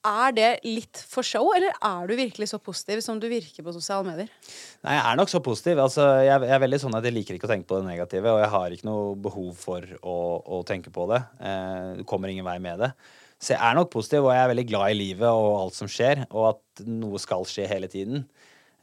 Er 0.06 0.36
det 0.38 0.50
litt 0.68 1.00
for 1.10 1.26
show, 1.26 1.48
eller 1.56 1.74
er 1.74 2.06
du 2.06 2.14
virkelig 2.14 2.52
så 2.52 2.60
positiv 2.62 3.00
som 3.02 3.18
du 3.18 3.26
virker 3.32 3.66
på 3.66 3.74
sosiale 3.74 4.06
medier? 4.06 4.30
Nei, 4.86 4.94
jeg 4.94 5.02
er 5.02 5.18
nok 5.18 5.32
så 5.32 5.42
positiv. 5.42 5.82
Altså, 5.82 6.06
jeg, 6.22 6.44
jeg 6.46 6.54
er 6.54 6.62
veldig 6.62 6.80
sånn 6.84 6.98
at 7.00 7.08
jeg 7.08 7.16
liker 7.16 7.38
ikke 7.38 7.50
å 7.50 7.52
tenke 7.56 7.70
på 7.72 7.80
det 7.80 7.90
negative, 7.90 8.36
og 8.36 8.44
jeg 8.44 8.52
har 8.54 8.76
ikke 8.76 8.90
noe 8.92 9.16
behov 9.26 9.50
for 9.58 9.96
å, 10.06 10.18
å 10.46 10.62
tenke 10.68 10.94
på 10.94 11.08
det. 11.10 11.24
Eh, 11.42 11.90
du 11.98 12.04
kommer 12.06 12.30
ingen 12.30 12.46
vei 12.46 12.60
med 12.62 12.86
det. 12.86 12.92
Så 13.42 13.54
jeg 13.54 13.62
er 13.62 13.76
nok 13.78 13.92
positiv, 13.94 14.26
og 14.26 14.34
jeg 14.34 14.44
er 14.44 14.52
veldig 14.54 14.68
glad 14.70 14.94
i 14.94 14.98
livet 14.98 15.28
og 15.28 15.50
alt 15.60 15.78
som 15.78 15.90
skjer, 15.92 16.24
og 16.32 16.54
at 16.54 16.86
noe 16.88 17.20
skal 17.22 17.46
skje 17.50 17.68
hele 17.70 17.90
tiden. 17.92 18.24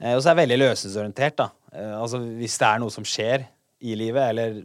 Eh, 0.03 0.15
og 0.15 0.21
så 0.21 0.31
er 0.31 0.35
jeg 0.35 0.43
veldig 0.43 0.61
løsningsorientert, 0.61 1.39
da. 1.41 1.49
Eh, 1.73 1.95
altså, 1.97 2.21
hvis 2.39 2.59
det 2.61 2.69
er 2.69 2.83
noe 2.83 2.95
som 2.95 3.07
skjer 3.07 3.47
i 3.83 3.97
livet, 3.99 4.23
eller 4.29 4.61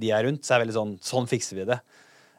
de 0.00 0.10
er 0.10 0.26
rundt, 0.26 0.42
så 0.44 0.54
er 0.54 0.58
jeg 0.58 0.66
veldig 0.66 0.78
sånn 0.78 0.94
Sånn 1.04 1.28
fikser 1.30 1.60
vi 1.60 1.66
det. 1.68 1.78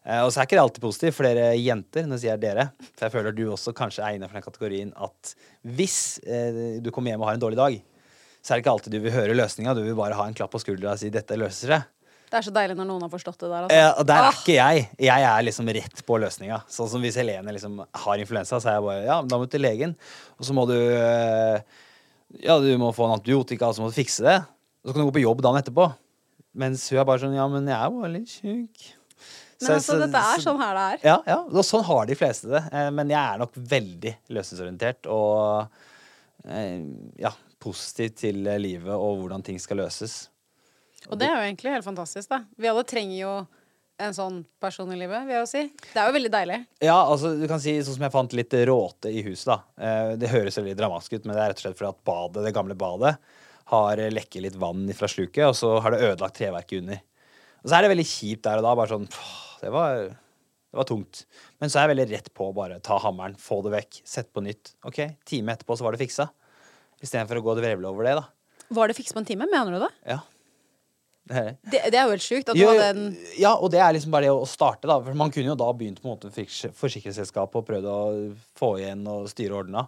Eh, 0.04 0.24
og 0.24 0.32
så 0.32 0.42
er 0.42 0.50
ikke 0.50 0.58
det 0.58 0.66
alltid 0.66 0.84
positivt 0.88 1.18
for 1.20 1.28
dere 1.30 1.54
jenter, 1.60 2.08
når 2.08 2.18
jeg 2.18 2.26
sier 2.26 2.42
dere. 2.42 2.66
For 2.90 3.08
jeg 3.08 3.16
føler 3.16 3.38
du 3.38 3.46
også 3.54 3.76
kanskje 3.78 4.04
er 4.04 4.18
innenfor 4.18 4.40
den 4.40 4.48
kategorien 4.48 4.92
at 4.98 5.36
hvis 5.68 6.00
du 6.84 6.90
kommer 6.96 7.12
hjem 7.14 7.24
og 7.24 7.30
har 7.30 7.38
en 7.38 7.44
dårlig 7.44 7.60
dag, 7.60 7.80
så 8.40 8.52
er 8.52 8.60
det 8.60 8.64
ikke 8.64 8.74
alltid 8.74 8.96
du 8.96 9.02
vil 9.04 9.14
høre 9.14 9.36
løsninga. 9.36 9.76
Du 9.76 9.84
vil 9.84 9.98
bare 10.00 10.18
ha 10.18 10.26
en 10.28 10.36
klapp 10.36 10.54
på 10.56 10.62
skuldra 10.64 10.96
og 10.96 11.02
si 11.02 11.12
'dette 11.12 11.38
løser 11.40 11.76
seg'. 11.76 11.88
Det 12.30 12.38
er 12.38 12.46
så 12.46 12.52
deilig 12.54 12.76
når 12.78 12.86
noen 12.92 13.02
har 13.06 13.10
forstått 13.10 13.40
det 13.42 13.48
der. 13.50 13.64
Altså. 13.66 13.76
Eh, 13.78 14.00
og 14.00 14.06
der 14.06 14.20
er 14.22 14.28
Ah. 14.30 14.36
ikke 14.38 14.54
jeg. 14.58 14.90
Jeg 15.02 15.24
er 15.32 15.46
liksom 15.48 15.70
rett 15.80 16.04
på 16.06 16.20
løsninga. 16.22 16.60
Sånn 16.70 16.90
som 16.92 17.02
hvis 17.02 17.16
Helene 17.18 17.54
liksom 17.56 17.80
har 18.04 18.18
influensa, 18.22 18.60
så 18.62 18.70
er 18.70 18.78
jeg 18.78 18.84
bare 18.86 19.06
ja, 19.08 19.22
da 19.26 19.38
må 19.40 19.48
du 19.48 19.54
til 19.56 19.62
legen. 19.66 19.96
Og 20.38 20.46
så 20.46 20.54
må 20.54 20.68
du 20.70 20.76
eh, 20.78 21.62
Ja, 22.46 22.60
du 22.62 22.70
må 22.78 22.92
få 22.94 23.08
en 23.08 23.16
antibiotika, 23.18 23.68
og 23.72 23.74
så 23.76 23.82
må 23.82 23.90
du 23.90 23.98
fikse 23.98 24.22
det. 24.22 24.38
Og 24.86 24.92
så 24.92 24.94
kan 24.94 25.02
du 25.02 25.10
gå 25.10 25.16
på 25.18 25.24
jobb 25.26 25.42
dagen 25.42 25.58
etterpå. 25.64 25.90
Mens 26.56 26.86
hun 26.92 27.00
er 27.02 27.06
bare 27.10 27.20
sånn 27.24 27.34
ja, 27.36 27.48
men 27.50 27.66
jeg 27.66 27.78
er 27.78 27.90
bare 27.98 28.12
litt 28.14 28.30
sjuk. 28.30 28.86
Men 29.60 29.74
altså, 29.76 29.98
dette 30.00 30.22
er 30.24 30.40
sånn 30.46 30.60
her 30.62 30.78
det 30.78 30.84
er. 30.94 31.00
Ja, 31.10 31.18
ja, 31.28 31.40
og 31.50 31.66
sånn 31.68 31.84
har 31.84 32.06
de 32.08 32.16
fleste 32.16 32.48
det. 32.54 32.62
Eh, 32.72 32.90
Men 32.96 33.10
jeg 33.12 33.20
er 33.20 33.42
nok 33.42 33.58
veldig 33.58 34.14
løsningsorientert 34.38 35.10
og 35.12 35.68
eh, 36.48 36.86
ja, 37.20 37.34
positiv 37.60 38.14
til 38.22 38.46
livet 38.62 38.94
og 38.94 39.20
hvordan 39.26 39.44
ting 39.44 39.58
skal 39.60 39.82
løses. 39.82 40.30
Og 41.10 41.18
det 41.20 41.28
er 41.30 41.36
jo 41.40 41.48
egentlig 41.48 41.74
helt 41.74 41.88
fantastisk, 41.88 42.30
da. 42.30 42.44
Vi 42.58 42.70
alle 42.70 42.84
trenger 42.88 43.18
jo 43.18 43.34
en 44.00 44.14
sånn 44.16 44.38
person 44.64 44.92
i 44.94 44.98
livet, 45.00 45.26
vil 45.28 45.36
jeg 45.36 45.42
jo 45.44 45.50
si. 45.50 45.62
Det 45.92 46.00
er 46.00 46.08
jo 46.08 46.16
veldig 46.16 46.32
deilig. 46.32 46.58
Ja, 46.86 46.96
altså 47.02 47.34
du 47.36 47.44
kan 47.52 47.60
si 47.60 47.74
sånn 47.84 47.98
som 47.98 48.06
jeg 48.06 48.14
fant 48.14 48.36
litt 48.38 48.54
råte 48.70 49.12
i 49.12 49.24
huset, 49.26 49.50
da. 49.52 49.58
Eh, 49.82 50.14
Det 50.22 50.30
høres 50.32 50.56
veldig 50.62 50.78
dramatisk 50.80 51.18
ut, 51.18 51.26
men 51.28 51.36
det 51.36 51.42
er 51.44 51.52
rett 51.52 51.60
og 51.60 51.66
slett 51.66 51.80
fordi 51.82 51.92
at 51.92 52.06
badet, 52.08 52.46
det 52.46 52.54
gamle 52.56 52.78
badet 52.80 53.18
har 53.74 54.02
lekket 54.14 54.46
litt 54.46 54.56
vann 54.62 54.88
fra 54.98 55.10
sluket, 55.12 55.44
og 55.50 55.58
så 55.58 55.76
har 55.84 55.94
det 55.94 56.00
ødelagt 56.08 56.40
treverket 56.40 56.80
under. 56.80 57.02
Og 57.60 57.68
så 57.70 57.76
er 57.76 57.84
det 57.84 57.92
veldig 57.92 58.08
kjipt 58.08 58.46
der 58.48 58.62
og 58.62 58.66
da. 58.70 58.72
Bare 58.80 58.94
sånn 58.94 59.10
Det 59.60 59.70
var, 59.76 60.08
det 60.16 60.78
var 60.80 60.88
tungt. 60.88 61.26
Men 61.60 61.70
så 61.70 61.82
er 61.82 61.90
jeg 61.90 61.98
veldig 61.98 62.10
rett 62.16 62.30
på 62.34 62.48
å 62.48 62.56
bare 62.56 62.80
ta 62.80 62.96
hammeren, 63.04 63.36
få 63.36 63.60
det 63.66 63.74
vekk, 63.76 64.02
sette 64.08 64.32
på 64.32 64.46
nytt. 64.46 64.72
OK, 64.88 65.02
time 65.28 65.52
etterpå 65.58 65.76
så 65.76 65.84
var 65.84 65.92
det 65.98 66.00
fiksa. 66.06 66.30
Istedenfor 67.04 67.42
å 67.42 67.44
gå 67.44 67.52
og 67.52 67.60
vrevle 67.60 67.92
over 67.92 68.08
det, 68.08 68.16
da. 68.22 68.24
Var 68.80 68.88
det 68.88 68.96
fiksa 68.96 69.18
på 69.18 69.20
en 69.20 69.28
time? 69.28 69.50
Mener 69.52 69.76
du 69.76 69.84
det? 69.84 69.92
Ja. 70.08 70.22
Det 71.30 71.82
det. 71.92 71.94
Er 71.94 72.08
jo 72.08 72.16
helt 72.16 72.26
sjukt. 72.26 72.52
Jo, 72.58 72.72
en 72.82 73.12
Ja, 73.38 73.54
og 73.56 73.70
det 73.74 73.82
er 73.84 73.94
liksom 73.94 74.14
bare 74.14 74.28
det 74.28 74.34
å 74.34 74.48
starte, 74.50 74.90
da. 74.90 74.98
For 75.06 75.18
man 75.18 75.32
kunne 75.34 75.52
jo 75.52 75.58
da 75.60 75.70
begynt 75.78 76.02
på 76.02 76.10
en 76.10 76.16
måte 76.16 76.32
forsikringsselskapet 76.78 77.62
og 77.62 77.68
prøvd 77.68 77.90
å 77.90 78.00
få 78.58 78.72
igjen 78.82 79.06
og 79.10 79.30
styre 79.32 79.60
ordna. 79.62 79.86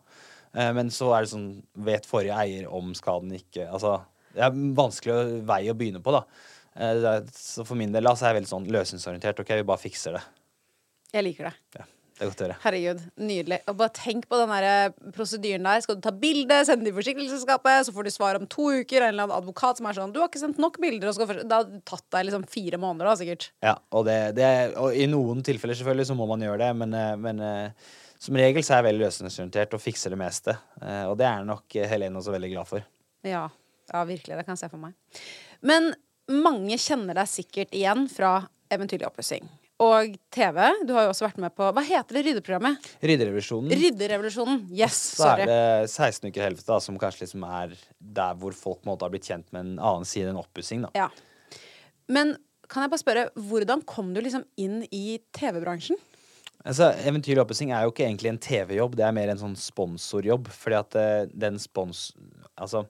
Eh, 0.53 0.71
men 0.77 0.91
så 0.93 1.09
er 1.15 1.23
det 1.23 1.31
sånn 1.31 1.49
Vet 1.87 2.07
forrige 2.09 2.35
eier 2.35 2.65
om 2.67 2.89
skaden 2.97 3.31
ikke 3.37 3.69
Altså, 3.71 3.93
det 4.35 4.41
er 4.43 4.49
en 4.51 4.73
vanskelig 4.75 5.45
vei 5.47 5.61
å 5.71 5.77
begynne 5.77 6.03
på, 6.03 6.13
da. 6.15 6.25
Eh, 6.75 7.23
så 7.35 7.65
for 7.67 7.79
min 7.79 7.93
del 7.95 8.07
da, 8.07 8.13
så 8.15 8.27
er 8.27 8.33
jeg 8.33 8.41
veldig 8.41 8.51
sånn 8.51 8.69
løsningsorientert. 8.71 9.41
OK, 9.43 9.55
vi 9.61 9.67
bare 9.67 9.81
fikser 9.81 10.17
det. 10.17 10.23
Jeg 11.11 11.27
liker 11.27 11.49
det. 11.49 11.55
Ja, 11.79 11.87
det 12.21 12.27
er 12.27 12.29
godt 12.29 12.41
å 12.41 12.45
høre. 12.45 12.55
Herregud, 12.61 12.99
nydelig. 13.17 13.57
Og 13.71 13.77
bare 13.79 13.93
tenk 13.97 14.27
på 14.29 14.37
den 14.37 14.51
der 14.53 14.91
prosedyren 15.15 15.63
der. 15.65 15.79
Skal 15.81 15.95
du 15.97 16.03
ta 16.05 16.11
bilde, 16.13 16.59
sende 16.67 16.85
det 16.85 16.91
i 16.91 16.97
forsikringsselskapet, 16.99 17.87
så 17.87 17.93
får 17.95 18.05
du 18.05 18.09
svar 18.13 18.37
om 18.37 18.43
to 18.45 18.67
uker. 18.69 19.01
En 19.01 19.15
eller 19.15 19.25
annen 19.25 19.33
advokat 19.39 19.79
som 19.81 19.87
er 19.89 19.97
sånn 19.97 20.13
Du 20.13 20.19
har 20.21 20.29
ikke 20.29 20.43
sendt 20.43 20.59
nok 20.61 20.77
bilder. 20.83 21.09
For... 21.17 21.41
Det 21.41 21.57
har 21.57 21.71
tatt 21.89 22.05
deg 22.13 22.27
liksom 22.27 22.45
fire 22.51 22.77
måneder, 22.83 23.09
da, 23.09 23.15
sikkert. 23.17 23.47
Ja, 23.65 23.73
og, 23.89 24.05
det, 24.05 24.19
det, 24.37 24.51
og 24.77 24.93
i 24.93 25.07
noen 25.09 25.41
tilfeller 25.47 25.79
selvfølgelig 25.79 26.11
så 26.11 26.17
må 26.19 26.27
man 26.29 26.45
gjøre 26.45 26.61
det, 26.61 26.69
men, 26.83 26.93
eh, 26.99 27.15
men 27.25 27.41
eh, 27.47 27.89
som 28.21 28.37
regel 28.37 28.61
så 28.61 28.75
er 28.75 28.83
jeg 28.83 28.89
veldig 28.91 29.05
løsningsorientert 29.07 29.73
og 29.79 29.81
fikser 29.81 30.13
det 30.13 30.19
meste. 30.21 30.55
Eh, 30.77 31.07
Og 31.09 31.15
det 31.17 31.25
er 31.25 31.47
nok 31.49 31.79
eh, 31.81 31.89
Helene 31.89 32.21
også 32.21 32.35
veldig 32.37 32.51
glad 32.53 32.69
for. 32.69 32.85
Ja, 33.25 33.47
ja, 33.89 34.05
virkelig. 34.05 34.37
Det 34.37 34.45
kan 34.45 34.53
jeg 34.53 34.61
se 34.61 34.69
for 34.69 34.85
meg. 34.85 34.93
Men 35.65 35.89
mange 36.29 36.77
kjenner 36.77 37.17
deg 37.17 37.33
sikkert 37.33 37.73
igjen 37.73 38.05
fra 38.13 38.35
Eventyrlig 38.71 39.09
oppussing. 39.09 39.49
Og 39.81 40.13
TV. 40.33 40.57
Du 40.85 40.91
har 40.93 41.07
jo 41.07 41.13
også 41.13 41.25
vært 41.25 41.39
med 41.41 41.53
på 41.57 41.67
Hva 41.73 41.81
heter 41.87 42.17
det 42.19 42.21
ryddeprogrammet? 42.27 42.89
Rydderevolusjonen. 43.01 43.71
Rydderevolusjonen. 43.81 44.59
Yes, 44.77 44.99
Så 45.17 45.25
er 45.25 45.41
sorry. 45.41 45.47
det 45.49 45.89
16 45.89 46.29
uker 46.29 46.45
helvete, 46.45 46.67
da, 46.69 46.77
som 46.85 46.99
kanskje 47.01 47.23
liksom 47.25 47.45
er 47.47 47.73
der 47.99 48.37
hvor 48.37 48.53
folk 48.57 48.81
på 48.83 48.87
en 48.89 48.93
måte 48.93 49.07
har 49.07 49.13
blitt 49.15 49.25
kjent 49.31 49.47
med 49.55 49.63
en 49.65 49.73
annen 49.79 50.05
side 50.05 50.29
enn 50.29 50.39
oppussing. 50.41 50.85
da. 50.85 50.91
Ja. 50.93 51.09
Men 52.11 52.35
kan 52.71 52.85
jeg 52.85 52.93
bare 52.93 53.01
spørre, 53.03 53.25
hvordan 53.49 53.81
kom 53.89 54.13
du 54.15 54.21
liksom 54.23 54.45
inn 54.61 54.83
i 54.95 55.17
TV-bransjen? 55.35 55.97
Altså, 56.61 56.91
Eventyrlig 57.01 57.41
oppussing 57.41 57.71
er 57.73 57.87
jo 57.87 57.91
ikke 57.91 58.05
egentlig 58.05 58.29
en 58.29 58.37
TV-jobb, 58.45 58.93
det 58.99 59.07
er 59.07 59.15
mer 59.17 59.31
en 59.33 59.41
sånn 59.41 59.57
sponsorjobb. 59.57 60.51
Fordi 60.53 60.77
at 60.77 60.97
eh, 61.01 61.23
den 61.33 61.57
spons... 61.59 62.11
Altså, 62.61 62.85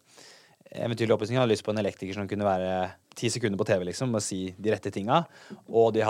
Eventyrlig 0.71 1.15
oppussing 1.17 1.35
hadde 1.39 1.51
lyst 1.51 1.65
på 1.67 1.73
en 1.73 1.81
elektriker 1.81 2.15
som 2.15 2.27
kunne 2.31 2.47
være 2.47 2.71
ti 3.19 3.27
sekunder 3.33 3.59
på 3.59 3.67
TV 3.67 3.83
liksom, 3.89 4.13
og 4.15 4.23
si 4.23 4.53
de 4.55 4.71
rette 4.71 4.91
tinga. 4.93 5.19
Og 5.67 5.91
de, 5.95 6.03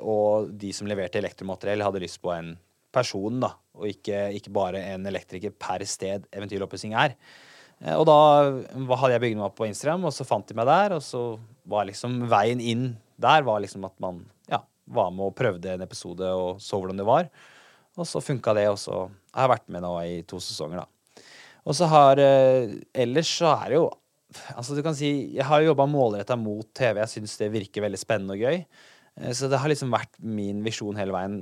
og 0.00 0.50
de 0.56 0.72
som 0.76 0.88
leverte 0.88 1.20
elektromateriell, 1.20 1.84
hadde 1.84 2.00
lyst 2.02 2.20
på 2.24 2.32
en 2.32 2.54
person, 2.94 3.42
da. 3.42 3.52
Og 3.76 3.90
ikke, 3.92 4.30
ikke 4.38 4.52
bare 4.54 4.80
en 4.94 5.06
elektriker 5.06 5.52
per 5.54 5.84
sted 5.88 6.24
Eventyrlig 6.32 6.66
oppussing 6.66 6.96
er. 6.98 7.14
Eh, 7.84 7.94
Og 7.96 8.06
da 8.08 8.16
hadde 8.96 9.14
jeg 9.14 9.24
bygd 9.26 9.38
meg 9.38 9.46
opp 9.50 9.58
på 9.60 9.68
Instagram, 9.68 10.08
og 10.08 10.16
så 10.16 10.26
fant 10.28 10.48
de 10.48 10.56
meg 10.58 10.68
der. 10.68 10.96
Og 10.96 11.04
så 11.04 11.22
var 11.70 11.88
liksom 11.88 12.22
veien 12.30 12.60
inn 12.60 12.90
der 13.20 13.44
var 13.44 13.60
liksom 13.60 13.84
at 13.84 13.92
man 14.00 14.22
ja, 14.48 14.62
var 14.88 15.10
med 15.12 15.26
og 15.28 15.34
prøvde 15.36 15.74
en 15.74 15.84
episode 15.84 16.24
og 16.24 16.60
så 16.64 16.78
hvordan 16.80 16.96
det 16.96 17.04
var. 17.04 17.28
Og 18.00 18.06
så 18.08 18.22
funka 18.24 18.54
det, 18.56 18.64
og 18.72 18.78
så 18.80 19.02
har 19.34 19.44
jeg 19.44 19.52
vært 19.52 19.68
med 19.74 19.84
nå 19.84 19.90
i 20.06 20.14
to 20.24 20.40
sesonger, 20.40 20.80
da. 20.80 20.86
Og 21.66 21.76
så 21.76 21.88
har 21.90 22.20
eh, 22.22 22.76
Ellers 22.94 23.30
så 23.40 23.50
er 23.56 23.72
det 23.72 23.80
jo 23.80 23.88
Altså, 24.54 24.76
du 24.78 24.82
kan 24.86 24.94
si 24.94 25.34
Jeg 25.34 25.46
har 25.48 25.64
jobba 25.64 25.88
målretta 25.90 26.36
mot 26.38 26.68
TV. 26.76 27.00
Jeg 27.02 27.10
syns 27.16 27.32
det 27.40 27.48
virker 27.50 27.82
veldig 27.82 27.98
spennende 27.98 28.36
og 28.36 28.44
gøy. 28.44 28.60
Eh, 29.20 29.32
Så 29.34 29.50
det 29.50 29.58
har 29.58 29.72
liksom 29.72 29.90
vært 29.90 30.14
min 30.22 30.62
visjon 30.66 30.96
hele 31.00 31.14
veien 31.16 31.40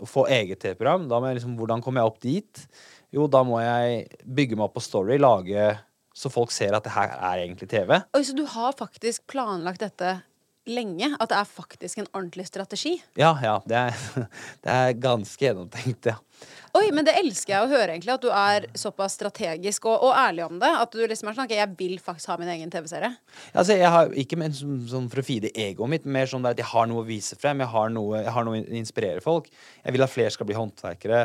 å 0.00 0.08
få 0.08 0.24
eget 0.32 0.62
TV-program. 0.62 1.04
Da 1.10 1.20
må 1.20 1.28
jeg 1.28 1.40
liksom 1.40 1.58
Hvordan 1.58 1.84
kommer 1.84 2.00
jeg 2.00 2.12
opp 2.12 2.20
dit? 2.24 2.64
Jo, 3.12 3.26
da 3.28 3.42
må 3.44 3.60
jeg 3.60 4.06
bygge 4.24 4.56
meg 4.56 4.70
opp 4.70 4.78
på 4.78 4.84
story, 4.86 5.18
lage 5.20 5.74
så 6.20 6.30
folk 6.32 6.50
ser 6.50 6.74
at 6.74 6.84
det 6.84 6.92
her 6.94 7.12
er 7.14 7.42
egentlig 7.44 7.68
TV. 7.70 8.00
Oi, 8.16 8.22
Så 8.26 8.34
du 8.36 8.42
har 8.44 8.74
faktisk 8.76 9.28
planlagt 9.30 9.82
dette 9.84 10.16
lenge? 10.68 11.12
At 11.18 11.30
det 11.32 11.38
er 11.38 11.48
faktisk 11.48 12.00
en 12.00 12.08
ordentlig 12.12 12.46
strategi? 12.48 12.96
Ja, 13.18 13.32
ja. 13.42 13.58
Det 13.66 13.76
er, 13.76 14.26
det 14.64 14.74
er 14.74 14.98
ganske 15.00 15.46
gjennomtenkt, 15.46 16.10
ja. 16.12 16.18
Oi, 16.78 16.86
men 16.94 17.04
det 17.04 17.16
elsker 17.18 17.52
jeg 17.52 17.66
å 17.66 17.70
høre, 17.70 17.92
egentlig. 17.92 18.14
At 18.14 18.22
du 18.22 18.30
er 18.32 18.66
såpass 18.78 19.16
strategisk 19.18 19.88
og, 19.90 20.04
og 20.06 20.12
ærlig 20.16 20.44
om 20.46 20.60
det. 20.62 20.70
At 20.70 20.94
du 20.94 21.00
liksom 21.02 21.30
er 21.30 21.36
sånn 21.36 21.48
Ok, 21.48 21.54
jeg 21.56 21.74
vil 21.78 21.96
faktisk 22.02 22.30
ha 22.30 22.36
min 22.40 22.52
egen 22.52 22.70
TV-serie. 22.72 23.10
Altså, 23.52 23.74
jeg 23.74 23.90
har 23.90 24.12
Ikke 24.22 24.38
men, 24.40 24.54
som, 24.56 24.76
som 24.88 25.08
for 25.10 25.22
å 25.22 25.26
feede 25.26 25.50
egoet 25.50 25.90
mitt, 25.90 26.06
mer 26.06 26.30
sånn 26.30 26.46
at 26.48 26.60
jeg 26.60 26.70
har 26.70 26.86
noe 26.90 27.02
å 27.02 27.08
vise 27.08 27.38
frem. 27.40 27.64
Jeg 27.64 27.72
har 27.74 27.90
noe, 27.94 28.20
jeg 28.22 28.36
har 28.36 28.46
noe 28.46 28.60
å 28.60 28.78
inspirere 28.80 29.24
folk. 29.24 29.50
Jeg 29.82 29.96
vil 29.96 30.06
at 30.06 30.14
flere 30.14 30.36
skal 30.36 30.48
bli 30.48 30.58
håndverkere. 30.58 31.24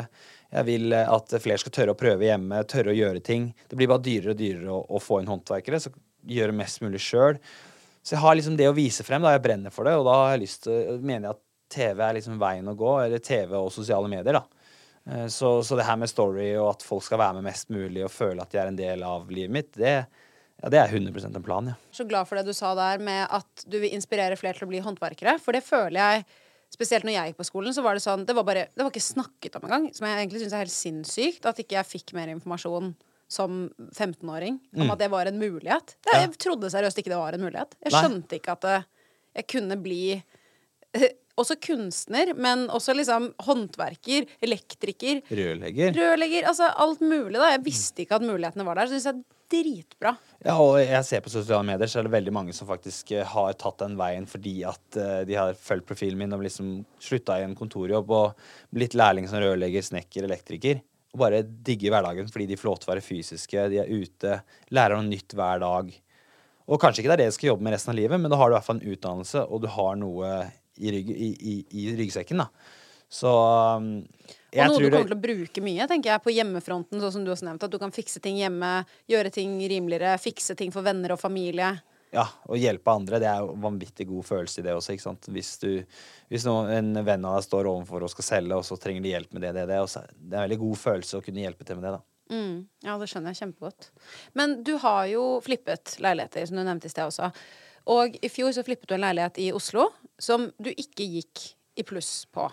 Jeg 0.56 0.68
vil 0.68 0.98
at 0.98 1.38
flere 1.42 1.60
skal 1.62 1.74
tørre 1.74 1.94
å 1.94 1.98
prøve 1.98 2.28
hjemme, 2.28 2.64
tørre 2.70 2.92
å 2.92 2.98
gjøre 2.98 3.22
ting. 3.24 3.48
Det 3.70 3.78
blir 3.78 3.90
bare 3.90 4.04
dyrere 4.04 4.34
og 4.34 4.42
dyrere 4.42 4.74
å, 4.74 4.82
å 4.98 5.02
få 5.02 5.20
inn 5.22 5.30
håndverkere, 5.30 5.80
så 5.82 5.94
gjøre 6.26 6.54
mest 6.58 6.82
mulig 6.82 7.02
sjøl. 7.02 7.38
Så 8.06 8.14
jeg 8.14 8.22
har 8.22 8.36
liksom 8.38 8.54
det 8.58 8.68
å 8.70 8.76
vise 8.76 9.02
frem, 9.02 9.24
da 9.24 9.32
jeg 9.34 9.42
brenner 9.42 9.72
for 9.74 9.88
det, 9.88 9.96
og 9.98 10.06
da 10.06 10.12
har 10.20 10.36
jeg 10.36 10.44
lyst 10.44 10.66
til, 10.68 11.00
mener 11.02 11.26
jeg 11.26 11.34
at 11.34 11.42
TV 11.74 12.02
er 12.06 12.14
liksom 12.14 12.36
veien 12.38 12.70
å 12.70 12.76
gå, 12.78 12.92
eller 13.02 13.18
TV 13.18 13.56
og 13.58 13.72
sosiale 13.74 14.10
medier, 14.12 14.38
da. 14.38 14.44
Eh, 15.10 15.26
Så, 15.32 15.50
så 15.66 15.78
det 15.78 15.88
her 15.88 15.98
med 15.98 16.10
story 16.12 16.52
og 16.54 16.76
at 16.76 16.86
folk 16.86 17.02
skal 17.02 17.18
være 17.18 17.40
med 17.40 17.48
mest 17.48 17.72
mulig 17.74 18.04
og 18.06 18.14
føle 18.14 18.42
at 18.42 18.54
de 18.54 18.62
er 18.62 18.70
en 18.70 18.78
del 18.78 19.02
av 19.02 19.26
livet 19.30 19.54
mitt, 19.58 19.72
det, 19.74 19.96
ja, 20.62 20.70
det 20.70 20.78
er 20.78 20.94
100% 20.94 21.34
en 21.34 21.44
plan, 21.44 21.72
ja. 21.72 21.74
Så 21.90 22.06
glad 22.06 22.30
for 22.30 22.38
det 22.38 22.46
du 22.46 22.54
sa 22.54 22.76
der 22.78 23.02
med 23.02 23.26
at 23.26 23.66
du 23.66 23.80
vil 23.82 23.94
inspirere 23.98 24.38
flere 24.38 24.54
til 24.58 24.68
å 24.68 24.70
bli 24.70 24.84
håndverkere. 24.86 25.38
For 25.42 25.56
det 25.56 25.66
føler 25.66 26.00
jeg 26.00 26.26
Spesielt 26.66 27.04
når 27.06 27.14
jeg 27.14 27.30
gikk 27.30 27.36
på 27.38 27.44
skolen, 27.46 27.70
så 27.70 27.82
var 27.84 27.94
det 27.94 28.02
sånn 28.02 28.24
Det 28.26 28.34
var 28.34 28.42
bare 28.42 28.64
Det 28.74 28.82
var 28.82 28.90
ikke 28.90 29.04
snakket 29.04 29.54
om 29.54 29.68
engang. 29.68 29.84
Som 29.94 30.08
jeg 30.08 30.18
egentlig 30.18 30.40
syns 30.42 30.54
er 30.56 30.64
helt 30.64 30.74
sinnssykt. 30.74 31.46
At 31.46 31.60
ikke 31.62 31.76
jeg 31.76 31.86
fikk 31.86 32.10
mer 32.18 32.32
informasjon 32.32 32.88
som 33.28 33.66
15-åring, 33.90 34.58
om 34.78 34.90
at 34.94 35.00
det 35.02 35.10
var 35.10 35.26
en 35.26 35.38
mulighet. 35.40 35.96
Jeg, 36.06 36.22
jeg 36.28 36.38
trodde 36.44 36.70
seriøst 36.70 37.00
ikke 37.02 37.10
det 37.10 37.18
var 37.20 37.34
en 37.36 37.42
mulighet. 37.46 37.74
Jeg 37.82 37.92
Nei. 37.94 38.02
skjønte 38.02 38.38
ikke 38.38 38.54
at 38.54 38.66
det, 38.66 38.76
jeg 39.40 39.48
kunne 39.50 39.78
bli 39.82 40.02
eh, 40.16 41.08
også 41.40 41.58
kunstner, 41.60 42.30
men 42.38 42.66
også 42.72 42.94
liksom 42.96 43.32
håndverker, 43.44 44.24
elektriker, 44.46 45.18
Rørlegger. 45.28 45.90
rørlegger. 45.98 46.46
Altså 46.48 46.70
alt 46.80 47.02
mulig, 47.04 47.36
da. 47.36 47.50
Jeg 47.56 47.64
visste 47.66 48.06
ikke 48.06 48.16
at 48.20 48.24
mulighetene 48.24 48.64
var 48.64 48.78
der. 48.80 48.88
Så 48.88 48.96
syns 48.96 49.10
jeg 49.10 49.18
er 49.18 49.24
dritbra. 49.52 50.14
Ja, 50.46 50.54
og 50.58 50.78
jeg 50.80 51.02
ser 51.06 51.20
på 51.22 51.30
sosiale 51.30 51.66
medier, 51.68 51.90
så 51.90 52.00
er 52.00 52.06
det 52.08 52.14
veldig 52.16 52.32
mange 52.34 52.54
som 52.56 52.66
faktisk 52.70 53.12
eh, 53.14 53.26
har 53.34 53.52
tatt 53.60 53.82
den 53.84 53.98
veien 54.00 54.24
fordi 54.30 54.56
at 54.66 54.98
eh, 54.98 55.20
de 55.28 55.36
har 55.38 55.52
fulgt 55.60 55.86
profilen 55.90 56.18
min 56.18 56.34
og 56.34 56.42
liksom 56.46 56.72
slutta 57.02 57.36
i 57.38 57.44
en 57.46 57.54
kontorjobb 57.58 58.10
og 58.16 58.48
blitt 58.74 58.96
lærling 58.98 59.28
som 59.30 59.38
rørlegger, 59.42 59.84
snekker, 59.86 60.26
elektriker. 60.26 60.80
Og 61.16 61.22
bare 61.22 61.40
digger 61.42 61.94
hverdagen 61.94 62.28
fordi 62.28 62.50
de 62.50 62.58
får 62.60 62.68
lov 62.68 62.80
til 62.82 62.90
å 62.90 62.92
være 62.92 63.04
fysiske, 63.04 63.68
de 63.72 63.80
er 63.80 63.88
ute, 63.88 64.34
lærer 64.76 64.98
noe 64.98 65.08
nytt 65.08 65.32
hver 65.32 65.62
dag. 65.64 65.94
Og 66.66 66.82
kanskje 66.82 67.00
ikke 67.00 67.12
det 67.14 67.16
er 67.16 67.22
det 67.24 67.30
du 67.32 67.36
skal 67.38 67.54
jobbe 67.54 67.64
med 67.64 67.72
resten 67.72 67.94
av 67.94 67.96
livet, 67.96 68.20
men 68.20 68.28
da 68.28 68.36
har 68.36 68.50
du 68.50 68.52
i 68.52 68.58
hvert 68.58 68.66
fall 68.66 68.80
en 68.82 68.92
utdannelse, 68.92 69.44
og 69.48 69.62
du 69.64 69.68
har 69.72 69.96
noe 69.96 70.32
i, 70.76 70.92
rygg, 70.92 71.12
i, 71.14 71.30
i, 71.32 71.54
i 71.72 71.86
ryggsekken, 71.96 72.42
da. 72.44 72.50
Så 73.08 73.30
jeg 74.50 74.66
Og 74.66 74.74
noe 74.74 74.82
du 74.82 74.88
kommer 74.90 75.08
til 75.08 75.16
å 75.16 75.22
bruke 75.22 75.62
mye, 75.64 75.86
tenker 75.88 76.12
jeg, 76.12 76.24
på 76.24 76.34
hjemmefronten, 76.34 77.00
sånn 77.00 77.14
som 77.14 77.24
du 77.24 77.30
også 77.32 77.46
nevnte. 77.46 77.68
At 77.68 77.74
du 77.74 77.80
kan 77.80 77.94
fikse 77.94 78.20
ting 78.24 78.40
hjemme, 78.40 78.72
gjøre 79.08 79.32
ting 79.34 79.56
rimeligere, 79.62 80.18
fikse 80.20 80.56
ting 80.58 80.74
for 80.74 80.84
venner 80.86 81.14
og 81.14 81.22
familie. 81.22 81.70
Ja, 82.16 82.24
å 82.48 82.56
hjelpe 82.56 82.94
andre, 82.96 83.20
det 83.20 83.28
er 83.28 83.44
jo 83.44 83.54
vanvittig 83.60 84.06
god 84.08 84.24
følelse 84.24 84.62
i 84.62 84.64
det 84.64 84.72
også, 84.72 84.94
ikke 84.94 85.04
sant. 85.04 85.28
Hvis 85.34 85.50
du, 85.60 85.70
hvis 86.32 86.46
noen, 86.48 86.70
en 86.72 87.04
venn 87.04 87.26
av 87.28 87.36
deg 87.36 87.44
står 87.44 87.68
overfor 87.68 88.06
og 88.06 88.12
skal 88.14 88.28
selge, 88.30 88.56
og 88.56 88.64
så 88.64 88.78
trenger 88.80 89.04
de 89.04 89.12
hjelp 89.12 89.36
med 89.36 89.44
det, 89.44 89.52
det, 89.58 89.66
det, 89.68 89.80
så, 89.92 90.06
det 90.16 90.32
er 90.32 90.40
en 90.40 90.46
veldig 90.46 90.62
god 90.62 90.80
følelse 90.80 91.20
å 91.20 91.26
kunne 91.26 91.44
hjelpe 91.44 91.68
til 91.68 91.80
med 91.80 91.88
det, 91.88 91.94
da. 91.98 92.04
Mm, 92.32 92.54
ja, 92.82 92.96
det 92.98 93.06
skjønner 93.10 93.34
jeg 93.34 93.42
kjempegodt. 93.42 93.90
Men 94.38 94.56
du 94.66 94.74
har 94.82 95.04
jo 95.12 95.26
flippet 95.44 95.98
leiligheter, 96.02 96.48
som 96.48 96.58
du 96.58 96.64
nevnte 96.64 96.88
i 96.88 96.94
sted 96.94 97.06
også. 97.06 97.30
Og 97.92 98.16
i 98.18 98.30
fjor 98.32 98.54
så 98.54 98.64
flippet 98.66 98.90
du 98.90 98.96
en 98.96 99.04
leilighet 99.04 99.38
i 99.44 99.50
Oslo 99.54 99.90
som 100.18 100.48
du 100.58 100.72
ikke 100.72 101.06
gikk 101.06 101.44
i 101.78 101.84
pluss 101.86 102.24
på. 102.34 102.48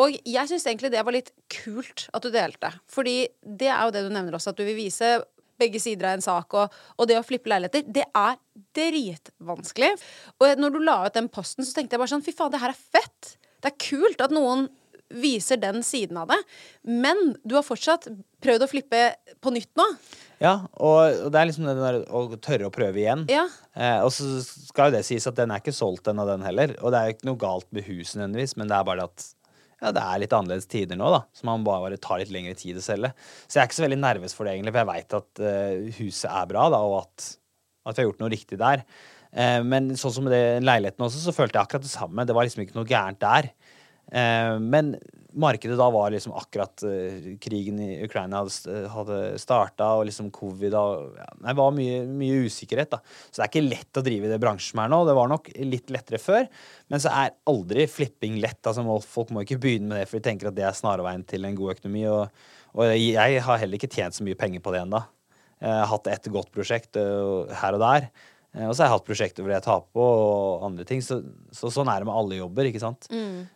Og 0.00 0.16
jeg 0.28 0.48
syns 0.50 0.66
egentlig 0.68 0.92
det 0.92 1.02
var 1.04 1.16
litt 1.16 1.32
kult 1.52 2.08
at 2.16 2.24
du 2.24 2.30
delte. 2.34 2.72
Fordi 2.90 3.22
det 3.40 3.70
er 3.70 3.86
jo 3.86 3.94
det 3.94 4.04
du 4.06 4.12
nevner 4.12 4.36
også, 4.36 4.52
at 4.52 4.60
du 4.60 4.66
vil 4.66 4.78
vise 4.78 5.18
begge 5.60 5.82
sider 5.82 6.10
av 6.10 6.18
en 6.18 6.24
sak. 6.24 6.56
Og, 6.56 6.80
og 6.96 7.10
det 7.10 7.20
å 7.20 7.26
flippe 7.26 7.52
leiligheter, 7.52 7.86
det 7.86 8.06
er 8.08 8.40
dritvanskelig. 8.76 9.94
Og 10.40 10.60
når 10.60 10.74
du 10.74 10.82
la 10.84 10.98
ut 11.06 11.16
den 11.16 11.30
posten, 11.32 11.66
så 11.66 11.76
tenkte 11.76 11.96
jeg 11.96 12.02
bare 12.02 12.14
sånn 12.14 12.26
Fy 12.26 12.34
faen, 12.36 12.52
det 12.54 12.62
her 12.62 12.74
er 12.74 12.84
fett. 12.98 13.34
Det 13.60 13.72
er 13.72 13.82
kult 13.90 14.24
at 14.24 14.34
noen 14.34 14.68
viser 15.10 15.58
den 15.58 15.82
siden 15.82 16.18
av 16.20 16.30
det. 16.30 16.38
Men 16.86 17.34
du 17.42 17.56
har 17.58 17.66
fortsatt 17.66 18.08
prøvd 18.42 18.64
å 18.64 18.70
flippe 18.70 19.00
på 19.42 19.52
nytt 19.54 19.72
nå. 19.78 19.86
Ja, 20.40 20.54
og, 20.80 21.26
og 21.26 21.32
det 21.34 21.40
er 21.40 21.50
liksom 21.50 21.66
det 21.68 21.76
der 21.76 21.98
å 22.16 22.22
tørre 22.40 22.70
å 22.70 22.74
prøve 22.74 23.02
igjen. 23.02 23.26
Ja. 23.28 23.44
Eh, 23.74 23.98
og 24.04 24.12
så 24.14 24.38
skal 24.44 24.88
jo 24.88 24.96
det 24.96 25.04
sies 25.08 25.26
at 25.28 25.36
den 25.36 25.52
er 25.52 25.60
ikke 25.60 25.74
solgt 25.76 26.08
ennå, 26.08 26.24
den 26.28 26.46
heller. 26.46 26.72
Og 26.80 26.94
det 26.94 27.00
er 27.00 27.10
jo 27.10 27.16
ikke 27.18 27.28
noe 27.28 27.42
galt 27.42 27.68
med 27.74 27.84
huset 27.90 28.20
nødvendigvis, 28.20 28.56
men 28.60 28.70
det 28.70 28.78
er 28.78 28.88
bare 28.88 29.02
det 29.02 29.10
at 29.10 29.28
ja, 29.80 29.92
det 29.96 30.02
er 30.02 30.20
litt 30.20 30.34
annerledes 30.36 30.68
tider 30.70 30.98
nå, 31.00 31.08
da. 31.14 31.22
Så 31.32 31.46
man 31.48 31.64
bare 31.64 31.96
tar 32.02 32.20
litt 32.20 32.32
lengre 32.34 32.56
tid 32.58 32.76
å 32.76 32.84
selge. 32.84 33.12
Så 33.46 33.56
jeg 33.56 33.62
er 33.62 33.70
ikke 33.70 33.78
så 33.78 33.86
veldig 33.86 34.00
nervøs 34.02 34.36
for 34.36 34.46
det, 34.46 34.56
egentlig, 34.56 34.74
for 34.74 34.82
jeg 34.82 34.90
veit 34.90 35.16
at 35.20 35.42
uh, 35.44 36.00
huset 36.00 36.28
er 36.28 36.50
bra, 36.50 36.66
da, 36.74 36.82
og 36.84 36.98
at, 37.00 37.30
at 37.88 37.96
vi 37.96 38.02
har 38.02 38.10
gjort 38.10 38.20
noe 38.20 38.32
riktig 38.34 38.60
der. 38.60 38.84
Uh, 39.32 39.60
men 39.64 39.92
sånn 39.96 40.14
som 40.18 40.28
med 40.28 40.66
leiligheten 40.66 41.06
også, 41.06 41.22
så 41.24 41.34
følte 41.36 41.56
jeg 41.56 41.64
akkurat 41.64 41.86
det 41.86 41.92
samme. 41.94 42.26
Det 42.28 42.36
var 42.36 42.48
liksom 42.48 42.66
ikke 42.66 42.76
noe 42.76 42.90
gærent 42.90 43.22
der. 43.24 43.50
Eh, 44.10 44.56
men 44.60 44.94
markedet 45.40 45.76
da 45.78 45.86
var 45.94 46.10
liksom 46.10 46.32
akkurat 46.34 46.82
eh, 46.82 47.28
krigen 47.42 47.78
i 47.84 48.00
Ukraina 48.02 48.40
hadde, 48.42 48.50
st- 48.50 49.38
starta, 49.38 49.92
og 50.00 50.08
liksom 50.08 50.32
covid 50.34 50.74
og 50.74 51.12
ja, 51.20 51.28
Det 51.44 51.54
var 51.60 51.76
mye, 51.76 52.00
mye 52.10 52.40
usikkerhet, 52.48 52.90
da. 52.96 52.98
Så 53.30 53.38
det 53.38 53.44
er 53.46 53.52
ikke 53.52 53.68
lett 53.68 54.00
å 54.00 54.04
drive 54.06 54.26
i 54.26 54.32
det 54.32 54.40
bransjen 54.42 54.74
som 54.74 54.82
er 54.82 54.90
nå. 54.90 55.02
Det 55.06 55.14
var 55.20 55.30
nok 55.30 55.52
litt 55.70 55.94
lettere 55.94 56.18
før, 56.22 56.48
men 56.90 57.02
så 57.04 57.14
er 57.14 57.36
aldri 57.50 57.86
flipping 57.90 58.40
lett. 58.42 58.58
Altså, 58.66 58.84
folk 59.06 59.30
må 59.34 59.46
ikke 59.46 59.60
begynne 59.62 59.92
med 59.92 60.02
det, 60.02 60.10
for 60.10 60.18
de 60.18 60.26
tenker 60.26 60.50
at 60.50 60.58
det 60.58 60.66
er 60.66 60.76
snarveien 60.76 61.22
til 61.30 61.46
en 61.46 61.58
god 61.62 61.76
økonomi. 61.76 62.04
Og, 62.10 62.42
og 62.74 62.92
jeg 62.98 63.40
har 63.46 63.62
heller 63.62 63.78
ikke 63.78 63.92
tjent 63.94 64.18
så 64.18 64.26
mye 64.26 64.38
penger 64.38 64.62
på 64.64 64.74
det 64.74 64.82
ennå. 64.82 65.04
Hatt 65.60 66.06
et 66.08 66.26
godt 66.32 66.48
prosjekt 66.54 66.96
eh, 66.96 67.50
her 67.60 67.76
og 67.76 67.82
der. 67.82 68.06
Eh, 68.54 68.66
Og 68.66 68.74
så 68.74 68.82
har 68.82 68.88
jeg 68.90 68.94
hatt 68.98 69.06
prosjekter 69.06 69.44
hvor 69.46 69.52
jeg 69.54 69.62
taper 69.62 69.88
på, 69.94 70.02
og 70.04 70.64
andre 70.66 70.84
ting. 70.88 71.00
Så, 71.06 71.20
så 71.54 71.70
sånn 71.70 71.88
er 71.92 72.00
det 72.02 72.08
med 72.10 72.16
alle 72.18 72.40
jobber, 72.40 72.66
ikke 72.70 72.80
sant. 72.82 73.06
Mm. 73.12 73.46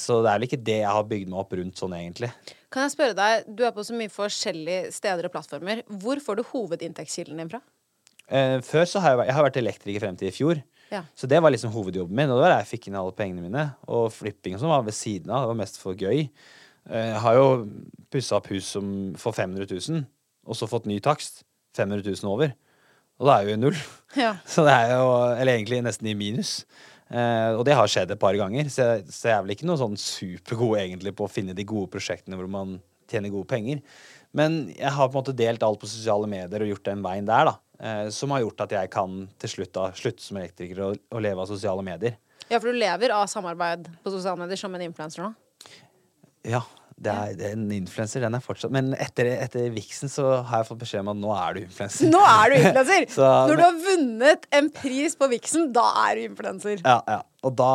Så 0.00 0.22
det 0.24 0.30
er 0.30 0.38
vel 0.38 0.46
ikke 0.48 0.62
det 0.64 0.78
jeg 0.80 0.88
har 0.96 1.04
bygd 1.04 1.28
meg 1.28 1.40
opp 1.42 1.52
rundt 1.58 1.76
sånn, 1.76 1.92
egentlig. 1.98 2.30
Kan 2.72 2.86
jeg 2.86 2.94
spørre 2.94 3.16
deg, 3.18 3.44
du 3.56 3.62
er 3.68 3.74
på 3.76 3.84
så 3.84 3.92
mye 3.96 4.08
forskjellige 4.12 4.92
steder 4.96 5.28
og 5.28 5.32
plattformer. 5.34 5.82
Hvor 6.00 6.20
får 6.24 6.40
du 6.40 6.42
hovedinntektskilden 6.48 7.36
din 7.42 7.50
fra? 7.52 7.60
Eh, 8.28 8.58
Før 8.64 8.84
så 8.88 9.00
har 9.00 9.10
jeg, 9.12 9.18
vært- 9.20 9.26
jeg 9.30 9.36
har 9.38 9.44
vært 9.50 9.60
elektriker 9.62 10.00
frem 10.06 10.16
til 10.20 10.28
i 10.28 10.36
fjor. 10.36 10.62
Ja. 10.90 11.02
Så 11.16 11.28
det 11.28 11.42
var 11.44 11.52
liksom 11.52 11.72
hovedjobben 11.72 12.16
min, 12.16 12.30
og 12.32 12.38
det 12.40 12.44
var 12.46 12.54
der 12.56 12.62
jeg 12.64 12.70
fikk 12.80 12.88
inn 12.88 12.96
alle 12.96 13.12
pengene 13.12 13.44
mine. 13.44 13.66
Og 13.88 14.08
flipping 14.12 14.54
og 14.56 14.60
sånn 14.62 14.72
var 14.72 14.82
ved 14.88 14.96
siden 14.96 15.28
av. 15.28 15.44
Det 15.44 15.52
var 15.52 15.60
mest 15.60 15.76
for 15.80 15.94
gøy. 15.94 16.30
Eh, 16.88 17.10
Jeg 17.12 17.20
har 17.20 17.34
jo 17.36 17.68
pussa 18.10 18.36
opp 18.40 18.46
hus 18.48 18.64
som 18.64 19.12
for 19.20 19.32
500 19.36 19.68
000, 19.68 20.06
og 20.48 20.54
så 20.56 20.68
fått 20.68 20.86
ny 20.88 20.98
takst. 21.00 21.42
500 21.76 22.00
000 22.24 22.32
over. 22.32 22.54
Og 23.18 23.26
da 23.28 23.38
er 23.38 23.48
vi 23.48 23.56
i 23.56 23.60
null. 23.60 23.78
Ja. 24.18 24.36
Så 24.52 24.64
det 24.66 24.74
er 24.74 24.94
jo 24.96 25.08
Eller 25.34 25.56
egentlig 25.56 25.82
nesten 25.84 26.10
i 26.10 26.16
minus. 26.18 26.60
Eh, 27.08 27.54
og 27.56 27.64
det 27.66 27.76
har 27.76 27.88
skjedd 27.88 28.12
et 28.12 28.20
par 28.20 28.36
ganger, 28.36 28.68
så 28.68 28.98
så 29.08 29.30
jeg 29.30 29.32
er 29.32 29.44
vel 29.46 29.54
ikke 29.54 29.64
noe 29.64 29.80
sånn 29.80 29.94
supergod 29.96 30.74
egentlig 30.76 31.14
på 31.16 31.24
å 31.24 31.30
finne 31.32 31.54
de 31.56 31.64
gode 31.64 31.88
prosjektene 31.94 32.36
hvor 32.36 32.50
man 32.52 32.74
tjener 33.08 33.32
gode 33.32 33.48
penger. 33.48 33.80
Men 34.36 34.66
jeg 34.74 34.92
har 34.92 35.08
på 35.08 35.16
en 35.16 35.22
måte 35.22 35.32
delt 35.32 35.64
alt 35.64 35.80
på 35.80 35.88
sosiale 35.88 36.28
medier 36.28 36.60
og 36.60 36.68
gjort 36.68 36.90
den 36.90 37.04
veien 37.06 37.30
der, 37.30 37.48
da. 37.48 37.54
Eh, 37.80 38.10
som 38.12 38.34
har 38.36 38.42
gjort 38.44 38.60
at 38.66 38.74
jeg 38.76 38.92
kan 38.92 39.22
til 39.40 39.54
slutt 39.54 39.72
da 39.78 39.86
slutte 39.96 40.26
som 40.26 40.36
elektriker 40.36 40.82
og, 40.84 41.00
og 41.08 41.24
leve 41.24 41.46
av 41.46 41.48
sosiale 41.48 41.86
medier. 41.86 42.18
Ja, 42.48 42.58
for 42.58 42.68
du 42.68 42.76
lever 42.76 43.16
av 43.16 43.24
samarbeid 43.32 43.88
på 44.04 44.12
sosiale 44.12 44.42
medier 44.42 44.60
som 44.60 44.76
en 44.76 44.84
influenser 44.84 45.24
nå? 45.24 45.32
Ja, 46.44 46.60
det 46.98 47.12
er, 47.12 47.34
det 47.38 47.46
er 47.46 47.54
en 47.54 47.68
influenser, 47.76 48.24
den 48.24 48.34
er 48.34 48.42
fortsatt 48.42 48.72
Men 48.74 48.90
etter, 48.98 49.28
etter 49.44 49.68
Vixen 49.70 50.10
så 50.10 50.40
har 50.48 50.62
jeg 50.62 50.68
fått 50.72 50.80
beskjed 50.80 51.04
om 51.04 51.12
at 51.12 51.20
nå 51.20 51.30
er 51.36 51.54
du 51.54 51.60
influenser. 51.62 52.10
Nå 52.10 52.22
er 52.26 52.50
du 52.50 52.56
influenser! 52.58 53.06
Når 53.48 53.60
du 53.60 53.62
har 53.62 53.78
vunnet 53.84 54.48
en 54.58 54.70
pris 54.74 55.14
på 55.18 55.28
Vixen, 55.30 55.68
da 55.74 55.84
er 56.08 56.18
du 56.18 56.24
influenser. 56.26 56.82
Ja, 56.82 56.98
ja. 57.06 57.20
Og 57.46 57.54
da 57.54 57.70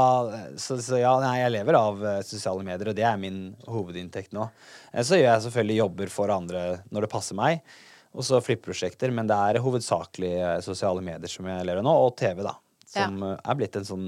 Så, 0.60 0.76
så 0.84 1.00
ja, 1.00 1.14
nei, 1.24 1.38
jeg 1.40 1.56
lever 1.56 1.80
av 1.80 2.04
eh, 2.04 2.20
sosiale 2.28 2.68
medier, 2.68 2.92
og 2.92 3.00
det 3.00 3.08
er 3.08 3.22
min 3.22 3.40
hovedinntekt 3.64 4.36
nå. 4.36 4.50
Eh, 4.92 5.06
så 5.08 5.20
gjør 5.20 5.30
jeg 5.30 5.48
selvfølgelig 5.48 5.80
jobber 5.80 6.14
for 6.18 6.36
andre 6.36 6.66
når 6.92 7.08
det 7.08 7.14
passer 7.16 7.40
meg, 7.40 7.64
og 8.14 8.28
så 8.28 8.44
flipprosjekter, 8.44 9.14
men 9.16 9.32
det 9.32 9.40
er 9.40 9.64
hovedsakelig 9.64 10.36
eh, 10.36 10.60
sosiale 10.68 11.06
medier 11.06 11.32
som 11.32 11.48
jeg 11.48 11.70
lever 11.70 11.80
av 11.80 11.88
nå, 11.88 11.96
og 12.10 12.16
TV, 12.20 12.44
da. 12.44 12.58
Som 12.94 13.24
ja. 13.24 13.38
er 13.40 13.58
blitt 13.58 13.80
en 13.80 13.88
sånn 13.88 14.08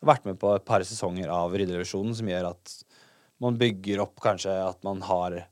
vært 0.00 0.24
med 0.24 0.38
på 0.40 0.54
et 0.56 0.64
par 0.66 0.82
sesonger 0.86 1.28
av 1.32 1.52
Rydderevisjonen 1.52 2.16
som 2.16 2.28
gjør 2.30 2.52
at 2.54 2.78
man 3.42 3.58
bygger 3.60 4.02
opp 4.04 4.18
kanskje 4.22 4.54
at 4.64 4.82
man 4.86 5.04
har 5.06 5.44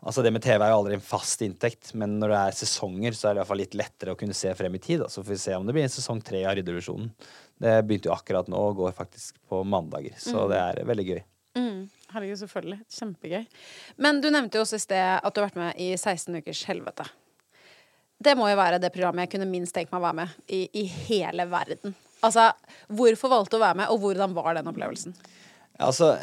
Altså 0.00 0.22
Det 0.24 0.30
med 0.32 0.40
TV 0.40 0.62
er 0.64 0.70
jo 0.72 0.78
aldri 0.78 0.94
en 0.96 1.02
fast 1.04 1.42
inntekt, 1.44 1.90
men 1.92 2.14
når 2.22 2.30
det 2.32 2.36
er 2.40 2.54
sesonger, 2.56 3.12
så 3.12 3.26
er 3.26 3.34
det 3.34 3.36
i 3.36 3.40
hvert 3.42 3.50
fall 3.50 3.60
litt 3.60 3.74
lettere 3.76 4.14
å 4.14 4.16
kunne 4.16 4.32
se 4.32 4.54
frem 4.56 4.78
i 4.78 4.80
tid. 4.80 5.02
Da. 5.02 5.10
Så 5.12 5.20
får 5.20 5.34
vi 5.34 5.36
se 5.42 5.58
om 5.58 5.66
det 5.68 5.74
blir 5.76 5.84
en 5.84 5.92
sesong 5.92 6.22
tre 6.24 6.40
av 6.48 6.54
Rydderevisjonen. 6.56 7.10
Det 7.60 7.74
begynte 7.84 8.08
jo 8.08 8.14
akkurat 8.14 8.48
nå 8.48 8.62
og 8.70 8.78
går 8.78 8.94
faktisk 8.96 9.36
på 9.52 9.60
mandager, 9.68 10.16
så 10.16 10.46
det 10.48 10.56
er 10.56 10.80
veldig 10.88 11.04
gøy. 11.04 11.20
Mm. 11.60 11.82
Herregud, 12.14 12.40
selvfølgelig. 12.40 12.80
Kjempegøy. 12.96 13.44
Men 14.00 14.24
du 14.24 14.30
nevnte 14.32 14.56
jo 14.56 14.64
også 14.64 14.80
i 14.80 14.86
sted 14.86 15.04
at 15.20 15.34
du 15.34 15.42
har 15.42 15.50
vært 15.50 15.60
med 15.60 15.84
i 15.84 15.92
16 15.92 16.40
ukers 16.40 16.64
helvete. 16.70 17.04
Det 18.20 18.34
må 18.36 18.48
jo 18.50 18.56
være 18.56 18.80
det 18.80 18.92
programmet 18.92 19.28
jeg 19.28 19.34
kunne 19.36 19.52
minst 19.52 19.76
tenkt 19.76 19.92
meg 19.92 20.00
å 20.00 20.08
være 20.08 20.22
med 20.22 20.40
i, 20.48 20.64
i 20.80 20.88
hele 21.08 21.44
verden. 21.48 21.94
Altså, 22.24 22.50
hvorfor 22.92 23.32
valgte 23.32 23.56
du 23.56 23.60
å 23.60 23.64
være 23.66 23.82
med, 23.82 23.92
og 23.92 24.00
hvordan 24.02 24.32
var 24.36 24.56
den 24.56 24.68
opplevelsen? 24.68 25.14
Altså, 25.80 26.14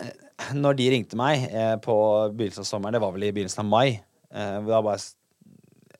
når 0.58 0.78
de 0.78 0.90
ringte 0.94 1.18
meg 1.20 1.48
eh, 1.50 1.76
på 1.82 1.96
begynnelsen 2.34 2.64
av 2.66 2.70
sommeren, 2.70 2.98
det 2.98 3.02
var 3.04 3.16
vel 3.16 3.28
i 3.28 3.32
begynnelsen 3.34 3.64
av 3.64 3.72
mai 3.72 3.88
eh, 3.98 4.60
bare, 4.68 4.98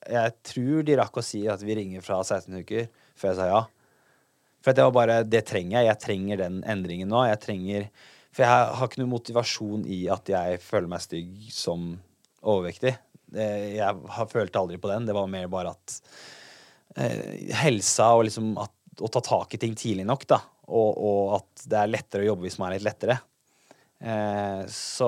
Jeg 0.08 0.36
tror 0.52 0.86
de 0.86 1.00
rakk 1.00 1.18
å 1.18 1.26
si 1.26 1.42
at 1.50 1.64
vi 1.66 1.78
ringer 1.80 2.06
fra 2.06 2.20
16 2.24 2.62
uker, 2.62 2.88
før 3.18 3.34
jeg 3.34 3.40
sa 3.40 3.50
ja. 3.50 3.64
For 4.64 4.78
det 4.78 4.86
var 4.88 4.96
bare 4.96 5.18
Det 5.26 5.44
trenger 5.48 5.80
jeg. 5.80 5.90
Jeg 5.90 6.04
trenger 6.04 6.42
den 6.42 6.62
endringen 6.68 7.12
nå. 7.12 7.22
Jeg 7.30 7.40
trenger 7.44 7.90
For 8.36 8.44
jeg 8.44 8.72
har 8.80 8.90
ikke 8.90 9.02
noe 9.04 9.14
motivasjon 9.14 9.86
i 9.90 10.02
at 10.12 10.30
jeg 10.32 10.62
føler 10.64 10.92
meg 10.92 11.06
stygg 11.06 11.46
som 11.54 11.94
overvektig. 12.48 12.94
Jeg 13.34 13.84
har 14.18 14.28
følt 14.32 14.60
aldri 14.60 14.80
på 14.82 14.92
den. 14.92 15.08
Det 15.08 15.16
var 15.16 15.32
mer 15.32 15.48
bare 15.52 15.74
at 15.74 15.96
eh, 17.00 17.48
helsa 17.64 18.12
og 18.18 18.28
liksom 18.28 18.54
at, 18.62 18.74
å 19.02 19.10
ta 19.14 19.24
tak 19.24 19.56
i 19.56 19.62
ting 19.62 19.74
tidlig 19.78 20.06
nok, 20.08 20.28
da. 20.30 20.42
Og, 20.68 20.92
og 21.00 21.34
at 21.40 21.66
det 21.70 21.80
er 21.80 21.92
lettere 21.92 22.26
å 22.26 22.30
jobbe 22.32 22.48
hvis 22.48 22.60
man 22.62 22.70
er 22.70 22.78
litt 22.78 22.88
lettere. 22.88 23.18
Eh, 24.00 24.64
så 24.70 25.08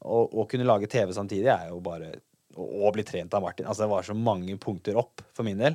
å, 0.00 0.18
å 0.30 0.44
kunne 0.50 0.66
lage 0.68 0.86
TV 0.90 1.10
samtidig 1.16 1.48
er 1.50 1.72
jo 1.72 1.80
bare 1.82 2.12
Og, 2.54 2.68
og 2.86 2.92
bli 2.94 3.02
trent 3.02 3.32
av 3.34 3.42
Martin. 3.42 3.66
Altså 3.66 3.82
Det 3.82 3.90
var 3.90 4.04
så 4.06 4.14
mange 4.14 4.54
punkter 4.62 4.94
opp 5.00 5.24
for 5.34 5.42
min 5.46 5.58
del. 5.58 5.74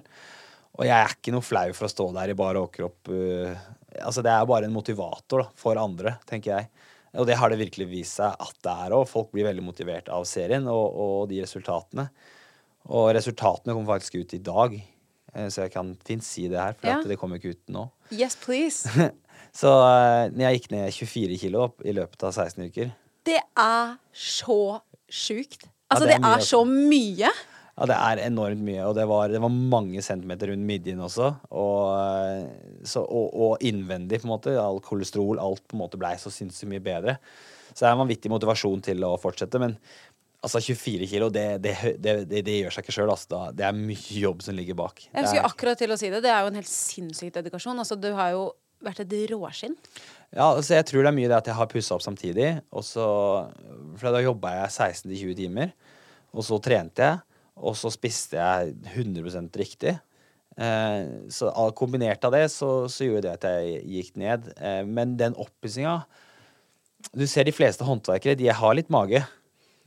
Og 0.80 0.86
jeg 0.88 0.96
er 0.96 1.12
ikke 1.12 1.34
noe 1.36 1.44
flau 1.44 1.66
for 1.76 1.90
å 1.90 1.92
stå 1.92 2.06
der 2.16 2.32
i 2.32 2.38
bar 2.40 2.56
overkropp. 2.56 3.10
Uh, 3.12 3.52
altså 4.00 4.24
det 4.24 4.32
er 4.32 4.46
bare 4.48 4.70
en 4.70 4.76
motivator 4.78 5.44
da, 5.44 5.48
for 5.60 5.76
andre, 5.82 6.14
tenker 6.30 6.54
jeg. 6.54 6.70
Og 7.20 7.28
det 7.28 7.36
har 7.42 7.52
det 7.52 7.58
virkelig 7.60 7.88
vist 7.92 8.22
seg 8.22 8.32
at 8.32 8.56
det 8.64 8.76
er 8.86 8.96
òg. 8.96 9.04
Folk 9.12 9.34
blir 9.36 9.50
veldig 9.50 9.66
motivert 9.66 10.08
av 10.14 10.24
serien 10.30 10.70
og, 10.72 10.86
og 11.04 11.18
de 11.34 11.42
resultatene. 11.44 12.06
Og 12.88 13.10
resultatene 13.18 13.76
kommer 13.76 13.98
faktisk 13.98 14.16
ut 14.22 14.38
i 14.38 14.42
dag, 14.46 14.78
eh, 15.34 15.50
så 15.52 15.66
jeg 15.66 15.74
kan 15.76 15.92
fint 16.08 16.24
si 16.24 16.48
det 16.48 16.62
her, 16.62 16.78
for 16.80 16.88
Ja. 16.94 17.00
at 17.02 17.12
det 17.12 17.20
kommer 17.20 17.42
ikke 17.42 17.58
ut 17.58 17.74
nå. 17.76 17.90
Yes, 18.16 18.38
please. 18.40 18.88
Så 19.56 19.72
eh, 19.86 20.30
jeg 20.44 20.60
gikk 20.60 20.72
ned 20.74 20.94
24 20.96 21.40
kilo 21.42 21.66
opp 21.68 21.86
i 21.86 21.94
løpet 21.96 22.26
av 22.28 22.34
16 22.36 22.70
uker. 22.70 22.92
Det 23.28 23.40
er 23.40 23.96
så 24.16 24.60
sjukt. 25.10 25.68
Altså, 25.90 26.06
det 26.06 26.20
er 26.20 26.24
det 26.24 26.34
er 26.38 26.46
så 26.46 26.62
mye. 26.68 27.32
Ja, 27.80 27.86
det 27.88 27.96
er 27.96 28.22
enormt 28.26 28.60
mye, 28.60 28.82
og 28.90 28.98
det 28.98 29.06
var, 29.08 29.32
det 29.32 29.40
var 29.40 29.54
mange 29.54 30.02
centimeter 30.04 30.52
rundt 30.52 30.68
midjen 30.68 31.00
også. 31.00 31.30
Og, 31.56 31.94
eh, 31.96 32.84
så, 32.84 33.06
og, 33.06 33.30
og 33.32 33.64
innvendig, 33.64 34.20
på 34.20 34.28
en 34.28 34.34
måte. 34.34 34.58
All 34.60 34.82
kolesterol, 34.84 35.40
alt 35.40 35.64
på 35.64 35.78
en 35.78 35.84
måte 35.86 36.00
blei 36.02 36.18
så 36.20 36.32
sinnssykt 36.34 36.70
mye 36.74 36.84
bedre. 36.84 37.16
Så 37.72 37.86
det 37.86 37.88
er 37.88 37.96
en 37.96 38.02
vanvittig 38.04 38.32
motivasjon 38.34 38.84
til 38.84 39.06
å 39.08 39.14
fortsette. 39.22 39.62
Men 39.64 39.78
altså 40.44 40.60
24 40.64 41.08
kilo, 41.08 41.30
det, 41.32 41.46
det, 41.64 41.76
det, 42.04 42.16
det, 42.28 42.44
det 42.48 42.58
gjør 42.58 42.76
seg 42.76 42.84
ikke 42.84 42.98
sjøl. 42.98 43.14
Altså. 43.16 43.46
Det 43.56 43.68
er 43.70 43.80
mye 43.80 44.20
jobb 44.26 44.44
som 44.44 44.60
ligger 44.60 44.78
bak. 44.80 45.06
Jeg 45.08 45.30
skulle 45.30 45.48
akkurat 45.48 45.80
til 45.80 45.96
å 45.96 46.00
si 46.00 46.12
det. 46.12 46.20
Det 46.26 46.34
er 46.34 46.44
jo 46.44 46.52
en 46.52 46.60
helt 46.60 46.74
sinnssyk 46.74 47.32
dedikasjon. 47.40 47.80
Altså, 47.80 47.96
du 47.96 48.12
har 48.18 48.36
jo 48.36 48.50
vært 48.84 49.04
et 49.04 49.16
råskinn. 49.32 49.76
Ja, 50.30 50.52
altså 50.52 50.76
jeg 50.78 50.86
tror 50.90 51.04
det 51.04 51.10
er 51.10 51.18
mye 51.18 51.30
det 51.30 51.40
at 51.40 51.50
jeg 51.50 51.58
har 51.58 51.70
pussa 51.72 51.96
opp 51.96 52.06
samtidig. 52.06 52.52
Og 52.70 52.86
så, 52.86 53.06
for 53.98 54.14
da 54.14 54.22
jobba 54.24 54.54
jeg 54.60 54.76
16-20 54.76 55.40
timer, 55.40 55.74
og 56.36 56.46
så 56.46 56.60
trente 56.64 57.06
jeg. 57.06 57.24
Og 57.60 57.76
så 57.76 57.92
spiste 57.92 58.40
jeg 58.40 58.76
100 58.94 59.50
riktig. 59.60 59.98
Eh, 60.60 61.02
så 61.32 61.50
kombinert 61.78 62.24
av 62.28 62.34
det 62.36 62.46
så, 62.52 62.88
så 62.92 63.08
gjorde 63.08 63.28
det 63.28 63.36
at 63.38 63.48
jeg 63.50 63.82
gikk 63.96 64.16
ned. 64.20 64.48
Eh, 64.58 64.84
men 64.88 65.18
den 65.20 65.38
oppussinga 65.40 66.02
Du 67.16 67.24
ser 67.32 67.48
de 67.48 67.56
fleste 67.56 67.86
håndverkere, 67.88 68.36
de 68.36 68.50
har 68.52 68.76
litt 68.76 68.90
mage. 68.92 69.22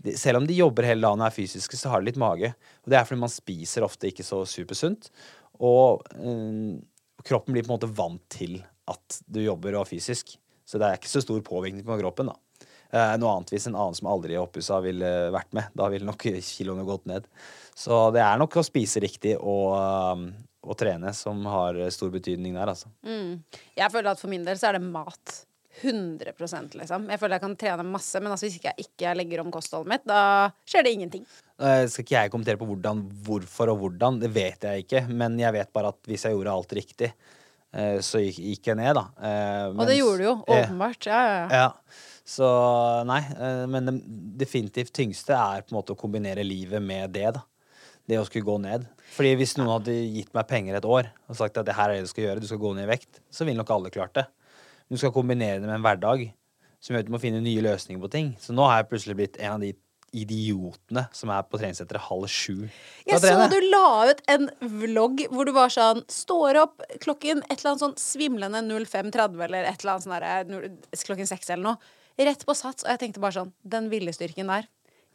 De, 0.02 0.14
selv 0.18 0.40
om 0.40 0.46
de 0.48 0.56
jobber 0.56 0.88
hele 0.88 1.04
dagen 1.04 1.20
og 1.20 1.28
er 1.28 1.34
fysiske, 1.34 1.76
så 1.76 1.92
har 1.92 2.00
de 2.00 2.08
litt 2.08 2.20
mage. 2.20 2.50
Og 2.82 2.92
det 2.92 2.98
er 2.98 3.06
fordi 3.06 3.20
man 3.22 3.32
spiser 3.32 3.84
ofte 3.86 4.08
ikke 4.08 4.24
så 4.26 4.42
supersunt. 4.48 5.10
Og 5.62 6.02
eh, 6.18 6.80
kroppen 7.22 7.54
blir 7.54 7.64
på 7.64 7.70
en 7.70 7.76
måte 7.76 7.92
vant 7.92 8.22
til 8.32 8.62
at 8.90 9.20
du 9.26 9.42
jobber 9.42 9.76
og 9.76 9.84
er 9.84 9.92
fysisk. 9.92 10.36
Så 10.66 10.80
det 10.80 10.88
er 10.88 10.98
ikke 10.98 11.10
så 11.10 11.22
stor 11.24 11.42
påvirkning 11.44 11.84
på 11.86 11.98
kroppen, 12.00 12.32
da. 12.32 12.66
Eh, 12.92 13.14
noe 13.20 13.36
annet 13.36 13.52
hvis 13.54 13.66
en 13.68 13.76
annen 13.76 13.96
som 13.96 14.08
aldri 14.12 14.36
er 14.36 14.44
oppussa, 14.44 14.80
ville 14.84 15.10
vært 15.34 15.52
med. 15.56 15.70
Da 15.76 15.88
ville 15.92 16.08
nok 16.08 16.26
kiloene 16.54 16.86
gått 16.88 17.06
ned. 17.10 17.28
Så 17.74 18.08
det 18.14 18.22
er 18.24 18.40
nok 18.40 18.58
å 18.60 18.66
spise 18.66 19.02
riktig 19.02 19.36
og, 19.38 19.70
eh, 19.78 20.26
og 20.62 20.78
trene 20.78 21.14
som 21.16 21.40
har 21.50 21.78
stor 21.94 22.12
betydning 22.14 22.58
der, 22.58 22.74
altså. 22.74 22.92
Jeg 23.78 23.90
føler 23.94 24.12
at 24.12 24.20
for 24.20 24.32
min 24.32 24.44
del 24.46 24.60
så 24.60 24.70
er 24.70 24.78
det 24.78 24.86
mat. 24.86 25.42
100% 25.80 26.76
liksom. 26.76 27.06
Jeg 27.08 27.20
føler 27.20 27.38
jeg 27.38 27.44
kan 27.46 27.54
trene 27.58 27.86
masse, 27.88 28.20
men 28.20 28.32
altså, 28.34 28.46
hvis 28.46 28.58
ikke 28.58 28.72
jeg 28.74 28.86
ikke 28.86 29.14
legger 29.16 29.42
om 29.42 29.52
kostholdet 29.54 29.92
mitt, 29.94 30.04
da 30.08 30.50
skjer 30.68 30.84
det 30.84 30.92
ingenting. 30.96 31.24
Eh, 31.56 31.84
skal 31.88 32.04
ikke 32.04 32.16
jeg 32.18 32.32
kommentere 32.32 32.60
på 32.60 32.68
hvordan, 32.68 33.04
hvorfor 33.26 33.72
og 33.72 33.80
hvordan, 33.84 34.20
det 34.22 34.32
vet 34.34 34.66
jeg 34.68 34.84
ikke. 34.84 35.06
Men 35.10 35.38
jeg 35.40 35.56
vet 35.56 35.72
bare 35.74 35.94
at 35.94 36.10
hvis 36.10 36.26
jeg 36.26 36.36
gjorde 36.36 36.56
alt 36.58 36.76
riktig, 36.76 37.12
eh, 37.12 37.40
så 38.04 38.20
gikk, 38.20 38.38
gikk 38.50 38.66
jeg 38.72 38.76
ned, 38.76 38.94
da. 38.98 39.04
Eh, 39.24 39.68
Og 39.72 39.86
det 39.88 39.96
gjorde 39.98 40.18
du 40.20 40.24
jo, 40.26 40.34
Eh, 40.46 40.58
åpenbart. 40.58 41.06
Ja, 41.08 41.20
ja, 41.24 41.36
ja. 41.40 41.62
Ja. 41.62 42.08
Så 42.24 42.46
nei, 43.08 43.20
eh, 43.32 43.64
men 43.66 43.88
det 43.88 43.94
definitivt 44.44 44.92
tyngste 44.94 45.32
er 45.34 45.64
på 45.64 45.72
en 45.72 45.78
måte 45.80 45.94
å 45.96 45.98
kombinere 45.98 46.44
livet 46.46 46.82
med 46.84 47.12
det, 47.16 47.32
da. 47.38 47.42
Det 48.08 48.18
å 48.18 48.26
skulle 48.26 48.44
gå 48.44 48.58
ned. 48.60 48.84
Fordi 49.14 49.32
hvis 49.38 49.56
noen 49.56 49.70
hadde 49.78 49.94
gitt 49.94 50.32
meg 50.34 50.46
penger 50.50 50.74
et 50.76 50.84
år 50.84 51.08
og 51.30 51.36
sagt 51.38 51.56
at 51.56 51.66
det 51.68 51.74
her 51.78 51.90
er 51.90 52.00
det 52.00 52.08
du 52.08 52.12
skal 52.12 52.24
gjøre, 52.24 52.40
du 52.42 52.46
skal 52.50 52.58
gå 52.58 52.74
ned 52.74 52.84
i 52.88 52.90
vekt, 52.92 53.20
så 53.30 53.46
ville 53.46 53.56
nok 53.60 53.70
alle 53.70 53.90
klart 53.94 54.14
det. 54.14 54.26
Men 54.88 54.96
du 54.96 54.98
skal 54.98 55.12
kombinere 55.14 55.60
det 55.60 55.68
med 55.68 55.76
en 55.78 55.84
hverdag 55.86 56.24
som 56.82 56.94
gjør 56.96 57.04
at 57.04 57.06
du 57.06 57.12
må 57.14 57.20
finne 57.22 57.40
nye 57.40 57.62
løsninger 57.62 58.02
på 58.02 58.10
ting. 58.10 58.32
Så 58.42 58.52
nå 58.52 58.66
har 58.66 58.80
jeg 58.82 58.88
plutselig 58.90 59.16
blitt 59.20 59.38
en 59.38 59.52
av 59.54 59.60
de 59.62 59.72
idiotene 60.12 61.06
som 61.16 61.32
er 61.32 61.46
på 61.48 61.58
treningssenteret 61.60 62.04
halv 62.08 62.28
sju. 62.30 62.68
Jeg 63.08 63.22
så 63.22 63.48
du 63.48 63.58
la 63.72 64.10
ut 64.10 64.20
en 64.32 64.50
vlogg 64.82 65.24
hvor 65.32 65.48
du 65.48 65.54
var 65.56 65.72
sånn 65.72 66.04
Står 66.12 66.58
opp 66.60 66.84
klokken 67.02 67.40
et 67.48 67.56
eller 67.58 67.72
annet 67.72 67.84
sånn 67.84 67.96
svimlende 68.00 68.60
05.30 68.68 69.40
eller 69.46 69.68
et 69.70 69.82
eller 69.82 69.96
annet 69.96 70.06
sånn 70.92 71.06
klokken 71.06 71.30
seks 71.30 71.50
eller 71.50 71.72
noe. 71.72 71.96
Rett 72.20 72.44
på 72.44 72.54
sats. 72.56 72.84
Og 72.84 72.92
jeg 72.92 73.00
tenkte 73.00 73.22
bare 73.24 73.38
sånn 73.40 73.54
Den 73.64 73.88
viljestyrken 73.92 74.52
der. 74.52 74.68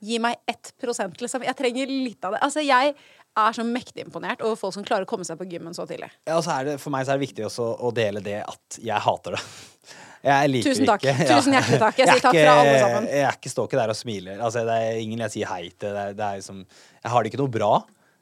Gi 0.03 0.19
meg 0.21 0.37
ett 0.49 0.73
prosent, 0.81 1.21
liksom. 1.21 1.45
Jeg 1.45 1.57
trenger 1.57 1.89
litt 1.89 2.25
av 2.25 2.35
det. 2.35 2.41
Altså, 2.45 2.61
jeg 2.65 2.93
er 3.37 3.55
så 3.57 3.63
mektig 3.65 4.03
imponert 4.05 4.43
over 4.45 4.57
folk 4.59 4.75
som 4.75 4.85
klarer 4.85 5.07
å 5.07 5.09
komme 5.09 5.25
seg 5.25 5.39
på 5.39 5.47
gymmen 5.49 5.73
så 5.77 5.87
tidlig. 5.89 6.09
Ja, 6.27 6.37
og 6.37 6.45
så 6.45 6.57
er 6.57 6.69
det, 6.69 6.75
for 6.81 6.93
meg 6.93 7.05
så 7.05 7.13
er 7.13 7.19
det 7.19 7.27
viktig 7.27 7.45
også 7.47 7.69
å 7.85 7.93
dele 7.95 8.21
det 8.25 8.39
at 8.45 8.77
jeg 8.81 9.05
hater 9.07 9.37
det. 9.37 9.41
Jeg 10.27 10.51
liker 10.51 10.73
Tusen 10.73 10.89
takk. 10.89 11.03
ikke. 11.07 11.27
Tusen 11.29 11.55
hjertelig 11.55 11.79
takk. 11.81 11.99
Jeg 11.99 12.07
er 12.07 12.17
sier 12.17 12.25
takk 12.25 12.37
fra 12.37 12.55
alle 12.61 12.79
sammen. 12.81 13.09
Jeg 13.11 13.27
er 13.27 13.37
ikke 13.37 13.51
står 13.53 13.69
ikke 13.69 13.79
der 13.79 13.93
og 13.93 13.97
smiler. 13.97 14.41
Altså, 14.43 14.63
det 14.67 14.79
er 14.87 15.03
ingen 15.03 15.23
jeg 15.25 15.35
sier 15.37 15.51
hei 15.51 15.61
til. 15.69 15.93
Det 15.93 16.01
er, 16.03 16.17
det 16.17 16.25
er 16.25 16.41
liksom, 16.41 16.63
jeg 17.03 17.13
har 17.13 17.23
det 17.23 17.31
ikke 17.31 17.41
noe 17.41 17.53
bra, 17.53 17.71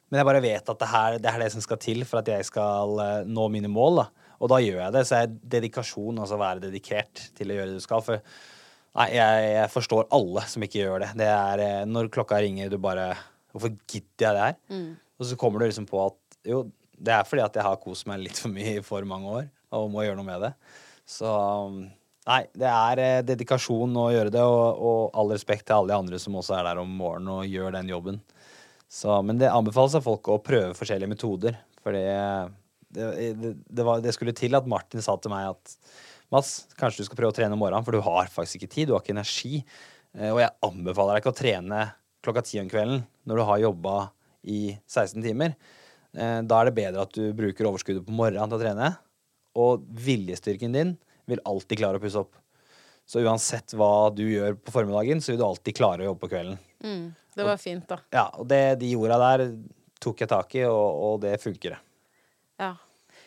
men 0.06 0.20
jeg 0.20 0.28
bare 0.28 0.42
vet 0.44 0.70
at 0.72 0.82
det, 0.82 0.90
her, 0.92 1.16
det 1.22 1.32
er 1.32 1.42
det 1.42 1.48
som 1.56 1.64
skal 1.64 1.80
til 1.82 2.04
for 2.06 2.22
at 2.22 2.30
jeg 2.30 2.46
skal 2.46 3.00
eh, 3.02 3.22
nå 3.26 3.48
mine 3.52 3.70
mål. 3.72 4.02
Da. 4.02 4.32
Og 4.38 4.52
da 4.52 4.60
gjør 4.62 4.82
jeg 4.84 4.94
det. 4.94 5.06
Så 5.08 5.18
er 5.18 5.32
dedikasjon, 5.56 6.20
altså 6.22 6.38
være 6.40 6.66
dedikert 6.68 7.24
til 7.36 7.50
å 7.50 7.58
gjøre 7.58 7.72
det 7.72 7.80
du 7.80 7.84
skal. 7.84 8.04
For 8.06 8.20
nei, 8.20 9.08
jeg, 9.16 9.48
jeg 9.56 9.72
forstår 9.74 10.06
alle 10.14 10.44
som 10.52 10.66
ikke 10.66 10.84
gjør 10.84 11.02
det. 11.06 11.10
Det 11.18 11.30
er 11.32 11.64
eh, 11.64 11.82
når 11.90 12.12
klokka 12.14 12.42
ringer, 12.44 12.70
du 12.72 12.78
bare 12.82 13.14
Hvorfor 13.56 13.72
gidder 13.88 14.20
jeg 14.20 14.36
det 14.36 14.40
her? 14.42 14.56
Mm. 14.68 14.88
Og 15.16 15.24
så 15.24 15.36
kommer 15.40 15.62
du 15.62 15.64
liksom 15.64 15.86
på 15.88 15.96
at 16.02 16.36
jo, 16.44 16.58
det 17.00 17.14
er 17.14 17.22
fordi 17.24 17.40
at 17.40 17.54
jeg 17.56 17.64
har 17.64 17.78
kost 17.80 18.04
meg 18.04 18.20
litt 18.20 18.36
for 18.36 18.52
mye 18.52 18.74
i 18.76 18.82
for 18.84 19.06
mange 19.08 19.30
år, 19.32 19.46
og 19.72 19.88
må 19.94 20.04
gjøre 20.04 20.18
noe 20.18 20.26
med 20.28 20.44
det. 20.44 20.50
Så 21.06 21.30
nei, 22.26 22.40
det 22.58 22.66
er 22.70 23.02
eh, 23.02 23.20
dedikasjon 23.26 23.94
å 24.00 24.08
gjøre 24.14 24.32
det, 24.34 24.42
og, 24.42 24.80
og 24.90 25.18
all 25.18 25.30
respekt 25.34 25.68
til 25.68 25.76
alle 25.78 25.92
de 25.92 25.98
andre 26.00 26.18
som 26.22 26.36
også 26.40 26.56
er 26.58 26.66
der 26.66 26.82
om 26.82 26.90
morgenen 26.98 27.32
og 27.38 27.46
gjør 27.50 27.76
den 27.78 27.92
jobben. 27.92 28.20
Så, 28.90 29.20
men 29.26 29.38
det 29.40 29.50
anbefales 29.50 29.96
av 29.98 30.04
folk 30.06 30.28
å 30.30 30.40
prøve 30.42 30.74
forskjellige 30.78 31.10
metoder, 31.10 31.56
for 31.82 31.94
det, 31.94 32.04
det, 32.94 33.06
det, 33.38 33.54
det, 33.66 33.86
var, 33.86 34.02
det 34.02 34.14
skulle 34.14 34.34
til 34.36 34.58
at 34.58 34.66
Martin 34.70 35.02
sa 35.02 35.14
til 35.18 35.32
meg 35.34 35.52
at 35.54 35.76
Mats, 36.34 36.64
kanskje 36.74 37.04
du 37.04 37.06
skal 37.06 37.18
prøve 37.20 37.30
å 37.30 37.36
trene 37.36 37.54
om 37.54 37.60
morgenen, 37.62 37.86
for 37.86 37.94
du 37.94 38.02
har 38.02 38.30
faktisk 38.34 38.58
ikke 38.58 38.72
tid, 38.72 38.88
du 38.90 38.96
har 38.96 39.02
ikke 39.04 39.14
energi. 39.14 39.60
Eh, 40.18 40.32
Og 40.32 40.40
jeg 40.42 40.54
anbefaler 40.66 41.14
deg 41.14 41.22
ikke 41.22 41.34
å 41.34 41.38
trene 41.38 41.82
klokka 42.26 42.42
ti 42.48 42.58
om 42.58 42.70
kvelden 42.70 43.04
når 43.30 43.38
du 43.38 43.44
har 43.46 43.62
jobba 43.62 43.96
i 44.50 44.60
16 44.90 45.22
timer. 45.22 45.54
Eh, 46.18 46.40
Da 46.42 46.58
er 46.58 46.70
det 46.70 46.78
bedre 46.80 47.04
at 47.06 47.14
du 47.14 47.30
bruker 47.36 47.70
overskuddet 47.70 48.06
på 48.06 48.14
morgenen 48.18 48.50
til 48.50 48.58
å 48.58 48.64
trene. 48.64 48.90
Og 49.56 49.84
viljestyrken 50.06 50.74
din 50.76 50.96
vil 51.26 51.42
alltid 51.48 51.80
klare 51.80 52.00
å 52.00 52.02
pusse 52.02 52.20
opp. 52.20 52.36
Så 53.06 53.22
uansett 53.22 53.74
hva 53.78 54.10
du 54.14 54.24
gjør 54.26 54.56
på 54.58 54.74
formiddagen, 54.74 55.22
så 55.22 55.32
vil 55.32 55.40
du 55.40 55.46
alltid 55.46 55.76
klare 55.78 56.04
å 56.04 56.10
jobbe 56.10 56.24
på 56.24 56.32
kvelden. 56.34 56.58
Det 57.36 57.44
var 57.46 57.60
fint, 57.60 57.84
da. 57.88 58.00
Ja, 58.14 58.26
og 58.34 58.48
det, 58.50 58.78
de 58.80 58.94
orda 58.98 59.18
der 59.20 59.46
tok 60.02 60.22
jeg 60.24 60.30
tak 60.30 60.56
i, 60.58 60.64
og, 60.68 61.02
og 61.06 61.20
det 61.22 61.36
funker. 61.42 61.76
det. 61.76 61.80
Ja. 62.62 62.72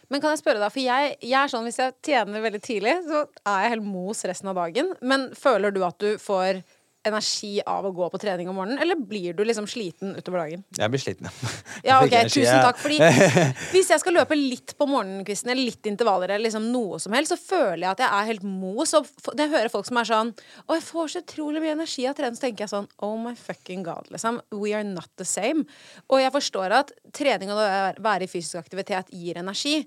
Men 0.10 0.24
kan 0.24 0.34
jeg 0.34 0.42
spørre 0.42 0.62
deg, 0.62 0.74
for 0.74 0.82
jeg, 0.82 1.14
jeg 1.22 1.38
er 1.38 1.52
sånn 1.52 1.68
hvis 1.68 1.78
jeg 1.78 1.96
tjener 2.08 2.42
veldig 2.42 2.62
tidlig, 2.66 2.96
så 3.06 3.24
er 3.46 3.64
jeg 3.64 3.74
helt 3.76 3.86
mos 3.86 4.24
resten 4.26 4.50
av 4.50 4.58
dagen. 4.58 4.90
Men 5.06 5.28
føler 5.38 5.74
du 5.76 5.84
at 5.86 6.00
du 6.02 6.16
får 6.22 6.64
energi 7.08 7.62
av 7.64 7.86
å 7.88 7.92
gå 7.96 8.10
på 8.12 8.20
trening 8.20 8.50
om 8.52 8.58
morgenen, 8.60 8.82
eller 8.84 9.00
blir 9.00 9.36
du 9.38 9.44
liksom 9.48 9.68
sliten 9.70 10.16
utover 10.18 10.44
dagen? 10.44 10.64
Jeg 10.78 10.92
blir 10.92 11.02
sliten. 11.02 11.30
Ja, 11.86 12.02
ok, 12.04 12.12
tusen 12.28 12.60
takk. 12.60 12.80
Fordi 12.82 12.98
hvis 13.74 13.92
jeg 13.94 14.02
skal 14.02 14.18
løpe 14.18 14.36
litt 14.36 14.74
på 14.78 14.88
morgenkvisten, 14.90 15.54
eller 15.54 15.70
litt 15.70 15.88
intervaller, 15.90 16.34
eller 16.34 16.50
liksom 16.50 16.68
noe 16.74 17.00
som 17.00 17.16
helst, 17.16 17.32
så 17.34 17.40
føler 17.40 17.86
jeg 17.86 17.92
at 17.94 18.04
jeg 18.04 18.10
er 18.20 18.30
helt 18.34 18.46
mos. 18.46 18.94
Og 18.98 19.08
når 19.32 19.46
jeg 19.46 19.54
hører 19.56 19.74
folk 19.74 19.88
som 19.88 20.02
er 20.02 20.10
sånn 20.10 20.34
Å, 20.66 20.76
jeg 20.76 20.86
får 20.90 21.14
så 21.14 21.24
utrolig 21.24 21.64
mye 21.64 21.78
energi 21.78 22.06
av 22.10 22.18
trening, 22.18 22.38
så 22.38 22.48
tenker 22.48 22.66
jeg 22.66 22.74
sånn 22.74 22.90
Oh 23.06 23.16
my 23.22 23.36
fucking 23.40 23.86
god, 23.88 24.12
liksom. 24.14 24.42
We 24.60 24.76
are 24.76 24.86
not 24.88 25.10
the 25.22 25.28
same. 25.28 25.66
Og 26.10 26.20
jeg 26.24 26.36
forstår 26.36 26.76
at 26.82 26.94
trening 27.16 27.54
og 27.54 27.62
det 27.62 27.68
å 27.70 28.08
være 28.10 28.28
i 28.28 28.32
fysisk 28.32 28.60
aktivitet 28.60 29.14
gir 29.16 29.40
energi. 29.40 29.80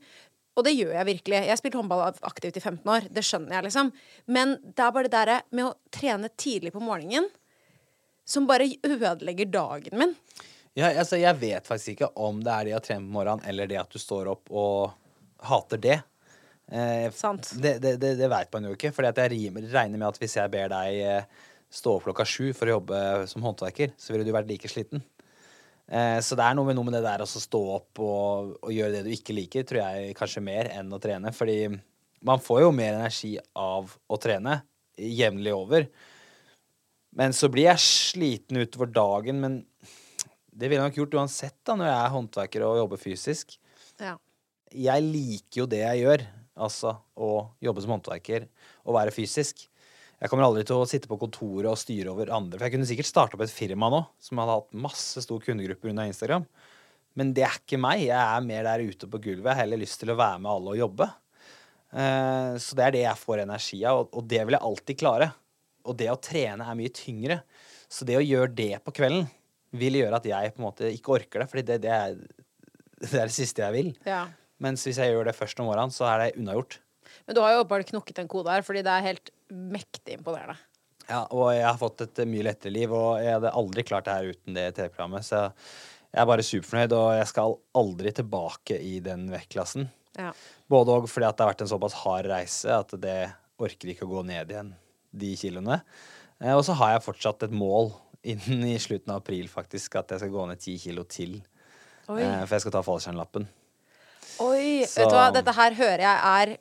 Og 0.52 0.66
det 0.66 0.74
gjør 0.76 0.92
jeg 0.98 1.08
virkelig. 1.08 1.38
Jeg 1.38 1.52
har 1.52 1.60
spilt 1.60 1.76
håndball 1.78 2.02
aktivt 2.28 2.58
i 2.60 2.62
15 2.62 2.90
år. 2.92 3.06
Det 3.08 3.24
skjønner 3.24 3.56
jeg, 3.56 3.66
liksom. 3.70 3.92
Men 4.36 4.58
det 4.62 4.84
er 4.84 4.94
bare 4.94 5.08
det 5.08 5.14
derre 5.14 5.38
med 5.50 5.70
å 5.70 5.76
trene 5.94 6.28
tidlig 6.36 6.74
på 6.74 6.82
morgenen 6.84 7.30
som 8.28 8.46
bare 8.46 8.68
ødelegger 8.84 9.48
dagen 9.50 9.98
min. 9.98 10.12
Ja, 10.78 10.88
altså, 10.92 11.18
jeg 11.20 11.36
vet 11.40 11.68
faktisk 11.68 11.96
ikke 11.96 12.10
om 12.20 12.40
det 12.44 12.52
er 12.52 12.68
det 12.68 12.76
å 12.78 12.82
trene 12.84 13.04
på 13.04 13.16
morgenen, 13.16 13.44
eller 13.48 13.68
det 13.68 13.80
at 13.80 13.92
du 13.92 14.00
står 14.00 14.30
opp 14.32 14.52
og 14.52 14.92
hater 15.48 15.80
det. 15.82 15.98
Eh, 16.72 17.08
Sant. 17.16 17.50
Det, 17.56 17.78
det, 17.82 17.96
det, 18.00 18.14
det 18.20 18.28
veit 18.32 18.52
man 18.54 18.68
jo 18.68 18.76
ikke. 18.76 18.92
For 18.94 19.08
jeg 19.08 19.32
regner 19.72 19.98
med 19.98 20.08
at 20.08 20.20
hvis 20.20 20.36
jeg 20.38 20.52
ber 20.52 20.70
deg 20.72 21.00
eh, 21.00 21.48
stå 21.72 21.96
opp 21.96 22.06
klokka 22.06 22.28
sju 22.28 22.52
for 22.56 22.68
å 22.68 22.78
jobbe 22.78 23.02
som 23.30 23.44
håndverker, 23.44 23.92
så 24.00 24.14
ville 24.14 24.28
du 24.28 24.32
vært 24.34 24.48
like 24.52 24.70
sliten. 24.70 25.04
Eh, 25.92 26.18
så 26.24 26.36
det 26.38 26.44
er 26.46 26.56
noe 26.56 26.68
med, 26.68 26.78
noe 26.78 26.88
med 26.88 26.96
det 26.96 27.04
der 27.04 27.24
å 27.24 27.28
stå 27.28 27.60
opp 27.74 28.00
og, 28.00 28.54
og 28.62 28.72
gjøre 28.72 28.96
det 28.96 29.02
du 29.06 29.12
ikke 29.12 29.36
liker, 29.36 29.66
tror 29.68 29.82
jeg 29.82 30.16
kanskje 30.16 30.44
mer 30.44 30.70
enn 30.72 30.92
å 30.92 31.00
trene. 31.02 31.34
Fordi 31.36 31.58
man 32.24 32.40
får 32.40 32.62
jo 32.64 32.72
mer 32.74 32.96
energi 32.96 33.34
av 33.58 33.92
å 34.08 34.18
trene 34.20 34.62
jevnlig 34.96 35.52
over. 35.56 35.88
Men 37.12 37.34
så 37.36 37.50
blir 37.52 37.68
jeg 37.68 37.84
sliten 37.84 38.62
utover 38.62 38.88
dagen, 38.88 39.42
men 39.42 39.58
det 40.52 40.68
ville 40.68 40.80
jeg 40.80 40.92
nok 40.92 41.00
gjort 41.02 41.18
uansett 41.20 41.58
da, 41.64 41.76
når 41.76 41.90
jeg 41.90 41.98
er 41.98 42.14
håndverker 42.14 42.64
og 42.64 42.78
jobber 42.80 43.00
fysisk. 43.00 43.56
Ja. 44.00 44.14
Jeg 44.72 45.04
liker 45.04 45.62
jo 45.62 45.68
det 45.68 45.82
jeg 45.82 46.06
gjør, 46.06 46.24
altså 46.56 46.94
å 47.12 47.32
jobbe 47.64 47.84
som 47.84 47.92
håndverker 47.98 48.48
og 48.86 48.96
være 48.96 49.12
fysisk. 49.12 49.66
Jeg 50.22 50.30
kommer 50.30 50.46
aldri 50.46 50.62
til 50.62 50.78
å 50.78 50.86
sitte 50.86 51.08
på 51.10 51.18
kontoret 51.18 51.66
og 51.66 51.80
styre 51.80 52.12
over 52.12 52.30
andre. 52.30 52.54
For 52.54 52.68
jeg 52.68 52.76
kunne 52.76 52.86
sikkert 52.86 53.08
starte 53.08 53.34
opp 53.34 53.42
et 53.42 53.50
firma 53.50 53.88
nå 53.90 54.04
som 54.22 54.38
hadde 54.38 54.54
hatt 54.60 54.76
masse 54.84 55.24
stor 55.24 55.40
kundegrupper 55.42 55.90
under 55.90 56.06
Instagram. 56.06 56.44
Men 57.18 57.32
det 57.34 57.42
er 57.42 57.56
ikke 57.58 57.80
meg. 57.82 58.04
Jeg 58.04 58.20
er 58.20 58.46
mer 58.46 58.68
der 58.68 58.84
ute 58.86 59.08
på 59.10 59.18
gulvet. 59.18 59.48
Jeg 59.48 59.50
har 59.50 59.64
heller 59.64 59.82
lyst 59.82 59.98
til 59.98 60.12
å 60.14 60.16
være 60.20 60.38
med 60.44 60.52
alle 60.52 60.76
og 60.76 60.78
jobbe. 60.78 61.08
Eh, 61.90 62.52
så 62.62 62.78
det 62.78 62.84
er 62.84 62.94
det 62.94 63.02
jeg 63.02 63.20
får 63.24 63.42
energi 63.42 63.80
av, 63.88 64.04
og, 64.06 64.22
det 64.30 64.44
vil 64.46 64.56
jeg 64.56 64.66
alltid 64.68 65.00
klare. 65.02 65.28
Og 65.90 65.98
det 65.98 66.08
å 66.12 66.20
trene 66.22 66.70
er 66.70 66.78
mye 66.78 66.94
tyngre. 66.94 67.40
Så 67.90 68.06
det 68.06 68.20
å 68.20 68.22
gjøre 68.22 68.54
det 68.62 68.76
på 68.86 68.94
kvelden 68.94 69.26
vil 69.74 69.98
gjøre 69.98 70.22
at 70.22 70.30
jeg 70.30 70.54
på 70.54 70.62
en 70.62 70.68
måte 70.68 70.94
ikke 70.94 71.16
orker 71.18 71.42
det. 71.42 71.50
Fordi 71.50 71.66
det, 71.66 71.82
det, 71.82 71.98
er, 71.98 72.16
det 73.02 73.10
er 73.10 73.26
det 73.26 73.36
siste 73.40 73.66
jeg 73.66 73.74
vil. 73.74 73.92
Ja. 74.06 74.22
Mens 74.62 74.86
hvis 74.86 75.02
jeg 75.02 75.10
gjør 75.10 75.26
det 75.32 75.34
først 75.36 75.58
om 75.58 75.66
morgenen, 75.66 75.90
så 75.90 76.06
er 76.14 76.28
det 76.28 76.32
unnagjort. 76.38 76.78
Men 77.26 77.36
du 77.36 77.42
har 77.42 77.56
jo 77.56 77.68
bare 77.68 77.86
knokket 77.86 78.22
en 78.22 78.30
kode 78.30 78.54
her, 78.54 78.64
fordi 78.64 78.86
det 78.86 78.92
er 78.94 79.08
helt 79.10 79.32
mektig 79.52 80.18
imponerende. 80.18 80.56
Ja, 81.08 81.24
og 81.34 81.50
jeg 81.52 81.64
har 81.66 81.78
fått 81.80 82.00
et 82.04 82.20
mye 82.30 82.44
lettere 82.46 82.72
liv, 82.72 82.92
og 82.94 83.18
jeg 83.20 83.34
hadde 83.34 83.50
aldri 83.58 83.82
klart 83.84 84.06
det 84.06 84.14
her 84.16 84.30
uten 84.32 84.54
det 84.56 84.68
TV-programmet. 84.76 85.26
Så 85.26 85.40
jeg 86.12 86.20
er 86.22 86.28
bare 86.30 86.44
superfornøyd, 86.46 86.94
og 86.96 87.08
jeg 87.18 87.26
skal 87.32 87.56
aldri 87.82 88.12
tilbake 88.16 88.78
i 88.80 88.98
den 89.04 89.26
vektklassen. 89.32 89.88
Ja. 90.18 90.30
Både 90.70 90.94
òg 90.94 91.08
fordi 91.10 91.26
at 91.28 91.36
det 91.36 91.44
har 91.44 91.52
vært 91.54 91.64
en 91.66 91.72
såpass 91.72 91.96
hard 92.04 92.28
reise 92.30 92.68
at 92.76 92.90
det 93.02 93.18
orker 93.62 93.92
ikke 93.92 94.06
å 94.06 94.12
gå 94.12 94.22
ned 94.28 94.50
igjen, 94.52 94.72
de 95.12 95.32
kiloene. 95.40 95.80
Eh, 96.40 96.52
Og 96.54 96.64
så 96.66 96.74
har 96.78 96.94
jeg 96.94 97.04
fortsatt 97.06 97.42
et 97.48 97.54
mål 97.54 97.92
innen 98.22 98.62
i 98.70 98.76
slutten 98.78 99.10
av 99.12 99.22
april, 99.22 99.48
faktisk, 99.50 99.96
at 99.98 100.10
jeg 100.14 100.22
skal 100.22 100.30
gå 100.34 100.46
ned 100.48 100.60
ti 100.62 100.76
kilo 100.78 101.02
til. 101.04 101.40
Oi. 102.08 102.20
Eh, 102.22 102.44
For 102.46 102.54
jeg 102.56 102.64
skal 102.66 102.76
ta 102.76 102.82
fallskjermlappen. 102.86 103.48
Oi, 104.40 104.84
Så- 104.86 105.00
vet 105.02 105.10
du 105.10 105.16
hva, 105.16 105.32
dette 105.34 105.52
her 105.54 105.74
hører 105.74 105.98
jeg 106.06 106.18
er 106.24 106.56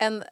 en 0.00 0.22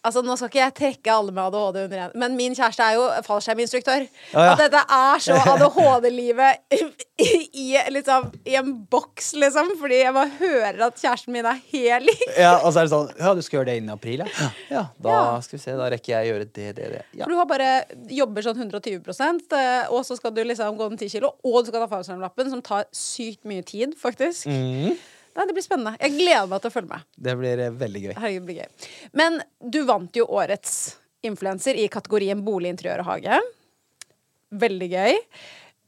Altså, 0.00 0.22
Nå 0.24 0.32
skal 0.38 0.48
ikke 0.48 0.60
jeg 0.62 0.74
trekke 0.78 1.12
alle 1.12 1.32
med 1.36 1.42
ADHD 1.44 1.78
under 1.84 1.98
en, 2.06 2.12
men 2.22 2.36
min 2.38 2.54
kjæreste 2.56 2.80
er 2.86 2.94
jo 2.96 3.02
fallskjerminstruktør. 3.26 4.06
Ja, 4.32 4.44
ja. 4.46 4.52
At 4.54 4.62
dette 4.62 4.80
er 4.96 5.20
så 5.20 5.36
ADHD-livet 5.52 6.78
i, 7.20 7.28
i, 7.52 7.66
liksom, 7.92 8.30
i 8.48 8.54
en 8.56 8.70
boks, 8.90 9.34
liksom. 9.36 9.74
Fordi 9.80 9.98
jeg 10.00 10.14
bare 10.16 10.32
hører 10.38 10.80
at 10.86 10.96
kjæresten 11.02 11.36
min 11.36 11.44
er 11.50 11.60
helt 11.74 12.08
lik. 12.08 12.24
Ja, 12.38 12.54
og 12.62 12.72
så 12.72 12.80
er 12.80 12.88
det 12.88 12.94
sånn 12.94 13.12
Ja, 13.20 13.34
du 13.36 13.42
skal 13.44 13.58
gjøre 13.60 13.68
det 13.72 13.76
innen 13.82 13.92
april, 13.92 14.24
ja? 14.24 14.48
Ja, 14.72 14.84
da 15.04 15.18
Ja. 15.18 15.36
skal 15.44 15.58
vi 15.58 15.62
se. 15.66 15.76
Da 15.76 15.90
rekker 15.92 16.14
jeg 16.14 16.24
å 16.24 16.30
gjøre 16.32 16.48
det, 16.48 16.70
det, 16.80 16.88
det. 16.96 17.04
Ja. 17.12 17.24
For 17.26 17.34
du 17.34 17.38
har 17.42 17.50
bare 17.52 17.70
jobber 18.22 18.48
sånn 18.48 18.56
120 18.56 19.12
eh, 19.60 19.92
og 19.92 20.00
så 20.08 20.16
skal 20.16 20.32
du 20.32 20.42
liksom 20.48 20.80
gå 20.80 20.88
den 20.94 21.00
10 21.00 21.12
kilo, 21.18 21.34
og 21.44 21.60
du 21.64 21.68
skal 21.74 21.84
ta 21.84 21.92
fallskjermlappen, 21.92 22.50
som 22.56 22.62
tar 22.64 22.88
sykt 22.96 23.44
mye 23.44 23.62
tid, 23.68 23.92
faktisk. 24.00 24.48
Mhm. 24.48 24.96
Nei, 25.40 25.46
det 25.48 25.54
blir 25.56 25.64
spennende. 25.64 25.94
Jeg 25.96 26.18
gleder 26.18 26.48
meg 26.50 26.60
til 26.60 26.68
å 26.68 26.72
følge 26.74 26.90
med. 26.90 27.04
Det 27.16 27.32
blir 27.40 27.60
eh, 27.64 27.76
veldig 27.80 28.00
gøy. 28.02 28.12
Herregud, 28.12 28.42
blir 28.44 28.58
gøy. 28.58 28.88
Men 29.16 29.38
du 29.72 29.78
vant 29.88 30.18
jo 30.18 30.26
årets 30.36 30.74
influenser 31.24 31.78
i 31.80 31.86
kategorien 31.88 32.42
bolig, 32.44 32.74
interiør 32.74 33.00
og 33.00 33.08
hage. 33.14 33.38
Veldig 34.60 34.88
gøy. 34.92 35.16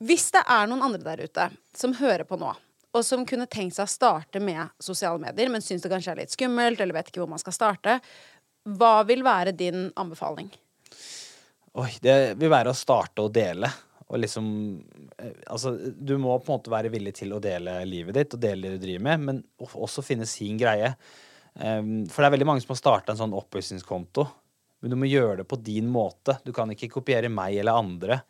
Hvis 0.08 0.30
det 0.32 0.40
er 0.56 0.70
noen 0.70 0.86
andre 0.88 1.04
der 1.04 1.28
ute 1.28 1.50
som 1.76 1.92
hører 2.00 2.24
på 2.24 2.40
nå, 2.40 2.54
og 2.96 3.04
som 3.04 3.26
kunne 3.28 3.44
tenkt 3.44 3.76
seg 3.76 3.84
å 3.84 3.92
starte 3.92 4.40
med 4.40 4.72
sosiale 4.80 5.20
medier, 5.20 5.52
men 5.52 5.60
syns 5.64 5.84
det 5.84 5.92
kanskje 5.92 6.14
er 6.14 6.22
litt 6.22 6.32
skummelt, 6.32 6.80
eller 6.80 6.96
vet 6.96 7.12
ikke 7.12 7.20
hvor 7.20 7.30
man 7.34 7.44
skal 7.44 7.56
starte, 7.56 8.00
hva 8.72 8.94
vil 9.04 9.20
være 9.26 9.52
din 9.52 9.90
anbefaling? 10.00 10.48
Oi, 11.76 11.90
det 12.00 12.38
vil 12.40 12.52
være 12.56 12.72
å 12.72 12.76
starte 12.76 13.28
å 13.28 13.28
dele. 13.32 13.68
Og 14.12 14.20
liksom 14.20 14.46
eh, 15.16 15.32
Altså, 15.48 15.74
du 15.96 16.14
må 16.20 16.36
på 16.38 16.50
en 16.52 16.58
måte 16.58 16.72
være 16.72 16.92
villig 16.92 17.14
til 17.22 17.32
å 17.34 17.40
dele 17.42 17.80
livet 17.88 18.18
ditt 18.18 18.36
og 18.36 18.42
dele 18.42 18.68
det 18.68 18.78
du 18.78 18.86
driver 18.86 19.06
med, 19.08 19.26
men 19.28 19.42
også 19.72 20.04
finne 20.04 20.28
sin 20.28 20.60
greie. 20.60 20.92
Um, 21.54 22.04
for 22.08 22.22
det 22.22 22.28
er 22.28 22.36
veldig 22.36 22.48
mange 22.48 22.64
som 22.64 22.72
har 22.72 22.80
starta 22.80 23.12
en 23.12 23.20
sånn 23.20 23.34
oppussingskonto, 23.36 24.24
men 24.80 24.92
du 24.92 24.96
må 24.96 25.08
gjøre 25.08 25.42
det 25.42 25.48
på 25.48 25.58
din 25.60 25.90
måte. 25.92 26.38
Du 26.46 26.52
kan 26.56 26.70
ikke 26.72 26.90
kopiere 26.94 27.30
meg 27.32 27.58
eller 27.60 27.76
andre. 27.76 28.22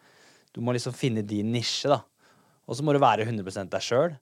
Du 0.52 0.60
må 0.64 0.74
liksom 0.74 0.94
finne 0.96 1.22
din 1.24 1.52
nisje, 1.54 1.92
da. 1.92 2.02
Og 2.66 2.78
så 2.78 2.84
må 2.84 2.94
du 2.94 3.00
være 3.02 3.24
100 3.26 3.70
deg 3.72 3.84
sjøl. 3.84 4.14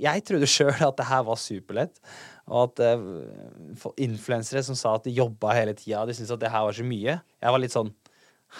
Jeg 0.00 0.24
trodde 0.26 0.48
sjøl 0.50 0.72
at 0.86 0.96
det 0.98 1.08
her 1.08 1.24
var 1.26 1.40
superlett. 1.40 2.00
Og 2.46 2.68
at 2.68 3.00
uh, 3.00 3.92
influensere 4.02 4.62
som 4.66 4.78
sa 4.78 4.96
at 4.98 5.08
de 5.08 5.16
jobba 5.16 5.56
hele 5.56 5.74
tida, 5.78 6.04
de 6.06 6.16
syntes 6.16 6.34
at 6.34 6.42
det 6.42 6.52
her 6.52 6.66
var 6.68 6.76
så 6.76 6.86
mye. 6.86 7.18
Jeg 7.18 7.56
var 7.56 7.62
litt 7.62 7.74
sånn 7.74 7.92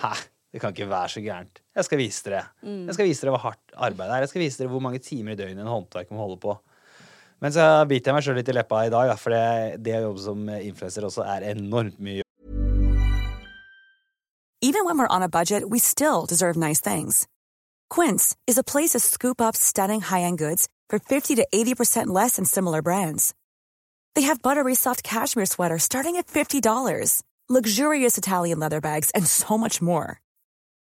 Hæ? 0.00 0.16
Det 0.54 0.60
kan 0.62 0.70
ikke 0.70 0.86
være 0.86 1.10
så 1.10 1.20
gærent. 1.20 1.58
Jeg 1.74 1.84
skal 1.84 1.98
vise 1.98 2.22
dere. 2.28 2.44
Jeg 2.62 2.94
skal 2.94 3.08
vise 3.08 3.24
dere 3.24 3.34
hva 3.34 3.40
hardt 3.42 3.72
arbeid 3.74 4.06
er. 4.06 4.22
Jeg 4.22 4.30
skal 4.30 4.42
vise 4.44 4.60
dere 4.60 4.70
hvor 4.70 4.82
mange 4.84 5.00
timer 5.02 5.34
i 5.34 5.38
døgnet 5.40 5.64
en 5.64 5.66
håndverker 5.66 6.14
må 6.14 6.20
holde 6.22 6.38
på. 6.44 6.54
Men 7.42 7.52
så 7.52 7.64
biter 7.90 8.12
jeg 8.12 8.14
meg 8.14 8.22
sjøl 8.24 8.38
litt 8.38 8.52
i 8.52 8.54
leppa 8.54 8.84
i 8.86 8.92
dag, 8.94 9.08
da, 9.10 9.16
for 9.18 9.34
det, 9.34 9.82
det 9.82 9.96
å 9.98 10.04
jobbe 10.04 10.22
som 10.22 10.46
influenser 10.54 11.08
også 11.10 11.26
er 11.26 11.50
enormt 11.50 11.98
mye 11.98 12.22
Even 14.62 14.86
when 14.86 14.96
we're 14.96 15.16
on 15.16 15.22
a 15.22 15.28
budget, 15.28 15.68
we 15.68 15.78
still 15.78 16.24
deserve 16.24 16.56
nice 16.56 16.80
things. 16.80 17.26
Quince 17.90 18.34
is 18.46 18.56
a 18.56 18.64
place 18.64 18.92
to 18.92 19.00
scoop 19.00 19.40
up 19.40 19.54
stunning 19.56 20.00
high-end 20.00 20.38
goods 20.38 20.68
for 20.88 20.98
50 20.98 21.34
to 21.34 21.46
80% 21.52 22.06
less 22.06 22.36
than 22.36 22.46
similar 22.46 22.80
brands. 22.80 23.34
They 24.14 24.22
have 24.22 24.40
buttery 24.40 24.74
soft 24.74 25.02
cashmere 25.02 25.46
sweaters 25.46 25.82
starting 25.82 26.16
at 26.16 26.28
$50, 26.28 27.22
luxurious 27.48 28.16
Italian 28.16 28.58
leather 28.58 28.80
bags, 28.80 29.10
and 29.10 29.26
so 29.26 29.58
much 29.58 29.82
more. 29.82 30.23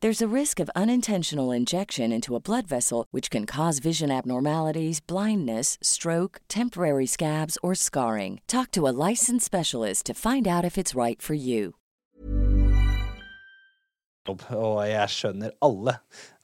There's 0.00 0.22
a 0.22 0.28
risk 0.28 0.60
of 0.60 0.70
unintentional 0.76 1.50
injection 1.50 2.12
into 2.12 2.36
a 2.36 2.40
blood 2.40 2.68
vessel, 2.68 3.06
which 3.10 3.32
can 3.32 3.46
cause 3.46 3.80
vision 3.80 4.12
abnormalities, 4.12 5.00
blindness, 5.00 5.76
stroke, 5.82 6.38
temporary 6.46 7.06
scabs, 7.06 7.58
or 7.64 7.74
scarring. 7.74 8.40
Talk 8.46 8.70
to 8.72 8.86
a 8.86 8.94
licensed 9.08 9.44
specialist 9.44 10.06
to 10.06 10.14
find 10.14 10.46
out 10.46 10.64
if 10.64 10.78
it's 10.78 10.94
right 10.94 11.20
for 11.20 11.34
you. 11.34 11.74
og 14.28 14.84
jeg 14.86 15.08
skjønner 15.10 15.56
alle 15.64 15.96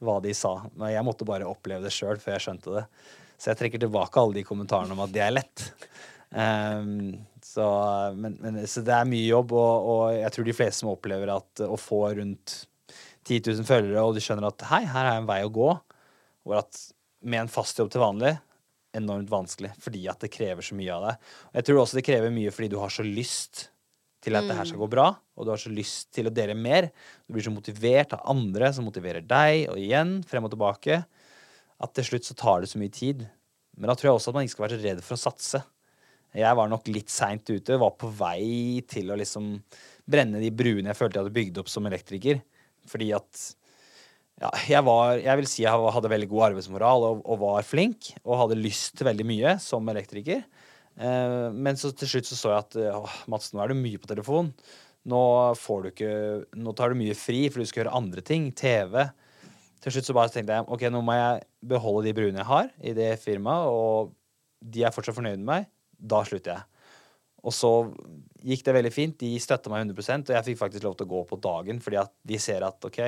hva 0.03 0.19
de 0.25 0.35
sa. 0.35 0.57
Men 0.75 0.91
jeg 0.97 1.07
måtte 1.07 1.29
bare 1.29 1.47
oppleve 1.47 1.85
det 1.85 1.95
sjøl 1.95 2.19
før 2.19 2.35
jeg 2.35 2.47
skjønte 2.49 2.75
det. 2.75 2.85
Så 3.39 3.53
jeg 3.53 3.63
trekker 3.63 3.87
tilbake 3.87 4.19
alle 4.19 4.41
de 4.41 4.47
kommentarene 4.51 4.99
om 4.99 5.07
at 5.07 5.15
det 5.15 5.23
er 5.23 5.35
lett. 5.37 5.69
Um, 6.35 7.21
så, 7.45 7.71
men, 8.19 8.35
men, 8.43 8.65
så 8.67 8.83
det 8.83 8.99
er 8.99 9.07
mye 9.15 9.29
jobb, 9.29 9.55
og, 9.55 9.91
og 9.95 10.05
jeg 10.17 10.35
tror 10.35 10.49
de 10.49 10.61
fleste 10.65 10.83
som 10.83 10.97
opplever 10.97 11.37
at 11.39 11.69
å 11.69 11.77
få 11.79 12.09
rundt 12.19 12.65
10 13.25 13.45
000 13.61 13.69
følgere, 13.69 14.05
og 14.05 14.17
de 14.17 14.23
skjønner 14.25 14.49
at 14.51 14.67
hei, 14.71 14.85
her 14.89 15.11
er 15.11 15.21
en 15.21 15.29
vei 15.29 15.41
å 15.45 15.53
gå, 15.53 15.71
og 16.45 16.57
at 16.61 16.81
med 17.25 17.45
en 17.45 17.53
fast 17.53 17.79
jobb 17.81 17.93
til 17.93 18.05
vanlig 18.05 18.35
enormt 18.95 19.31
vanskelig 19.33 19.73
fordi 19.83 20.05
at 20.11 20.21
det 20.23 20.33
krever 20.35 20.65
så 20.65 20.77
mye 20.79 20.93
av 20.95 21.07
deg. 21.09 21.31
Og 21.51 21.59
jeg 21.59 21.69
tror 21.69 21.81
også 21.83 21.99
det 21.99 22.07
krever 22.07 22.35
mye 22.35 22.53
fordi 22.55 22.71
du 22.73 22.79
har 22.83 22.93
så 22.93 23.07
lyst 23.07 23.69
til 24.25 24.39
at 24.39 24.47
det 24.49 24.57
her 24.57 24.65
skal 24.65 24.81
gå 24.81 24.89
bra, 24.89 25.11
og 25.37 25.45
du 25.45 25.51
har 25.53 25.61
så 25.61 25.73
lyst 25.73 26.09
til 26.17 26.31
å 26.31 26.33
dele 26.33 26.55
mer. 26.57 26.89
Du 27.27 27.35
blir 27.37 27.45
så 27.45 27.53
motivert 27.53 28.15
av 28.17 28.25
andre 28.33 28.71
som 28.73 28.87
motiverer 28.89 29.21
deg, 29.21 29.67
og 29.69 29.77
igjen, 29.77 30.15
frem 30.25 30.47
og 30.47 30.55
tilbake. 30.55 31.03
At 31.85 31.93
til 31.93 32.07
slutt 32.09 32.31
så 32.31 32.37
tar 32.39 32.65
det 32.65 32.71
så 32.71 32.81
mye 32.81 32.95
tid. 32.95 33.27
Men 33.77 33.91
da 33.91 33.99
tror 33.99 34.09
jeg 34.09 34.17
også 34.17 34.33
at 34.33 34.39
man 34.39 34.47
ikke 34.47 34.55
skal 34.55 34.65
være 34.65 34.79
så 34.79 34.87
redd 34.87 35.03
for 35.05 35.19
å 35.19 35.23
satse. 35.27 35.61
Jeg 36.35 36.57
var 36.57 36.71
nok 36.73 36.89
litt 36.89 37.13
seint 37.13 37.53
ute, 37.53 37.77
var 37.79 37.93
på 38.01 38.09
vei 38.17 38.81
til 38.89 39.13
å 39.13 39.19
liksom 39.21 39.59
brenne 40.09 40.41
de 40.41 40.51
bruene 40.57 40.91
jeg 40.91 40.99
følte 40.99 41.19
jeg 41.21 41.27
hadde 41.27 41.37
bygd 41.37 41.61
opp 41.61 41.71
som 41.71 41.87
elektriker. 41.91 42.41
Fordi 42.91 43.11
at 43.17 43.45
ja, 44.43 44.51
jeg 44.67 44.83
var 44.83 45.15
Jeg 45.23 45.39
vil 45.39 45.47
si 45.47 45.63
jeg 45.63 45.91
hadde 45.95 46.11
veldig 46.11 46.27
god 46.33 46.49
arbeidsmoral 46.51 47.07
og, 47.07 47.21
og 47.25 47.43
var 47.43 47.67
flink. 47.67 48.13
Og 48.25 48.41
hadde 48.43 48.61
lyst 48.61 48.97
til 48.99 49.09
veldig 49.09 49.27
mye 49.29 49.57
som 49.63 49.89
elektriker. 49.93 50.43
Eh, 50.95 51.51
men 51.55 51.79
så 51.81 51.93
til 51.95 52.11
slutt 52.11 52.31
så, 52.31 52.39
så 52.39 52.55
jeg 52.55 52.65
at 52.65 52.81
åh, 52.99 53.21
Mats, 53.31 53.53
nå 53.55 53.63
er 53.63 53.73
du 53.73 53.79
mye 53.79 54.01
på 54.03 54.11
telefon. 54.11 54.53
Nå 55.11 55.21
får 55.61 55.83
du 55.83 55.91
ikke 55.91 56.15
Nå 56.57 56.73
tar 56.77 56.93
du 56.93 57.01
mye 57.01 57.17
fri, 57.19 57.47
for 57.53 57.61
du 57.61 57.69
skal 57.69 57.85
gjøre 57.85 57.97
andre 58.01 58.25
ting. 58.25 58.51
TV. 58.57 59.05
Til 59.85 59.95
slutt 59.95 60.09
så 60.09 60.17
bare 60.17 60.33
tenkte 60.33 60.57
jeg 60.57 60.69
ok, 60.73 60.87
nå 60.93 61.03
må 61.05 61.17
jeg 61.19 61.45
beholde 61.75 62.07
de 62.09 62.15
bruene 62.17 62.41
jeg 62.41 62.49
har 62.49 62.71
i 62.81 62.95
det 62.97 63.11
firmaet, 63.21 63.69
og 63.69 64.15
de 64.65 64.85
er 64.87 64.95
fortsatt 64.95 65.17
fornøyd 65.17 65.37
med 65.43 65.51
meg. 65.51 65.67
Da 66.01 66.23
slutter 66.25 66.57
jeg. 66.57 66.74
Og 67.45 67.53
så 67.55 67.71
gikk 68.45 68.65
det 68.67 68.75
veldig 68.77 68.93
fint. 68.93 69.19
De 69.21 69.37
støtta 69.41 69.73
meg 69.73 69.87
100% 69.87 70.31
og 70.33 70.37
jeg 70.39 70.49
fikk 70.51 70.61
faktisk 70.65 70.87
lov 70.87 70.97
til 70.99 71.09
å 71.09 71.13
gå 71.15 71.23
på 71.29 71.41
dagen 71.45 71.81
fordi 71.85 72.01
at 72.01 72.13
de 72.27 72.41
ser 72.41 72.67
at 72.67 72.89
OK, 72.89 73.01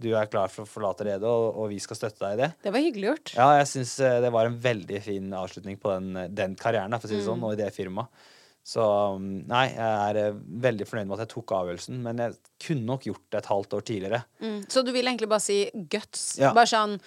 du 0.00 0.12
er 0.14 0.28
klar 0.30 0.50
for 0.52 0.64
å 0.64 0.70
forlate 0.70 1.06
redet, 1.08 1.26
og, 1.26 1.48
og, 1.50 1.70
vi 1.72 1.80
skal 1.82 1.98
støtte 1.98 2.22
deg 2.22 2.36
i 2.36 2.40
det. 2.44 2.50
Det 2.62 2.72
var 2.72 2.84
hyggelig 2.84 3.08
gjort. 3.08 3.32
Ja, 3.34 3.48
jeg 3.58 3.70
syns 3.72 3.96
det 3.98 4.30
var 4.32 4.46
en 4.46 4.58
veldig 4.62 5.00
fin 5.02 5.32
avslutning 5.34 5.80
på 5.82 5.90
den, 5.96 6.20
den 6.36 6.54
karrieren, 6.58 6.94
for 6.96 7.08
å 7.08 7.10
si 7.10 7.18
det 7.18 7.26
sånn, 7.26 7.42
mm. 7.42 7.48
og 7.48 7.56
i 7.56 7.60
det 7.60 7.72
firmaet. 7.74 8.28
Så 8.70 8.84
um, 9.16 9.24
nei, 9.48 9.64
jeg 9.72 10.20
er 10.20 10.36
veldig 10.62 10.86
fornøyd 10.86 11.08
med 11.08 11.16
at 11.16 11.24
jeg 11.24 11.32
tok 11.32 11.54
avgjørelsen, 11.56 11.96
men 12.04 12.20
jeg 12.22 12.36
kunne 12.62 12.86
nok 12.86 13.08
gjort 13.08 13.24
det 13.32 13.40
et 13.40 13.50
halvt 13.50 13.76
år 13.78 13.86
tidligere. 13.88 14.20
Mm. 14.44 14.60
Så 14.70 14.84
du 14.86 14.92
vil 14.94 15.10
egentlig 15.10 15.30
bare 15.32 15.44
si 15.44 15.58
guts? 15.90 16.26
Ja. 16.38 16.52
Bare 16.54 16.70
sånn 16.70 16.98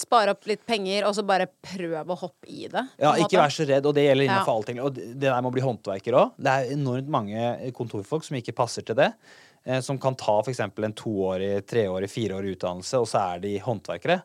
spare 0.00 0.32
opp 0.34 0.46
litt 0.48 0.62
penger, 0.66 1.04
og 1.08 1.14
så 1.16 1.22
bare 1.26 1.46
prøve 1.62 2.04
å 2.14 2.16
hoppe 2.18 2.48
i 2.50 2.66
det? 2.70 2.82
Ja, 3.00 3.14
ikke 3.20 3.38
vær 3.40 3.52
så 3.54 3.66
redd, 3.68 3.86
og 3.86 3.94
det 3.96 4.04
gjelder 4.06 4.26
innenfor 4.28 4.52
Ja. 4.52 4.58
allting. 4.58 4.80
Og 4.80 4.94
det 4.94 5.20
der 5.20 5.40
med 5.40 5.50
å 5.50 5.54
bli 5.54 5.64
håndverker 5.64 6.16
òg. 6.18 6.32
Det 6.38 6.52
er 6.52 6.72
enormt 6.74 7.08
mange 7.08 7.72
kontorfolk 7.72 8.24
som 8.24 8.36
ikke 8.36 8.54
passer 8.54 8.82
til 8.82 8.96
det. 8.96 9.12
Eh, 9.66 9.80
som 9.80 9.98
kan 9.98 10.14
ta 10.14 10.40
f.eks. 10.42 10.60
en 10.60 10.92
toårig, 10.92 11.64
treårig, 11.66 12.10
fireårig 12.10 12.56
utdannelse, 12.56 13.00
og 13.00 13.06
så 13.08 13.34
er 13.34 13.40
de 13.40 13.58
håndverkere. 13.58 14.22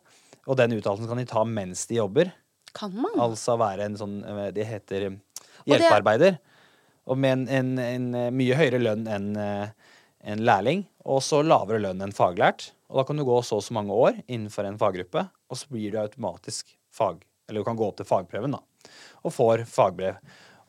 Og 0.47 0.57
den 0.57 0.71
utdannelsen 0.79 1.07
kan 1.07 1.17
de 1.17 1.25
ta 1.25 1.43
mens 1.45 1.85
de 1.87 1.95
jobber. 1.95 2.31
Kan 2.73 2.93
man? 2.93 3.11
Altså 3.17 3.57
være 3.57 3.85
en 3.85 3.95
sånn 3.97 4.23
eh, 4.25 4.51
Det 4.51 4.65
heter 4.67 5.19
hjelpearbeider. 5.65 6.39
Og 7.09 7.17
med 7.17 7.31
en, 7.31 7.47
en, 7.47 7.79
en 7.79 8.15
eh, 8.15 8.31
mye 8.31 8.55
høyere 8.59 8.81
lønn 8.81 9.07
enn 9.07 9.31
en 10.19 10.41
lærling, 10.43 10.83
og 11.07 11.21
så 11.23 11.39
lavere 11.45 11.79
lønn 11.79 12.01
enn 12.03 12.11
faglært. 12.11 12.73
Og 12.89 12.99
da 12.99 13.05
kan 13.05 13.19
du 13.19 13.25
gå 13.27 13.37
så 13.45 13.59
og 13.59 13.65
så 13.65 13.75
mange 13.77 13.93
år 13.93 14.19
innenfor 14.25 14.65
en 14.65 14.79
faggruppe, 14.81 15.27
og 15.49 15.57
så 15.57 15.69
blir 15.71 15.93
du 15.93 15.99
automatisk 16.01 16.73
fag... 16.93 17.21
Eller 17.49 17.63
du 17.63 17.65
kan 17.65 17.77
gå 17.77 17.85
opp 17.87 17.97
til 17.97 18.05
fagprøven, 18.05 18.53
da, 18.53 18.91
og 19.25 19.33
får 19.33 19.63
fagbrev. 19.65 20.19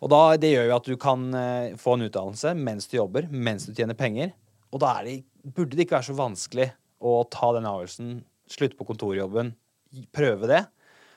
Og 0.00 0.08
da, 0.08 0.20
det 0.40 0.54
gjør 0.54 0.70
jo 0.70 0.76
at 0.78 0.86
du 0.88 0.94
kan 1.00 1.26
eh, 1.36 1.74
få 1.76 1.98
en 1.98 2.06
utdannelse 2.06 2.54
mens 2.56 2.88
du 2.88 2.94
jobber, 2.96 3.26
mens 3.28 3.66
du 3.68 3.74
tjener 3.76 3.98
penger. 3.98 4.32
Og 4.72 4.80
da 4.80 4.94
er 4.96 5.08
det, 5.08 5.16
burde 5.44 5.76
det 5.76 5.84
ikke 5.84 5.98
være 5.98 6.08
så 6.08 6.16
vanskelig 6.16 6.70
å 7.04 7.18
ta 7.28 7.50
den 7.56 7.68
avgjørelsen, 7.68 8.14
slutte 8.50 8.78
på 8.78 8.86
kontorjobben, 8.88 9.52
prøve 10.16 10.48
det. 10.48 10.62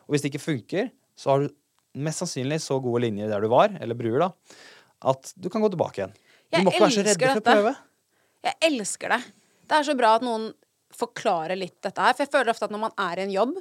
Og 0.03 0.15
hvis 0.15 0.25
det 0.25 0.33
ikke 0.33 0.43
funker, 0.43 0.91
så 1.15 1.31
har 1.31 1.45
du 1.45 1.55
mest 2.03 2.23
sannsynlig 2.23 2.59
så 2.63 2.79
gode 2.83 3.05
linjer 3.05 3.31
der 3.31 3.45
du 3.45 3.47
var, 3.53 3.71
eller 3.79 3.97
bruer, 3.97 4.25
da, 4.25 4.59
at 5.13 5.31
du 5.39 5.47
kan 5.53 5.63
gå 5.63 5.71
tilbake 5.71 6.01
igjen. 6.01 6.17
Du 6.17 6.57
Jeg 6.57 6.65
må 6.67 6.73
ikke 6.73 6.85
være 6.85 6.97
så 6.97 7.07
redd 7.07 7.23
for 7.23 7.39
å 7.39 7.45
prøve. 7.47 7.73
Jeg 8.43 8.59
elsker 8.67 9.15
det. 9.15 9.21
Det 9.71 9.79
er 9.79 9.87
så 9.87 9.95
bra 9.97 10.17
at 10.17 10.25
noen 10.25 10.51
forklarer 10.97 11.59
litt 11.59 11.79
dette 11.85 12.01
her. 12.03 12.15
For 12.15 12.25
jeg 12.25 12.33
føler 12.33 12.53
ofte 12.53 12.67
at 12.67 12.73
når 12.73 12.83
man 12.85 12.95
er 13.05 13.19
i 13.19 13.25
en 13.27 13.33
jobb, 13.33 13.57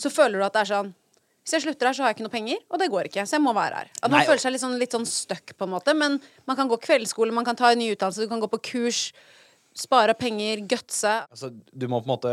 så 0.00 0.12
føler 0.12 0.40
du 0.40 0.46
at 0.46 0.56
det 0.56 0.64
er 0.64 0.72
sånn 0.74 0.92
Hvis 1.44 1.52
jeg 1.58 1.64
slutter 1.66 1.90
her, 1.90 1.96
så 1.96 2.02
har 2.04 2.10
jeg 2.10 2.16
ikke 2.16 2.24
noe 2.24 2.32
penger, 2.32 2.60
og 2.72 2.80
det 2.80 2.86
går 2.88 3.10
ikke. 3.10 3.26
Så 3.28 3.36
jeg 3.36 3.44
må 3.44 3.52
være 3.52 3.82
her. 3.82 3.88
At 4.00 4.08
man 4.08 4.16
Nei, 4.16 4.26
føler 4.30 4.40
seg 4.40 4.54
litt 4.54 4.62
sånn, 4.62 4.76
litt 4.80 4.94
sånn 4.96 5.04
stuck, 5.04 5.52
på 5.58 5.66
en 5.66 5.74
måte. 5.74 5.92
Men 5.92 6.16
man 6.48 6.56
kan 6.56 6.70
gå 6.70 6.78
kveldsskole, 6.80 7.34
man 7.36 7.44
kan 7.44 7.58
ta 7.58 7.74
en 7.74 7.82
ny 7.82 7.90
utdannelse, 7.92 8.24
du 8.24 8.30
kan 8.30 8.40
gå 8.40 8.48
på 8.54 8.62
kurs, 8.70 9.02
spare 9.76 10.14
penger, 10.16 10.62
gutse. 10.70 11.12
Altså, 11.28 11.50
du 11.52 11.84
må 11.90 11.98
på 12.00 12.08
en 12.08 12.14
måte 12.14 12.32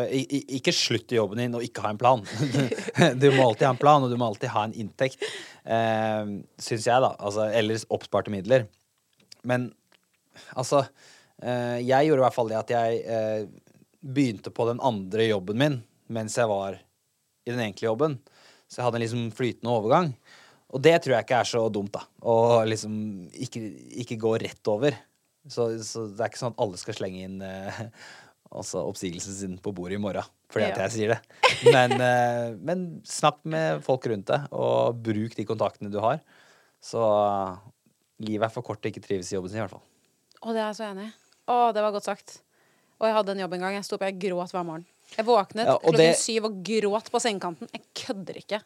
Ikke 0.56 0.74
slutte 0.76 1.18
jobben 1.18 1.42
din 1.42 1.58
og 1.58 1.66
ikke 1.66 1.84
ha 1.84 1.92
en 1.92 2.00
plan. 2.00 2.24
du 3.22 3.28
må 3.34 3.50
alltid 3.50 3.68
ha 3.68 3.74
en 3.74 3.82
plan, 3.82 4.06
og 4.06 4.14
du 4.14 4.16
må 4.22 4.30
alltid 4.30 4.54
ha 4.54 4.64
en 4.70 4.78
inntekt. 4.86 5.26
Eh, 5.66 6.38
Syns 6.62 6.88
jeg, 6.88 7.04
da. 7.04 7.12
Altså, 7.18 7.50
ellers 7.50 7.88
oppsparte 7.92 8.34
midler. 8.34 8.70
Men 9.44 9.72
altså 10.54 10.84
eh, 11.42 11.82
Jeg 11.82 12.08
gjorde 12.08 12.22
i 12.22 12.26
hvert 12.28 12.38
fall 12.38 12.52
det 12.52 12.60
at 12.60 12.74
jeg 12.76 13.02
eh, 13.10 13.46
begynte 14.02 14.52
på 14.54 14.66
den 14.70 14.82
andre 14.84 15.28
jobben 15.30 15.58
min 15.62 15.80
mens 16.12 16.36
jeg 16.36 16.50
var 16.52 16.76
i 16.76 17.52
den 17.54 17.62
egentlige 17.64 17.88
jobben. 17.88 18.18
Så 18.68 18.80
jeg 18.82 18.86
hadde 18.88 18.98
en 19.00 19.04
liksom 19.06 19.22
flytende 19.36 19.72
overgang. 19.72 20.10
Og 20.72 20.82
det 20.84 20.98
tror 21.04 21.16
jeg 21.18 21.26
ikke 21.26 21.38
er 21.44 21.48
så 21.48 21.62
dumt, 21.72 21.94
da. 21.96 22.02
Å 22.28 22.64
liksom 22.68 22.94
ikke, 23.32 23.62
ikke 24.04 24.18
gå 24.20 24.34
rett 24.44 24.70
over. 24.72 24.96
Så, 25.48 25.70
så 25.88 26.04
det 26.12 26.20
er 26.26 26.32
ikke 26.32 26.42
sånn 26.42 26.54
at 26.54 26.62
alle 26.64 26.80
skal 26.80 26.98
slenge 27.00 27.24
inn 27.26 27.40
eh, 27.48 27.80
altså 28.60 28.84
oppsigelsen 28.90 29.36
sin 29.40 29.56
på 29.64 29.72
bordet 29.76 29.98
i 29.98 30.04
morgen 30.04 30.28
fordi 30.52 30.68
at 30.68 30.76
Ja. 30.82 30.84
jeg 30.90 30.92
sier 30.98 31.14
det. 31.14 31.20
Men, 31.72 31.94
eh, 32.04 32.50
men 32.60 32.82
snakk 33.08 33.38
med 33.48 33.80
folk 33.88 34.04
rundt 34.12 34.28
deg, 34.28 34.50
og 34.52 34.98
bruk 35.00 35.36
de 35.38 35.46
kontaktene 35.48 35.88
du 35.94 35.96
har. 36.04 36.20
Så 36.84 37.00
eh, 37.00 37.60
livet 38.28 38.50
er 38.50 38.52
for 38.52 38.68
kort 38.68 38.82
til 38.84 38.92
ikke 38.92 39.06
trives 39.06 39.32
i 39.32 39.38
jobben 39.38 39.54
sin, 39.54 39.62
i 39.62 39.64
hvert 39.64 39.78
fall. 39.78 39.86
Å, 40.42 40.52
det 40.52 40.60
er 40.60 40.66
jeg 40.74 40.80
så 40.82 40.90
enig 40.90 41.08
i. 41.08 41.14
Å, 41.56 41.60
det 41.72 41.86
var 41.88 41.96
godt 41.96 42.10
sagt. 42.12 42.42
Og 43.02 43.08
jeg 43.10 43.18
hadde 43.18 43.34
en 43.34 43.40
jobb 43.42 43.54
en 43.58 43.64
gang. 43.66 43.76
Jeg 43.80 43.86
sto 43.88 43.98
opp, 43.98 44.06
jeg 44.06 44.20
gråt 44.22 44.52
hver 44.54 44.66
morgen. 44.68 44.86
Jeg 45.18 45.26
våknet 45.26 45.66
Ja, 45.66 45.78
klokken 45.82 45.98
det- 45.98 46.20
syv 46.22 46.46
og 46.46 46.60
gråt 46.64 47.10
på 47.12 47.20
sengekanten. 47.20 47.68
Jeg 47.74 47.82
kødder 47.98 48.38
ikke. 48.38 48.62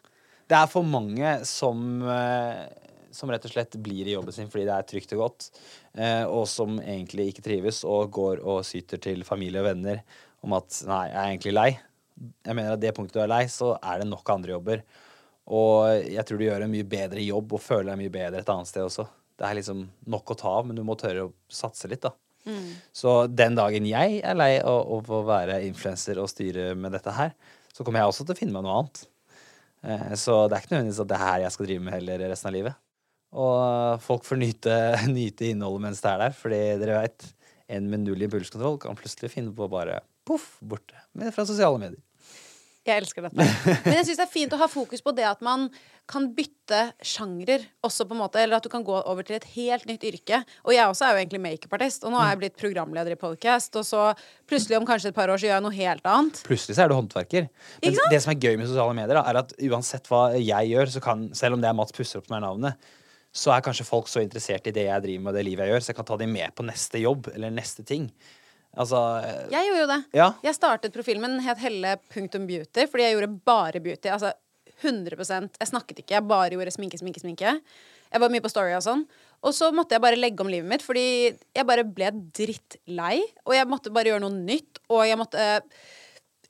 Det 0.46 0.56
er 0.56 0.66
for 0.68 0.82
mange 0.84 1.44
som, 1.44 2.02
eh, 2.02 2.68
som 3.10 3.30
rett 3.30 3.44
og 3.44 3.50
slett 3.50 3.72
blir 3.82 4.06
i 4.06 4.12
jobben 4.14 4.32
sin 4.32 4.48
fordi 4.48 4.66
det 4.66 4.76
er 4.76 4.82
trygt 4.84 5.12
og 5.14 5.18
godt, 5.30 5.50
eh, 5.96 6.24
og 6.24 6.46
som 6.46 6.78
egentlig 6.78 7.32
ikke 7.32 7.42
trives 7.42 7.82
og 7.84 8.12
går 8.12 8.44
og 8.44 8.62
syter 8.62 9.00
til 9.00 9.24
familie 9.24 9.58
og 9.58 9.74
venner 9.74 10.02
om 10.44 10.52
at 10.52 10.82
nei, 10.86 11.08
jeg 11.08 11.16
er 11.16 11.36
egentlig 11.38 11.54
lei. 11.54 11.78
Jeg 12.44 12.54
mener 12.54 12.72
at 12.72 12.80
det 12.80 12.94
punktet 12.94 13.14
du 13.14 13.20
er 13.20 13.26
lei, 13.28 13.44
så 13.46 13.78
er 13.82 13.98
det 13.98 14.06
nok 14.08 14.28
andre 14.28 14.52
jobber. 14.52 14.82
Og 15.48 16.04
jeg 16.04 16.24
tror 16.26 16.38
du 16.38 16.44
gjør 16.44 16.62
en 16.62 16.70
mye 16.72 16.84
bedre 16.84 17.24
jobb 17.26 17.52
og 17.52 17.60
føler 17.60 17.96
deg 17.96 17.98
mye 17.98 18.12
bedre 18.12 18.38
et 18.38 18.46
annet 18.46 18.66
sted 18.66 18.82
også. 18.82 19.08
Det 19.38 19.46
er 19.46 19.54
liksom 19.54 19.88
nok 20.06 20.24
å 20.26 20.36
ta 20.36 20.48
av, 20.48 20.66
men 20.66 20.76
du 20.76 20.82
må 20.84 20.96
tørre 20.96 21.26
å 21.28 21.32
satse 21.48 21.88
litt, 21.88 22.02
da. 22.02 22.10
Så 22.94 23.26
den 23.32 23.56
dagen 23.58 23.86
jeg 23.88 24.20
er 24.22 24.38
lei 24.38 24.52
av 24.62 24.86
av 24.96 25.10
å 25.10 25.22
være 25.26 25.60
influenser 25.66 26.20
og 26.22 26.30
styre 26.30 26.74
med 26.78 26.94
dette 26.94 27.12
her, 27.16 27.32
så 27.74 27.84
kommer 27.84 28.00
jeg 28.00 28.12
også 28.12 28.26
til 28.26 28.36
å 28.36 28.38
finne 28.38 28.54
meg 28.56 28.64
noe 28.66 28.76
annet. 28.80 29.02
Eh, 29.82 30.14
Så 30.14 30.48
det 30.48 30.56
er 30.56 30.64
ikke 30.64 30.74
nødvendigvis 30.76 31.02
at 31.04 31.10
det 31.10 31.16
er 31.18 31.24
her 31.26 31.40
jeg 31.44 31.54
skal 31.56 31.66
drive 31.66 31.86
med 31.88 31.96
heller 31.98 32.26
resten 32.30 32.50
av 32.50 32.56
livet. 32.56 32.78
Og 33.36 34.00
folk 34.06 34.24
får 34.24 34.40
nyte, 34.40 34.76
nyte 35.18 35.50
innholdet 35.50 35.82
mens 35.88 36.00
det 36.04 36.12
er 36.12 36.22
der, 36.24 36.36
fordi 36.38 36.62
dere 36.80 37.00
vet, 37.02 37.30
en 37.68 37.90
med 37.90 38.04
null 38.06 38.22
impulskontroll 38.22 38.78
kan 38.78 38.94
plutselig 38.98 39.32
finne 39.32 39.50
på 39.54 39.66
å 39.66 39.72
bare 39.72 39.98
poff, 40.26 40.56
borte 40.62 40.94
fra 41.34 41.44
sosiale 41.46 41.80
medier. 41.82 42.02
Jeg 42.86 43.02
elsker 43.02 43.26
dette. 43.26 43.46
Men 43.86 43.98
jeg 43.98 44.06
syns 44.08 44.20
det 44.20 44.24
er 44.26 44.32
fint 44.32 44.54
å 44.54 44.60
ha 44.60 44.68
fokus 44.70 45.02
på 45.02 45.12
det 45.16 45.26
at 45.26 45.40
man 45.44 45.66
kan 46.06 46.28
bytte 46.36 46.92
sjangrer 47.02 47.64
også, 47.84 48.06
på 48.06 48.14
en 48.14 48.20
måte. 48.20 48.38
Eller 48.38 48.60
at 48.60 48.66
du 48.66 48.70
kan 48.70 48.84
gå 48.86 48.94
over 48.94 49.26
til 49.26 49.38
et 49.40 49.48
helt 49.56 49.88
nytt 49.90 50.06
yrke. 50.06 50.38
Og 50.62 50.74
jeg 50.74 50.86
også 50.86 51.08
er 51.08 51.16
jo 51.16 51.22
egentlig 51.24 51.42
makeupartist, 51.42 52.06
og 52.06 52.14
nå 52.14 52.20
er 52.22 52.30
jeg 52.30 52.42
blitt 52.44 52.60
programleder 52.60 53.16
i 53.16 53.18
podcast. 53.18 53.74
Og 53.80 53.86
så 53.88 54.04
plutselig 54.46 54.78
om 54.78 54.86
kanskje 54.86 55.10
et 55.10 55.18
par 55.18 55.32
år 55.32 55.42
så 55.42 55.48
gjør 55.48 55.58
jeg 55.58 55.66
noe 55.66 55.78
helt 55.80 56.06
annet. 56.12 56.42
Plutselig 56.46 56.78
så 56.78 56.86
er 56.86 56.92
du 56.92 56.96
håndverker. 56.98 57.50
Men 57.82 57.98
det 58.14 58.22
som 58.22 58.34
er 58.36 58.38
gøy 58.38 58.54
med 58.54 58.70
sosiale 58.70 58.94
medier, 58.94 59.18
da, 59.18 59.24
er 59.26 59.42
at 59.42 59.56
uansett 59.66 60.06
hva 60.12 60.28
jeg 60.38 60.70
gjør, 60.70 60.94
så 60.94 61.02
kan, 61.02 61.26
selv 61.34 61.58
om 61.58 61.64
det 61.64 61.72
er 61.72 61.78
Mats 61.80 61.96
Pusseropp 61.96 62.30
som 62.30 62.38
er 62.38 62.46
navnet, 62.46 62.90
så 63.36 63.52
er 63.52 63.64
kanskje 63.66 63.84
folk 63.84 64.08
så 64.08 64.22
interessert 64.24 64.70
i 64.70 64.72
det 64.72 64.86
jeg 64.86 65.04
driver 65.04 65.24
med, 65.24 65.34
og 65.34 65.36
det 65.36 65.44
livet 65.44 65.66
jeg 65.66 65.74
gjør, 65.74 65.84
så 65.84 65.92
jeg 65.92 65.98
kan 65.98 66.08
ta 66.08 66.16
dem 66.22 66.32
med 66.32 66.54
på 66.56 66.64
neste 66.64 67.02
jobb 67.02 67.28
eller 67.34 67.52
neste 67.52 67.84
ting. 67.84 68.06
Altså 68.76 69.00
Jeg 69.52 69.68
gjorde 69.70 69.82
jo 69.82 69.90
det. 69.90 70.00
Ja. 70.16 70.30
Jeg 70.44 70.56
startet 70.58 70.94
profilen 70.94 71.24
min, 71.24 71.38
het 71.44 71.60
helle.beauty, 71.62 72.86
fordi 72.92 73.06
jeg 73.06 73.16
gjorde 73.16 73.36
bare 73.48 73.82
beauty. 73.82 74.10
Altså 74.12 74.34
100% 74.84 75.60
Jeg 75.60 75.70
snakket 75.70 76.02
ikke, 76.02 76.18
jeg 76.18 76.28
bare 76.28 76.52
gjorde 76.52 76.74
sminke, 76.74 77.00
sminke, 77.00 77.22
sminke. 77.22 77.54
Jeg 78.12 78.22
var 78.22 78.32
mye 78.32 78.44
på 78.44 78.50
Story 78.52 78.74
og 78.76 78.84
sånn. 78.84 79.06
Og 79.46 79.54
så 79.56 79.70
måtte 79.74 79.96
jeg 79.96 80.04
bare 80.04 80.18
legge 80.18 80.44
om 80.44 80.50
livet 80.50 80.68
mitt, 80.68 80.84
fordi 80.84 81.06
jeg 81.32 81.68
bare 81.68 81.84
ble 81.86 82.10
drittlei. 82.36 83.20
Og 83.46 83.56
jeg 83.56 83.68
måtte 83.70 83.92
bare 83.94 84.12
gjøre 84.12 84.24
noe 84.24 84.36
nytt, 84.36 84.80
og 84.92 85.02
jeg 85.08 85.18
måtte 85.20 85.40
uh, 85.40 85.88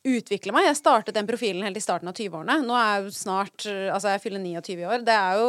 utvikle 0.06 0.54
meg. 0.54 0.68
Jeg 0.68 0.78
startet 0.80 1.16
den 1.16 1.28
profilen 1.28 1.64
helt 1.66 1.78
i 1.78 1.84
starten 1.84 2.10
av 2.10 2.16
20-årene. 2.18 2.60
Nå 2.66 2.76
er 2.78 2.92
jeg 2.92 3.06
jo 3.06 3.16
snart 3.16 3.66
eh, 3.70 3.88
Altså, 3.90 4.12
jeg 4.14 4.22
fyller 4.22 4.42
29 4.42 4.86
år. 4.86 5.06
Det 5.06 5.16
er 5.16 5.40
jo 5.40 5.48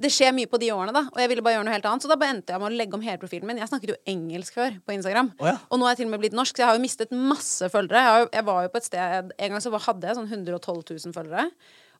det 0.00 0.10
skjer 0.12 0.32
mye 0.36 0.48
på 0.50 0.58
de 0.62 0.70
årene, 0.74 0.94
da. 0.94 1.04
Og 1.12 1.20
jeg 1.22 1.30
ville 1.32 1.44
bare 1.44 1.58
gjøre 1.58 1.66
noe 1.68 1.74
helt 1.74 1.86
annet. 1.90 2.04
Så 2.04 2.10
da 2.10 2.16
bare 2.20 2.36
endte 2.36 2.54
jeg 2.54 2.62
med 2.62 2.70
å 2.70 2.80
legge 2.80 2.98
om 2.98 3.04
hele 3.04 3.20
profilen 3.20 3.48
min. 3.50 3.60
Jeg 3.62 3.70
snakket 3.70 3.94
jo 3.94 3.98
engelsk 4.12 4.56
før 4.58 4.80
på 4.86 4.96
Instagram. 4.96 5.30
Oh, 5.38 5.48
ja. 5.50 5.54
Og 5.68 5.80
nå 5.80 5.86
er 5.86 5.94
jeg 5.94 6.02
til 6.02 6.10
og 6.10 6.14
med 6.14 6.24
blitt 6.24 6.36
norsk, 6.38 6.56
så 6.56 6.64
jeg 6.64 6.70
har 6.70 6.78
jo 6.78 6.84
mistet 6.84 7.14
masse 7.14 7.70
følgere. 7.72 8.02
Jeg, 8.02 8.24
jo, 8.24 8.32
jeg 8.38 8.48
var 8.48 8.66
jo 8.66 8.72
på 8.74 8.82
et 8.82 8.88
sted 8.88 9.32
En 9.36 9.54
gang 9.54 9.64
så 9.64 9.72
hadde 9.86 10.10
jeg 10.10 10.18
sånn 10.18 10.28
112 10.30 10.82
000 10.90 11.16
følgere. 11.16 11.48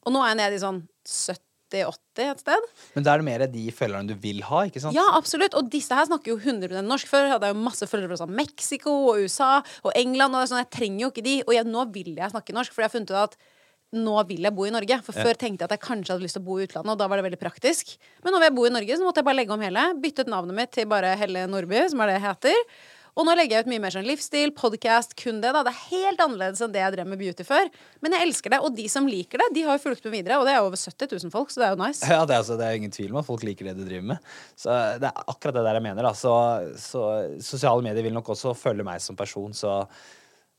Og 0.03 0.15
nå 0.15 0.23
er 0.25 0.33
jeg 0.33 0.41
nede 0.43 0.59
i 0.59 0.63
sånn 0.63 0.83
70-80 1.07 2.27
et 2.33 2.43
sted. 2.43 2.69
Men 2.97 3.07
da 3.07 3.15
er 3.15 3.23
det 3.23 3.29
mer 3.29 3.47
de 3.55 3.65
følgerne 3.73 4.11
du 4.11 4.17
vil 4.23 4.43
ha, 4.49 4.65
ikke 4.69 4.83
sant? 4.83 4.97
Ja, 4.97 5.07
absolutt. 5.17 5.57
Og 5.59 5.71
disse 5.73 5.97
her 5.97 6.09
snakker 6.11 6.35
jo 6.35 6.39
100 6.41 6.83
norsk. 6.87 7.09
Før 7.11 7.31
hadde 7.35 7.49
jeg 7.49 7.57
jo 7.57 7.65
masse 7.65 7.89
følgere 7.89 8.13
fra 8.13 8.23
sånn 8.25 8.37
Mexico 8.37 8.99
og 9.13 9.25
USA 9.25 9.55
og 9.83 9.93
England. 9.95 10.35
Og 10.35 10.41
det 10.41 10.45
er 10.47 10.53
sånn, 10.53 10.65
jeg 10.65 10.75
trenger 10.79 11.07
jo 11.07 11.13
ikke 11.15 11.27
de. 11.29 11.39
Og 11.47 11.57
jeg, 11.57 11.69
nå 11.71 11.89
vil 11.95 12.15
jeg 12.17 12.35
snakke 12.35 12.57
norsk, 12.57 12.75
for 12.75 12.85
jeg 12.85 12.91
har 12.91 12.97
funnet 12.97 13.15
ut 13.15 13.23
at 13.25 13.52
nå 13.93 14.15
vil 14.29 14.47
jeg 14.49 14.57
bo 14.57 14.65
i 14.69 14.73
Norge. 14.73 14.99
For 15.05 15.17
før 15.17 15.37
tenkte 15.37 15.65
jeg 15.65 15.69
at 15.69 15.77
jeg 15.77 15.85
kanskje 15.85 16.15
hadde 16.15 16.25
lyst 16.25 16.39
til 16.39 16.45
å 16.45 16.49
bo 16.49 16.57
i 16.59 16.65
utlandet, 16.67 16.95
og 16.95 17.03
da 17.03 17.11
var 17.11 17.21
det 17.21 17.27
veldig 17.29 17.43
praktisk. 17.43 17.95
Men 18.25 18.35
nå 18.35 18.41
vil 18.41 18.49
jeg 18.49 18.57
bo 18.57 18.67
i 18.69 18.73
Norge, 18.79 18.97
så 18.97 19.05
måtte 19.05 19.23
jeg 19.23 19.29
bare 19.29 19.41
legge 19.43 19.55
om 19.55 19.67
hele. 19.67 19.85
Bytte 20.01 20.25
ut 20.25 20.33
navnet 20.33 20.59
mitt 20.59 20.75
til 20.75 20.89
bare 20.91 21.13
Helle 21.21 21.45
Nordby, 21.51 21.85
som 21.93 22.03
er 22.03 22.13
det 22.13 22.19
jeg 22.19 22.27
heter. 22.31 22.67
Og 23.13 23.27
nå 23.29 23.35
legger 23.37 23.59
jeg 23.59 23.67
ut 23.67 23.69
mye 23.69 23.81
mer 23.83 23.93
sånn 23.93 24.07
livsstil, 24.09 24.55
podcast, 24.57 25.13
kun 25.21 25.43
det. 25.43 25.51
da 25.53 25.61
Det 25.67 25.73
er 25.75 25.83
helt 25.91 26.21
annerledes 26.25 26.63
enn 26.65 26.73
det 26.73 26.81
jeg 26.81 26.95
drev 26.95 27.11
med 27.11 27.21
beauty 27.21 27.45
før. 27.45 27.69
Men 28.01 28.17
jeg 28.17 28.25
elsker 28.25 28.55
det, 28.55 28.61
og 28.65 28.73
de 28.79 28.87
som 28.89 29.09
liker 29.09 29.43
det, 29.43 29.51
de 29.59 29.67
har 29.67 29.77
jo 29.77 29.83
fulgt 29.83 30.07
med 30.09 30.15
videre. 30.17 30.39
Og 30.41 30.49
det 30.49 30.55
er 30.55 30.65
over 30.65 30.81
70 30.81 31.13
000 31.27 31.35
folk, 31.35 31.53
så 31.53 31.61
det 31.61 31.67
er 31.67 31.75
jo 31.75 31.81
nice. 31.83 32.09
Ja, 32.09 32.23
det 32.25 32.39
er, 32.39 32.41
altså, 32.41 32.57
det 32.57 32.71
er 32.71 32.81
ingen 32.81 32.95
tvil 32.95 33.13
om 33.13 33.21
at 33.21 33.29
folk 33.29 33.45
liker 33.45 33.69
det 33.69 33.77
du 33.77 33.85
driver 33.85 34.09
med. 34.15 34.33
Så 34.57 34.79
det 35.03 35.11
er 35.11 35.29
akkurat 35.29 35.59
det 35.59 35.67
der 35.69 35.77
jeg 35.77 35.87
mener. 35.91 36.09
Da. 36.09 36.15
Så, 36.17 36.33
så 36.81 37.05
sosiale 37.45 37.85
medier 37.85 38.09
vil 38.09 38.17
nok 38.17 38.33
også 38.33 38.57
følge 38.57 38.89
meg 38.89 39.05
som 39.05 39.19
person. 39.19 39.53
Så 39.53 39.77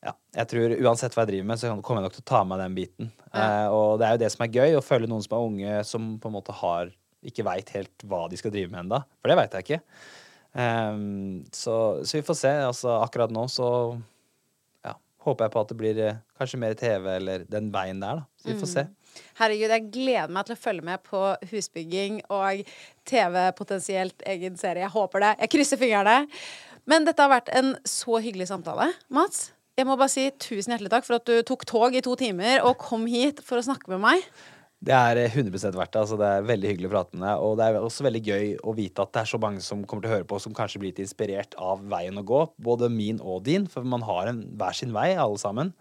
ja, 0.03 0.13
jeg 0.35 0.49
tror 0.51 0.73
uansett 0.83 1.15
hva 1.15 1.23
jeg 1.23 1.31
driver 1.31 1.47
med, 1.47 1.59
så 1.61 1.71
kommer 1.79 2.01
jeg 2.01 2.09
nok 2.09 2.17
til 2.17 2.25
å 2.25 2.31
ta 2.33 2.41
med 2.47 2.59
den 2.59 2.75
biten. 2.75 3.11
Eh, 3.31 3.67
og 3.71 4.01
det 4.01 4.07
er 4.07 4.17
jo 4.17 4.23
det 4.25 4.31
som 4.33 4.43
er 4.43 4.57
gøy, 4.57 4.75
å 4.75 4.83
følge 4.83 5.07
noen 5.11 5.23
som 5.23 5.37
er 5.37 5.45
unge, 5.47 5.77
som 5.87 6.09
på 6.19 6.29
en 6.29 6.35
måte 6.35 6.55
har 6.59 6.91
ikke 7.23 7.45
veit 7.47 7.71
helt 7.77 8.03
hva 8.09 8.25
de 8.31 8.39
skal 8.39 8.51
drive 8.51 8.71
med 8.73 8.83
enda, 8.83 9.03
For 9.21 9.31
det 9.31 9.39
veit 9.39 9.55
jeg 9.55 9.67
ikke. 9.67 9.79
Um, 10.53 11.45
så, 11.55 11.75
så 12.05 12.19
vi 12.19 12.25
får 12.27 12.37
se. 12.37 12.51
Altså, 12.67 12.91
akkurat 12.99 13.31
nå 13.33 13.45
så 13.49 13.69
ja, 14.83 14.97
håper 15.23 15.47
jeg 15.47 15.55
på 15.55 15.63
at 15.63 15.71
det 15.71 15.79
blir 15.79 16.03
eh, 16.03 16.19
kanskje 16.37 16.59
mer 16.61 16.75
TV 16.77 17.09
eller 17.15 17.47
den 17.49 17.71
veien 17.73 18.03
der, 18.03 18.21
da. 18.21 18.27
Så 18.43 18.51
vi 18.51 18.59
får 18.59 18.73
se. 18.73 18.85
Herregud, 19.39 19.71
jeg 19.71 19.89
gleder 19.93 20.35
meg 20.35 20.49
til 20.49 20.57
å 20.57 20.61
følge 20.65 20.87
med 20.89 21.07
på 21.07 21.23
husbygging 21.53 22.21
og 22.33 22.63
TV, 23.07 23.39
potensielt 23.55 24.25
egen 24.35 24.59
serie. 24.59 24.83
Jeg 24.83 24.95
håper 24.99 25.23
det. 25.23 25.33
Jeg 25.45 25.55
krysser 25.55 25.79
fingrene. 25.79 26.23
Men 26.89 27.05
dette 27.07 27.23
har 27.23 27.31
vært 27.31 27.53
en 27.55 27.75
så 27.87 28.19
hyggelig 28.19 28.49
samtale, 28.51 28.91
Mats. 29.13 29.53
Jeg 29.73 29.87
må 29.89 29.95
bare 29.97 30.11
si 30.13 30.27
tusen 30.37 30.75
hjertelig 30.75 30.91
takk 30.93 31.05
for 31.07 31.17
at 31.17 31.25
du 31.25 31.39
tok 31.49 31.63
tog 31.65 31.95
i 31.97 32.01
to 32.05 32.13
timer 32.19 32.61
og 32.61 32.77
kom 32.81 33.07
hit 33.09 33.39
for 33.41 33.57
å 33.57 33.65
snakke 33.65 33.89
med 33.89 34.03
meg. 34.03 34.27
Det 34.83 34.93
er 34.93 35.17
100 35.23 35.49
verdt 35.77 35.93
det. 35.95 36.01
Altså, 36.01 36.17
det 36.19 36.27
er 36.27 36.45
veldig 36.45 36.69
hyggelig 36.69 36.89
å 36.89 36.91
prate 36.91 37.15
med 37.15 37.23
deg. 37.23 37.41
Og 37.41 37.55
det 37.57 37.65
er 37.65 37.77
også 37.79 38.05
veldig 38.05 38.21
gøy 38.27 38.49
å 38.59 38.73
vite 38.77 39.05
at 39.05 39.13
det 39.15 39.21
er 39.23 39.31
så 39.31 39.39
mange 39.41 39.63
som 39.63 39.85
kommer 39.87 40.03
til 40.03 40.11
å 40.11 40.15
høre 40.17 40.27
på, 40.29 40.39
som 40.43 40.53
kanskje 40.53 40.81
blir 40.81 40.91
litt 40.91 41.01
inspirert 41.01 41.55
av 41.55 41.81
veien 41.89 42.19
å 42.19 42.25
gå. 42.27 42.41
Både 42.67 42.91
min 42.91 43.21
og 43.23 43.45
din, 43.47 43.65
for 43.71 43.87
man 43.87 44.03
har 44.05 44.29
en 44.29 44.43
hver 44.59 44.77
sin 44.77 44.93
vei, 44.93 45.13
alle 45.15 45.39
sammen. 45.41 45.71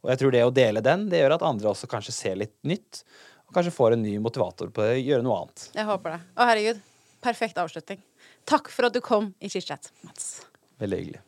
Og 0.00 0.10
jeg 0.14 0.22
tror 0.22 0.34
det 0.34 0.42
å 0.46 0.54
dele 0.54 0.82
den, 0.82 1.06
det 1.12 1.20
gjør 1.20 1.36
at 1.36 1.46
andre 1.46 1.70
også 1.74 1.90
kanskje 1.92 2.16
ser 2.16 2.40
litt 2.40 2.56
nytt. 2.66 3.04
Og 3.46 3.54
kanskje 3.54 3.76
får 3.76 3.94
en 3.94 4.04
ny 4.08 4.16
motivator 4.24 4.72
på 4.72 4.86
å 4.86 4.96
gjøre 4.96 5.26
noe 5.26 5.44
annet. 5.44 5.68
Jeg 5.76 5.90
håper 5.92 6.16
det. 6.16 6.20
Å, 6.34 6.50
herregud. 6.50 6.82
Perfekt 7.22 7.60
avslutning. 7.60 8.02
Takk 8.48 8.72
for 8.72 8.88
at 8.88 8.96
du 8.96 9.02
kom 9.04 9.34
i 9.38 9.52
chit-chat, 9.52 9.92
Mats. 10.08 10.38
Veldig 10.80 11.04
hyggelig. 11.04 11.27